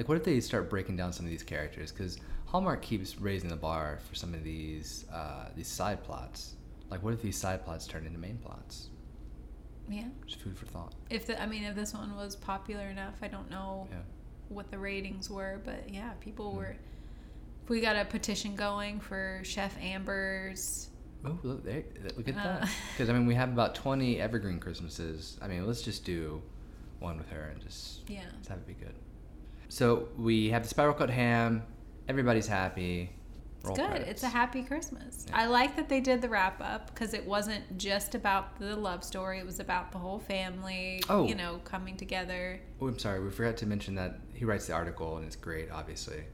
Like, 0.00 0.08
what 0.08 0.16
if 0.16 0.24
they 0.24 0.40
start 0.40 0.70
breaking 0.70 0.96
down 0.96 1.12
some 1.12 1.26
of 1.26 1.30
these 1.30 1.42
characters? 1.42 1.92
Because 1.92 2.16
Hallmark 2.46 2.80
keeps 2.80 3.20
raising 3.20 3.50
the 3.50 3.56
bar 3.56 3.98
for 4.08 4.14
some 4.14 4.32
of 4.32 4.42
these 4.42 5.04
uh, 5.12 5.50
these 5.54 5.68
side 5.68 6.02
plots. 6.02 6.54
Like, 6.88 7.02
what 7.02 7.12
if 7.12 7.20
these 7.20 7.36
side 7.36 7.66
plots 7.66 7.86
turn 7.86 8.06
into 8.06 8.18
main 8.18 8.38
plots? 8.38 8.88
Yeah. 9.90 10.06
Just 10.26 10.40
food 10.40 10.56
for 10.56 10.64
thought. 10.64 10.94
If 11.10 11.26
the, 11.26 11.38
I 11.38 11.44
mean, 11.44 11.64
if 11.64 11.74
this 11.74 11.92
one 11.92 12.16
was 12.16 12.34
popular 12.34 12.86
enough, 12.88 13.16
I 13.20 13.28
don't 13.28 13.50
know 13.50 13.88
Yeah. 13.90 13.98
what 14.48 14.70
the 14.70 14.78
ratings 14.78 15.28
were, 15.28 15.60
but 15.66 15.90
yeah, 15.92 16.12
people 16.18 16.52
Mm. 16.54 16.56
were. 16.56 16.76
If 17.64 17.68
we 17.68 17.82
got 17.82 17.96
a 17.96 18.06
petition 18.06 18.56
going 18.56 19.00
for 19.00 19.42
Chef 19.44 19.76
Amber's, 19.82 20.88
Oh, 21.26 21.38
look, 21.42 21.62
there, 21.62 21.84
look 22.16 22.26
at 22.26 22.38
Uh. 22.38 22.42
that. 22.60 22.70
Because 22.94 23.10
I 23.10 23.12
mean, 23.12 23.26
we 23.26 23.34
have 23.34 23.50
about 23.50 23.74
twenty 23.74 24.18
evergreen 24.18 24.60
Christmases. 24.60 25.36
I 25.42 25.46
mean, 25.48 25.66
let's 25.66 25.82
just 25.82 26.06
do 26.06 26.40
one 27.00 27.18
with 27.18 27.28
her 27.28 27.50
and 27.50 27.60
just 27.60 28.08
yeah, 28.08 28.22
let's 28.34 28.48
have 28.48 28.56
it 28.60 28.66
be 28.66 28.72
good. 28.72 28.94
So 29.70 30.08
we 30.18 30.50
have 30.50 30.64
the 30.64 30.68
spiral 30.68 30.94
cut 30.94 31.10
ham. 31.10 31.62
Everybody's 32.08 32.48
happy. 32.48 33.10
it's 33.60 33.68
good. 33.70 33.86
credits. 33.86 34.10
It's 34.10 34.22
a 34.24 34.28
happy 34.28 34.64
Christmas. 34.64 35.26
Yeah. 35.28 35.38
I 35.38 35.46
like 35.46 35.76
that 35.76 35.88
they 35.88 36.00
did 36.00 36.20
the 36.22 36.28
wrap 36.28 36.60
up 36.60 36.88
because 36.92 37.14
it 37.14 37.24
wasn't 37.24 37.78
just 37.78 38.16
about 38.16 38.58
the 38.58 38.74
love 38.74 39.04
story; 39.04 39.38
it 39.38 39.46
was 39.46 39.60
about 39.60 39.92
the 39.92 39.98
whole 39.98 40.18
family. 40.18 41.02
Oh. 41.08 41.26
you 41.26 41.36
know, 41.36 41.60
coming 41.64 41.96
together. 41.96 42.60
Oh, 42.80 42.88
I'm 42.88 42.98
sorry. 42.98 43.22
We 43.22 43.30
forgot 43.30 43.56
to 43.58 43.66
mention 43.66 43.94
that 43.94 44.18
he 44.34 44.44
writes 44.44 44.66
the 44.66 44.72
article 44.72 45.16
and 45.18 45.24
it's 45.26 45.36
great, 45.36 45.70
obviously. 45.70 46.24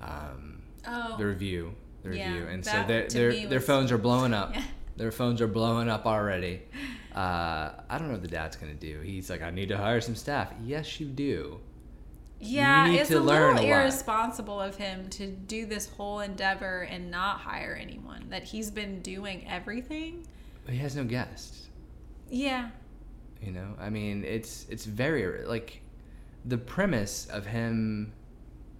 Um, 0.00 0.62
Oh, 0.88 1.16
the 1.18 1.26
review, 1.26 1.72
the 2.02 2.16
Yeah, 2.16 2.32
review, 2.32 2.48
and 2.48 2.64
so 2.64 2.84
their 2.86 3.08
their, 3.08 3.46
their 3.48 3.60
phones 3.60 3.90
are 3.92 3.98
blowing 3.98 4.32
up. 4.42 4.54
Yeah. 4.54 4.62
Their 4.96 5.12
phones 5.12 5.40
are 5.40 5.46
blowing 5.48 5.88
up 5.88 6.04
already. 6.06 6.62
Uh, 7.16 7.72
I 7.88 7.96
don't 7.96 8.08
know 8.08 8.12
what 8.12 8.20
the 8.20 8.28
dad's 8.28 8.56
gonna 8.56 8.74
do. 8.74 9.00
He's 9.00 9.30
like, 9.30 9.40
I 9.40 9.48
need 9.48 9.70
to 9.70 9.78
hire 9.78 10.02
some 10.02 10.14
staff. 10.14 10.52
Yes, 10.62 11.00
you 11.00 11.06
do. 11.06 11.58
Yeah, 12.38 12.88
it's 12.90 13.10
a 13.10 13.20
little 13.20 13.56
a 13.56 13.62
irresponsible 13.62 14.60
of 14.60 14.76
him 14.76 15.08
to 15.10 15.26
do 15.28 15.66
this 15.66 15.88
whole 15.88 16.20
endeavor 16.20 16.82
and 16.82 17.10
not 17.10 17.40
hire 17.40 17.78
anyone. 17.80 18.26
That 18.30 18.44
he's 18.44 18.70
been 18.70 19.00
doing 19.00 19.46
everything. 19.48 20.26
But 20.64 20.74
he 20.74 20.80
has 20.80 20.96
no 20.96 21.04
guests. 21.04 21.68
Yeah, 22.28 22.70
You 23.40 23.52
know, 23.52 23.74
I 23.78 23.88
mean, 23.90 24.24
it's 24.24 24.66
it's 24.68 24.84
very 24.84 25.44
like 25.44 25.82
the 26.44 26.58
premise 26.58 27.26
of 27.26 27.46
him 27.46 28.12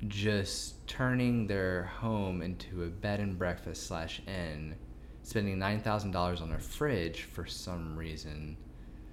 just 0.09 0.86
turning 0.86 1.46
their 1.46 1.84
home 1.84 2.42
into 2.42 2.84
a 2.84 2.88
bed 2.88 3.20
and 3.20 3.38
breakfast 3.38 3.86
slash 3.86 4.20
inn, 4.26 4.74
spending 5.22 5.59
nine 5.59 5.80
thousand 5.80 6.11
dollars 6.11 6.40
on 6.40 6.52
a 6.52 6.59
fridge 6.59 7.22
for 7.22 7.46
some 7.46 7.96
reason. 7.96 8.57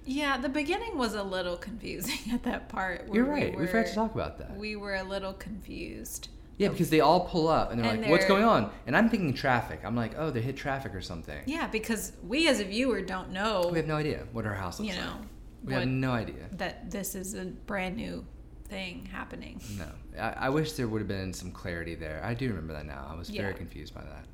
Yeah. 0.04 0.36
The 0.38 0.48
beginning 0.48 0.96
was 0.98 1.14
a 1.14 1.22
little 1.22 1.56
confusing 1.56 2.18
at 2.32 2.42
that 2.44 2.68
part. 2.68 3.08
You're 3.12 3.24
right. 3.24 3.54
We, 3.54 3.62
We, 3.62 3.66
forgot 3.66 3.86
to 3.86 3.94
talk 3.94 4.14
about 4.14 4.38
that. 4.38 4.56
We 4.56 4.76
were 4.76 4.94
a 4.94 5.02
little 5.04 5.32
confused. 5.32 6.28
yeah, 6.58 6.68
because 6.68 6.90
they 6.90 7.00
all 7.00 7.20
pull 7.26 7.48
up 7.48 7.70
and 7.72 7.80
they're 7.82 7.90
And 7.90 8.02
like, 8.02 8.10
"What's 8.10 8.24
they're- 8.24 8.28
going 8.36 8.44
on?" 8.44 8.70
And 8.86 8.96
I'm 8.96 9.08
thinking 9.08 9.34
traffic. 9.34 9.80
I'm 9.84 9.96
like, 9.96 10.12
"Oh, 10.16 10.30
they 10.30 10.40
hit 10.40 10.56
traffic 10.56 10.94
or 10.94 11.00
something." 11.00 11.42
Yeah, 11.46 11.66
because 11.66 12.12
we 12.26 12.48
as 12.48 12.60
a 12.60 12.64
viewer 12.64 13.00
don't 13.02 13.30
know. 13.30 13.68
We 13.72 13.78
have 13.78 13.88
no 13.88 13.96
idea 13.96 14.26
what 14.32 14.46
our 14.46 14.54
house 14.54 14.78
looks 14.80 14.94
you 14.94 15.00
know 15.00 15.06
like. 15.08 15.28
We 15.64 15.72
what, 15.72 15.80
have 15.80 15.88
no 15.88 16.12
idea. 16.12 16.44
that 16.52 16.90
this 16.90 17.14
is 17.14 17.34
a 17.34 17.46
brand 17.46 17.96
new 17.96 18.24
thing 18.68 19.06
happening. 19.10 19.60
No, 19.78 19.86
I, 20.20 20.46
I 20.46 20.48
wish 20.50 20.72
there 20.72 20.86
would 20.88 21.00
have 21.00 21.08
been 21.08 21.32
some 21.32 21.50
clarity 21.50 21.94
there. 21.94 22.20
I 22.22 22.34
do 22.34 22.48
remember 22.48 22.72
that 22.74 22.84
now. 22.86 23.06
I 23.10 23.14
was 23.14 23.30
very 23.30 23.54
confused 23.54 23.94
by 23.94 24.02
that. 24.02 24.26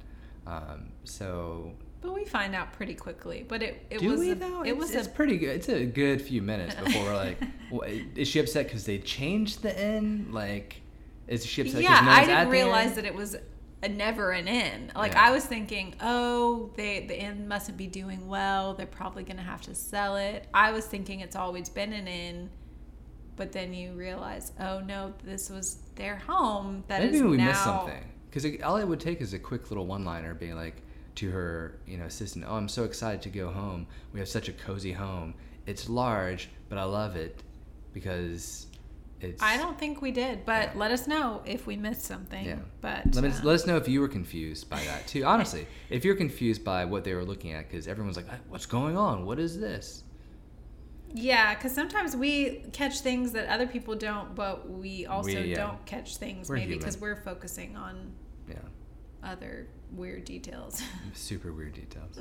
Um, 0.47 0.89
so 1.05 1.73
But 2.01 2.15
we 2.15 2.25
find 2.25 2.55
out 2.55 2.73
pretty 2.73 2.95
quickly. 2.95 3.45
But 3.47 3.63
it, 3.63 3.87
it 3.91 4.01
do 4.01 4.11
was 4.11 4.21
we 4.21 4.31
a, 4.31 4.35
though? 4.35 4.63
it 4.63 4.71
it's, 4.71 4.79
was 4.79 4.95
it's 4.95 5.07
a 5.07 5.11
pretty 5.11 5.37
good. 5.37 5.51
It's 5.57 5.69
a 5.69 5.85
good 5.85 6.23
few 6.23 6.41
minutes 6.41 6.75
before 6.85 7.03
we're 7.05 7.17
like, 7.17 7.39
well, 7.71 7.89
is 8.17 8.29
she 8.29 8.41
upset 8.41 8.67
because 8.67 8.85
they 8.85 8.99
changed 8.99 9.63
the 9.63 9.79
end? 9.79 10.33
Like, 10.33 10.81
is 11.29 11.45
she 11.45 11.63
upset? 11.63 11.83
yeah. 11.83 12.01
no 12.01 12.11
I 12.11 12.25
didn't 12.25 12.49
realize 12.49 12.95
that 12.95 13.05
it 13.05 13.15
was 13.15 13.37
a 13.83 13.89
never 13.89 14.31
an 14.31 14.49
end. 14.49 14.93
Like 14.95 15.13
Yeah. 15.13 15.29
I 15.29 15.31
was 15.31 15.45
thinking, 15.45 15.95
oh, 16.01 16.71
they 16.77 17.07
the 17.07 17.19
inn 17.19 17.49
mustn't 17.49 17.77
be 17.77 17.87
doing 17.87 18.29
well. 18.29 18.75
They're 18.75 18.87
probably 18.87 19.23
gonna 19.23 19.43
have 19.43 19.63
to 19.63 19.75
sell 19.75 20.17
it. 20.17 20.47
I 20.53 20.73
was 20.73 20.87
thinking 20.87 21.21
it's 21.21 21.37
always 21.37 21.69
been 21.69 21.93
an 21.93 22.07
inn. 22.07 22.51
But 23.37 23.53
then 23.53 23.73
you 23.73 23.93
realize, 23.93 24.53
oh 24.61 24.81
no, 24.81 25.15
this 25.25 25.49
was 25.49 25.79
their 25.95 26.17
home. 26.17 26.85
That 26.89 27.03
Maybe 27.03 27.23
we 27.23 27.39
now, 27.39 27.47
missed 27.47 27.65
something 27.65 28.05
because 28.31 28.63
all 28.63 28.77
it 28.77 28.87
would 28.87 29.01
take 29.01 29.21
is 29.21 29.33
a 29.33 29.39
quick 29.39 29.71
little 29.71 29.87
one-liner, 29.87 30.35
being 30.35 30.57
like 30.57 30.83
to 31.21 31.31
her, 31.31 31.79
you 31.87 31.99
know, 31.99 32.05
assistant, 32.05 32.45
"Oh, 32.49 32.55
I'm 32.55 32.69
so 32.69 32.85
excited 32.85 33.21
to 33.23 33.29
go 33.29 33.51
home. 33.51 33.87
We 34.13 34.21
have 34.21 34.29
such 34.29 34.49
a 34.49 34.53
cozy 34.53 34.93
home. 34.93 35.35
It's 35.67 35.89
large, 35.89 36.49
but 36.69 36.79
I 36.79 36.85
love 36.85 37.15
it 37.17 37.43
because 37.93 38.67
it's." 39.21 39.43
I 39.43 39.59
don't 39.59 39.79
think 39.79 40.01
we 40.01 40.13
did, 40.13 40.47
but 40.47 40.73
Yeah. 40.73 40.79
let 40.79 40.91
us 40.91 41.07
know 41.07 41.43
if 41.45 41.67
we 41.67 41.77
missed 41.77 42.03
something. 42.03 42.45
Yeah. 42.45 42.61
But 42.81 43.15
Let, 43.15 43.25
us 43.25 43.41
uh, 43.41 43.45
let 43.45 43.55
us 43.55 43.67
know 43.67 43.77
if 43.77 43.87
you 43.87 44.01
were 44.01 44.09
confused 44.09 44.71
by 44.71 44.83
that 44.85 45.07
too. 45.07 45.25
Honestly, 45.35 45.67
if 45.91 46.05
you're 46.07 46.17
confused 46.17 46.65
by 46.65 46.87
what 46.87 47.05
they 47.05 47.15
were 47.15 47.25
looking 47.25 47.53
at, 47.53 47.69
because 47.69 47.87
everyone's 47.87 48.17
like, 48.17 48.29
"What's 48.49 48.67
going 48.67 48.97
on? 48.97 49.27
What 49.27 49.39
is 49.39 49.61
this?" 49.61 50.05
yeah, 51.13 51.55
because 51.55 51.75
sometimes 51.75 52.15
we 52.17 52.65
catch 52.73 53.01
things 53.01 53.33
that 53.33 53.49
other 53.49 53.67
people 53.67 53.97
don't, 53.97 54.35
but 54.37 54.71
we 54.71 55.07
also 55.07 55.43
We, 55.43 55.51
yeah. 55.51 55.57
don't 55.57 55.85
catch 55.85 56.17
things 56.19 56.49
We're 56.49 56.55
maybe 56.57 56.77
because 56.79 56.99
we're 56.99 57.17
focusing 57.17 57.77
on 57.77 58.13
Yeah, 58.49 58.55
other 59.23 59.67
weird 59.93 60.25
details. 60.25 60.83
super 61.15 61.53
weird 61.53 61.75
details. 61.75 62.21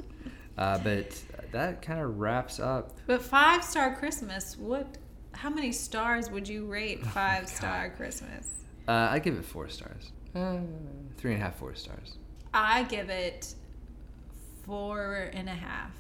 Uh, 0.58 0.78
but 0.80 1.22
that 1.52 1.82
kind 1.82 2.00
of 2.00 2.20
wraps 2.20 2.60
up. 2.60 2.98
but 3.08 3.22
five 3.22 3.64
star 3.64 3.96
Christmas, 3.96 4.58
what? 4.58 4.98
How 5.34 5.50
many 5.50 5.72
stars 5.72 6.30
would 6.30 6.48
you 6.48 6.66
rate 6.66 7.00
Oh 7.04 7.08
five 7.08 7.48
star 7.48 7.90
Christmas? 7.92 8.66
Uh, 8.88 9.08
I 9.12 9.20
give 9.20 9.36
it 9.38 9.46
four 9.46 9.70
stars. 9.70 10.12
Uh, 10.36 10.58
three 11.18 11.34
and 11.34 11.42
a 11.42 11.46
half, 11.46 11.56
four 11.58 11.76
stars. 11.76 12.18
I 12.54 12.84
give 12.84 13.10
it 13.10 13.54
four 14.66 15.30
and 15.34 15.48
a 15.48 15.54
half. 15.54 15.92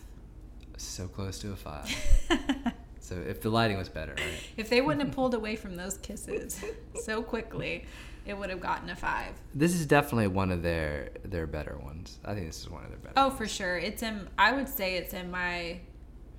So 0.77 1.07
close 1.07 1.39
to 1.39 1.51
a 1.51 1.55
five. 1.55 1.93
So 3.09 3.15
if 3.27 3.41
the 3.41 3.49
lighting 3.49 3.77
was 3.79 3.89
better, 3.89 4.11
right? 4.13 4.43
if 4.55 4.69
they 4.69 4.81
wouldn't 4.81 5.03
have 5.03 5.15
pulled 5.15 5.33
away 5.33 5.55
from 5.55 5.75
those 5.75 5.97
kisses 5.97 6.63
so 7.03 7.23
quickly, 7.23 7.85
it 8.27 8.37
would 8.37 8.51
have 8.51 8.59
gotten 8.59 8.87
a 8.91 8.95
five. 8.95 9.33
This 9.55 9.73
is 9.73 9.87
definitely 9.87 10.27
one 10.27 10.51
of 10.51 10.61
their 10.61 11.09
their 11.23 11.47
better 11.47 11.75
ones. 11.83 12.19
I 12.23 12.35
think 12.35 12.45
this 12.45 12.59
is 12.61 12.69
one 12.69 12.83
of 12.83 12.89
their 12.91 12.99
better. 12.99 13.13
Oh, 13.17 13.31
for 13.31 13.47
sure. 13.47 13.79
It's 13.79 14.03
in. 14.03 14.27
I 14.37 14.51
would 14.51 14.69
say 14.69 14.97
it's 14.97 15.15
in 15.15 15.31
my. 15.31 15.79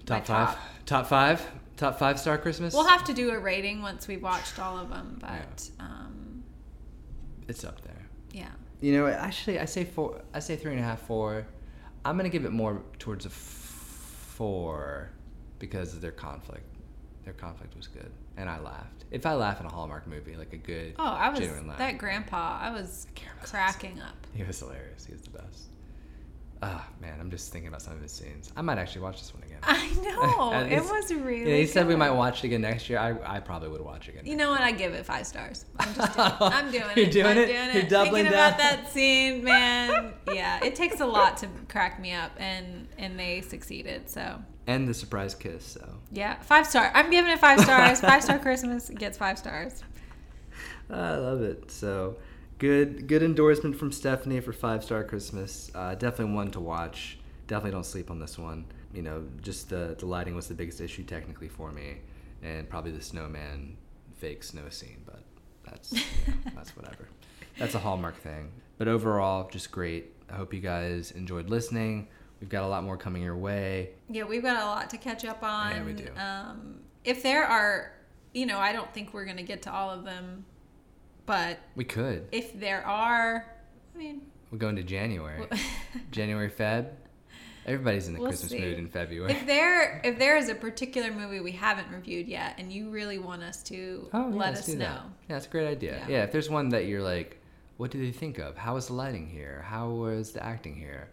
top 0.06 0.20
my 0.28 0.34
five, 0.46 0.58
top 0.86 1.06
five, 1.08 1.50
top 1.76 1.98
five 1.98 2.20
star 2.20 2.38
Christmas. 2.38 2.72
We'll 2.72 2.86
have 2.86 3.02
to 3.04 3.12
do 3.12 3.30
a 3.30 3.38
rating 3.40 3.82
once 3.82 4.06
we've 4.06 4.22
watched 4.22 4.60
all 4.60 4.78
of 4.78 4.90
them, 4.90 5.18
but 5.20 5.68
um, 5.80 6.44
It's 7.48 7.64
up 7.64 7.80
there. 7.82 8.06
yeah. 8.32 8.50
You 8.80 8.92
know, 8.92 9.08
actually, 9.08 9.58
I 9.58 9.64
say 9.64 9.84
four. 9.84 10.20
I 10.32 10.38
say 10.38 10.54
three 10.54 10.70
and 10.70 10.80
a 10.80 10.84
half, 10.84 11.00
four. 11.02 11.48
I'm 12.04 12.16
gonna 12.16 12.28
give 12.28 12.44
it 12.44 12.52
more 12.52 12.80
towards 13.00 13.26
a 13.26 13.28
f- 13.28 13.34
four 14.36 15.10
because 15.60 15.94
of 15.94 16.00
their 16.00 16.10
conflict. 16.10 16.64
Their 17.24 17.34
conflict 17.34 17.76
was 17.76 17.86
good, 17.86 18.10
and 18.36 18.48
I 18.50 18.58
laughed. 18.58 19.04
If 19.12 19.26
I 19.26 19.34
laugh 19.34 19.60
in 19.60 19.66
a 19.66 19.68
Hallmark 19.68 20.06
movie, 20.08 20.34
like 20.36 20.52
a 20.52 20.56
good, 20.56 20.94
Oh, 20.98 21.04
I 21.04 21.28
was 21.28 21.38
genuine 21.38 21.68
laugh, 21.68 21.78
that 21.78 21.98
grandpa. 21.98 22.58
I 22.60 22.70
was 22.72 23.06
cracking 23.44 24.00
up. 24.00 24.26
he 24.34 24.42
was 24.42 24.58
hilarious. 24.58 25.04
He 25.04 25.12
was 25.12 25.22
the 25.22 25.30
best. 25.30 25.66
Ah, 26.62 26.86
man, 27.00 27.18
I'm 27.20 27.30
just 27.30 27.52
thinking 27.52 27.68
about 27.68 27.80
some 27.80 27.94
of 27.94 28.02
his 28.02 28.12
scenes. 28.12 28.52
I 28.54 28.60
might 28.60 28.76
actually 28.76 29.00
watch 29.00 29.18
this 29.18 29.32
one 29.32 29.42
again. 29.44 29.60
I 29.62 29.88
know 30.02 30.66
it 30.76 30.82
was 30.82 31.10
really. 31.12 31.50
Yeah, 31.50 31.56
he 31.58 31.66
said 31.66 31.86
we 31.86 31.96
might 31.96 32.10
watch 32.10 32.42
it 32.42 32.48
again 32.48 32.60
next 32.62 32.88
year. 32.90 32.98
I, 32.98 33.36
I 33.36 33.40
probably 33.40 33.68
would 33.70 33.80
watch 33.80 34.08
it 34.08 34.12
again. 34.12 34.26
You 34.26 34.36
know 34.36 34.50
what? 34.50 34.60
I 34.60 34.72
give 34.72 34.92
it 34.92 35.06
five 35.06 35.26
stars. 35.26 35.64
I'm 35.78 35.94
just 35.94 36.14
doing, 36.14 36.26
it. 36.28 36.40
I'm 36.40 36.70
doing 36.70 36.84
it. 36.90 36.96
You're 36.96 37.06
it. 37.06 37.12
doing 37.12 37.26
I'm 37.26 37.38
it? 37.38 37.46
doing 37.46 37.74
You're 37.74 37.82
it. 37.84 37.88
doubling 37.88 38.12
Thinking 38.24 38.32
about 38.32 38.58
that 38.58 38.90
scene, 38.90 39.42
man. 39.44 40.12
Yeah, 40.30 40.62
it 40.64 40.74
takes 40.74 41.00
a 41.00 41.06
lot 41.06 41.36
to 41.38 41.48
crack 41.68 41.98
me 42.00 42.12
up, 42.12 42.32
and 42.38 42.88
and 42.98 43.18
they 43.18 43.40
succeeded. 43.40 44.10
So 44.10 44.38
and 44.70 44.86
the 44.86 44.94
surprise 44.94 45.34
kiss. 45.34 45.64
So 45.64 45.98
yeah, 46.12 46.40
five 46.40 46.66
star. 46.66 46.92
I'm 46.94 47.10
giving 47.10 47.32
it 47.32 47.40
five 47.40 47.60
stars. 47.60 48.00
five 48.10 48.22
star 48.22 48.38
Christmas 48.38 48.88
gets 48.90 49.18
five 49.18 49.36
stars. 49.36 49.82
I 50.88 51.16
love 51.16 51.42
it. 51.42 51.70
So 51.70 52.16
good, 52.58 53.08
good 53.08 53.22
endorsement 53.22 53.76
from 53.76 53.90
Stephanie 53.90 54.40
for 54.40 54.52
five 54.52 54.84
star 54.84 55.02
Christmas. 55.02 55.70
Uh, 55.74 55.94
definitely 55.94 56.34
one 56.34 56.50
to 56.52 56.60
watch. 56.60 57.18
Definitely 57.48 57.72
don't 57.72 57.86
sleep 57.86 58.10
on 58.10 58.20
this 58.20 58.38
one. 58.38 58.64
You 58.94 59.02
know, 59.02 59.24
just 59.42 59.68
the 59.70 59.96
the 59.98 60.06
lighting 60.06 60.36
was 60.36 60.46
the 60.46 60.54
biggest 60.54 60.80
issue 60.80 61.02
technically 61.02 61.48
for 61.48 61.72
me, 61.72 61.98
and 62.42 62.68
probably 62.68 62.92
the 62.92 63.02
snowman 63.02 63.76
fake 64.18 64.44
snow 64.44 64.68
scene. 64.68 65.02
But 65.04 65.22
that's 65.64 65.92
you 65.92 66.00
know, 66.44 66.52
that's 66.54 66.76
whatever. 66.76 67.08
That's 67.58 67.74
a 67.74 67.80
hallmark 67.80 68.16
thing. 68.22 68.52
But 68.78 68.86
overall, 68.86 69.48
just 69.50 69.72
great. 69.72 70.14
I 70.30 70.36
hope 70.36 70.54
you 70.54 70.60
guys 70.60 71.10
enjoyed 71.10 71.50
listening. 71.50 72.06
We've 72.40 72.48
got 72.48 72.64
a 72.64 72.68
lot 72.68 72.84
more 72.84 72.96
coming 72.96 73.22
your 73.22 73.36
way. 73.36 73.90
Yeah, 74.08 74.24
we've 74.24 74.42
got 74.42 74.62
a 74.62 74.66
lot 74.66 74.90
to 74.90 74.96
catch 74.98 75.24
up 75.24 75.42
on. 75.42 75.72
Yeah, 75.76 75.84
we 75.84 75.92
do. 75.92 76.08
Um, 76.16 76.80
if 77.04 77.22
there 77.22 77.44
are, 77.44 77.92
you 78.32 78.46
know, 78.46 78.58
I 78.58 78.72
don't 78.72 78.92
think 78.94 79.12
we're 79.12 79.26
gonna 79.26 79.42
get 79.42 79.62
to 79.62 79.72
all 79.72 79.90
of 79.90 80.04
them, 80.04 80.44
but 81.26 81.58
We 81.76 81.84
could. 81.84 82.28
if 82.32 82.58
there 82.58 82.84
are, 82.86 83.46
I 83.94 83.98
mean, 83.98 84.22
We're 84.50 84.58
going 84.58 84.76
to 84.76 84.82
January. 84.82 85.46
January, 86.10 86.50
Feb. 86.50 86.88
Everybody's 87.66 88.08
in 88.08 88.14
the 88.14 88.20
We'll 88.20 88.30
Christmas 88.30 88.52
see. 88.52 88.58
mood 88.60 88.78
in 88.78 88.88
February. 88.88 89.30
If 89.32 89.46
there 89.46 90.00
if 90.02 90.18
there 90.18 90.36
is 90.38 90.48
a 90.48 90.54
particular 90.54 91.12
movie 91.12 91.40
we 91.40 91.52
haven't 91.52 91.90
reviewed 91.92 92.26
yet 92.26 92.54
and 92.58 92.72
you 92.72 92.88
really 92.88 93.18
want 93.18 93.42
us 93.42 93.62
to 93.64 94.08
Oh, 94.14 94.30
yeah, 94.30 94.34
let 94.34 94.54
let's 94.54 94.66
know. 94.68 94.78
that. 94.78 95.02
Yeah, 95.04 95.10
that's 95.28 95.46
a 95.46 95.50
great 95.50 95.68
idea. 95.68 95.98
Yeah. 96.08 96.08
Yeah. 96.16 96.22
if 96.24 96.32
there's 96.32 96.48
one 96.48 96.70
that 96.70 96.86
you're 96.86 97.02
like, 97.02 97.36
what 97.76 97.90
do 97.90 98.00
they 98.00 98.12
think 98.12 98.38
of? 98.38 98.56
How 98.56 98.74
was 98.74 98.86
the 98.86 98.94
lighting 98.94 99.28
here? 99.28 99.62
How 99.68 99.90
was 99.90 100.32
the 100.32 100.42
acting 100.44 100.74
here? 100.74 101.10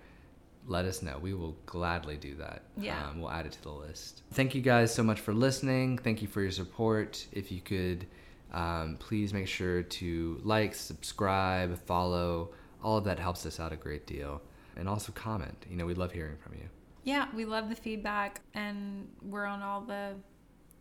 Let 0.68 0.86
us 0.86 1.01
know. 1.01 1.18
We 1.22 1.34
will 1.34 1.55
gladly 1.65 2.18
do 2.18 2.36
that. 2.36 2.63
Yeah. 2.78 3.07
Um, 3.07 3.22
we'll 3.22 3.32
add 3.32 3.45
it 3.45 3.53
to 3.53 3.61
the 3.63 3.72
list. 3.72 4.24
Thank 4.34 4.53
you 4.53 4.61
guys 4.61 4.93
so 4.93 5.01
much 5.01 5.20
for 5.22 5.34
listening. 5.34 5.97
Thank 5.97 6.22
you 6.22 6.28
for 6.28 6.41
your 6.41 6.51
support. 6.51 7.26
If 7.32 7.51
you 7.51 7.61
could, 7.61 8.05
um, 8.53 8.97
please 8.99 9.34
make 9.34 9.47
sure 9.47 9.82
to 9.84 10.41
like, 10.43 10.76
subscribe, 10.76 11.78
follow. 11.86 12.51
All 12.84 12.97
of 12.97 13.05
that 13.05 13.18
helps 13.20 13.45
us 13.45 13.59
out 13.59 13.72
a 13.72 13.78
great 13.78 14.05
deal. 14.05 14.41
And 14.76 14.88
also 14.89 15.11
comment. 15.13 15.65
You 15.70 15.78
know, 15.78 15.86
we 15.86 15.93
love 15.93 16.11
hearing 16.11 16.38
from 16.38 16.53
you. 16.55 16.68
Yeah, 17.03 17.28
we 17.34 17.45
love 17.45 17.70
the 17.70 17.76
feedback 17.76 18.41
and 18.53 19.07
we're 19.22 19.45
on 19.45 19.61
all 19.61 19.82
the 19.82 20.15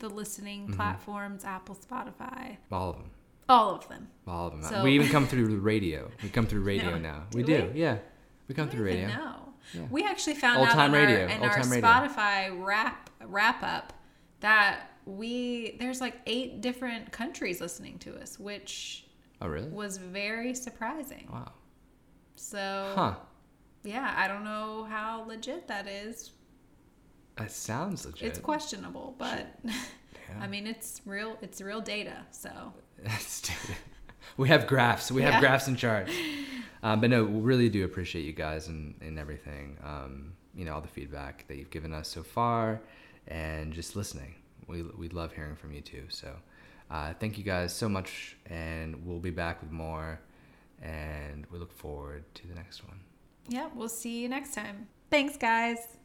the 0.00 0.08
listening 0.10 0.64
Mm-hmm. 0.64 0.74
platforms, 0.74 1.44
Apple, 1.44 1.74
Spotify, 1.76 2.56
All 2.70 2.90
of 2.90 2.96
them. 2.96 3.10
all 3.48 3.74
of 3.76 3.88
them. 3.88 4.08
All 4.26 4.48
of 4.48 4.52
them. 4.52 4.62
So- 4.62 4.82
we 4.82 4.92
even 4.96 5.08
come 5.08 5.26
through 5.26 5.46
the 5.48 5.56
radio. 5.56 6.10
We 6.22 6.28
come 6.28 6.46
through 6.46 6.62
radio 6.72 6.90
No, 6.90 6.98
now. 6.98 7.22
do 7.30 7.38
we 7.38 7.44
do. 7.44 7.70
Yeah. 7.74 7.98
We 8.48 8.54
come 8.54 8.68
I 8.68 8.72
through 8.72 8.84
radio. 8.84 9.08
know. 9.08 9.36
Yeah. 9.74 9.82
We 9.90 10.04
actually 10.04 10.34
found 10.34 10.58
Old 10.58 10.68
out 10.68 10.74
time 10.74 10.94
in 10.94 11.00
radio, 11.06 11.22
our, 11.24 11.28
in 11.30 11.40
old 11.42 11.50
our 11.50 11.60
time 11.60 11.70
radio. 11.70 11.88
Spotify 11.88 12.64
wrap 12.64 13.10
wrap 13.24 13.62
up 13.62 13.92
that 14.40 14.90
we 15.04 15.76
there's 15.80 16.00
like 16.00 16.20
eight 16.26 16.60
different 16.60 17.10
countries 17.12 17.60
listening 17.60 17.98
to 18.00 18.16
us, 18.20 18.38
which 18.38 19.06
Oh, 19.40 19.48
really? 19.48 19.68
was 19.68 19.98
very 19.98 20.54
surprising. 20.54 21.28
Wow. 21.32 21.52
So 22.36 22.92
Huh. 22.94 23.14
yeah, 23.84 24.14
I 24.16 24.28
don't 24.28 24.44
know 24.44 24.84
how 24.88 25.24
legit 25.26 25.68
that 25.68 25.86
is. 25.88 26.32
That 27.36 27.50
sounds 27.50 28.06
legit. 28.06 28.28
It's 28.28 28.38
questionable, 28.38 29.14
but 29.18 29.46
Yeah. 29.64 30.40
I 30.40 30.46
mean 30.48 30.66
it's 30.66 31.00
real 31.04 31.38
it's 31.42 31.60
real 31.60 31.80
data. 31.80 32.26
So 32.30 32.50
we 34.36 34.48
have 34.48 34.66
graphs. 34.66 35.10
We 35.12 35.22
have 35.22 35.40
graphs 35.40 35.66
and 35.68 35.76
charts. 35.78 36.12
Um, 36.82 37.00
but 37.00 37.10
no, 37.10 37.24
we 37.24 37.40
really 37.40 37.68
do 37.68 37.84
appreciate 37.84 38.24
you 38.24 38.32
guys 38.32 38.68
and, 38.68 38.94
and 39.00 39.18
everything. 39.18 39.78
Um, 39.82 40.32
you 40.54 40.64
know, 40.64 40.74
all 40.74 40.80
the 40.80 40.88
feedback 40.88 41.46
that 41.48 41.56
you've 41.56 41.70
given 41.70 41.92
us 41.92 42.08
so 42.08 42.22
far 42.22 42.80
and 43.28 43.72
just 43.72 43.96
listening. 43.96 44.34
We, 44.66 44.82
we 44.82 45.08
love 45.08 45.32
hearing 45.32 45.56
from 45.56 45.72
you 45.72 45.80
too. 45.80 46.04
So 46.08 46.34
uh, 46.90 47.14
thank 47.20 47.38
you 47.38 47.44
guys 47.44 47.74
so 47.74 47.88
much. 47.88 48.36
And 48.46 49.06
we'll 49.06 49.18
be 49.20 49.30
back 49.30 49.60
with 49.60 49.70
more. 49.70 50.20
And 50.82 51.46
we 51.50 51.58
look 51.58 51.72
forward 51.72 52.24
to 52.34 52.46
the 52.46 52.54
next 52.54 52.84
one. 52.84 53.00
yeah, 53.48 53.68
we'll 53.74 53.88
see 53.88 54.20
you 54.20 54.28
next 54.28 54.54
time. 54.54 54.88
Thanks 55.10 55.36
guys. 55.36 55.95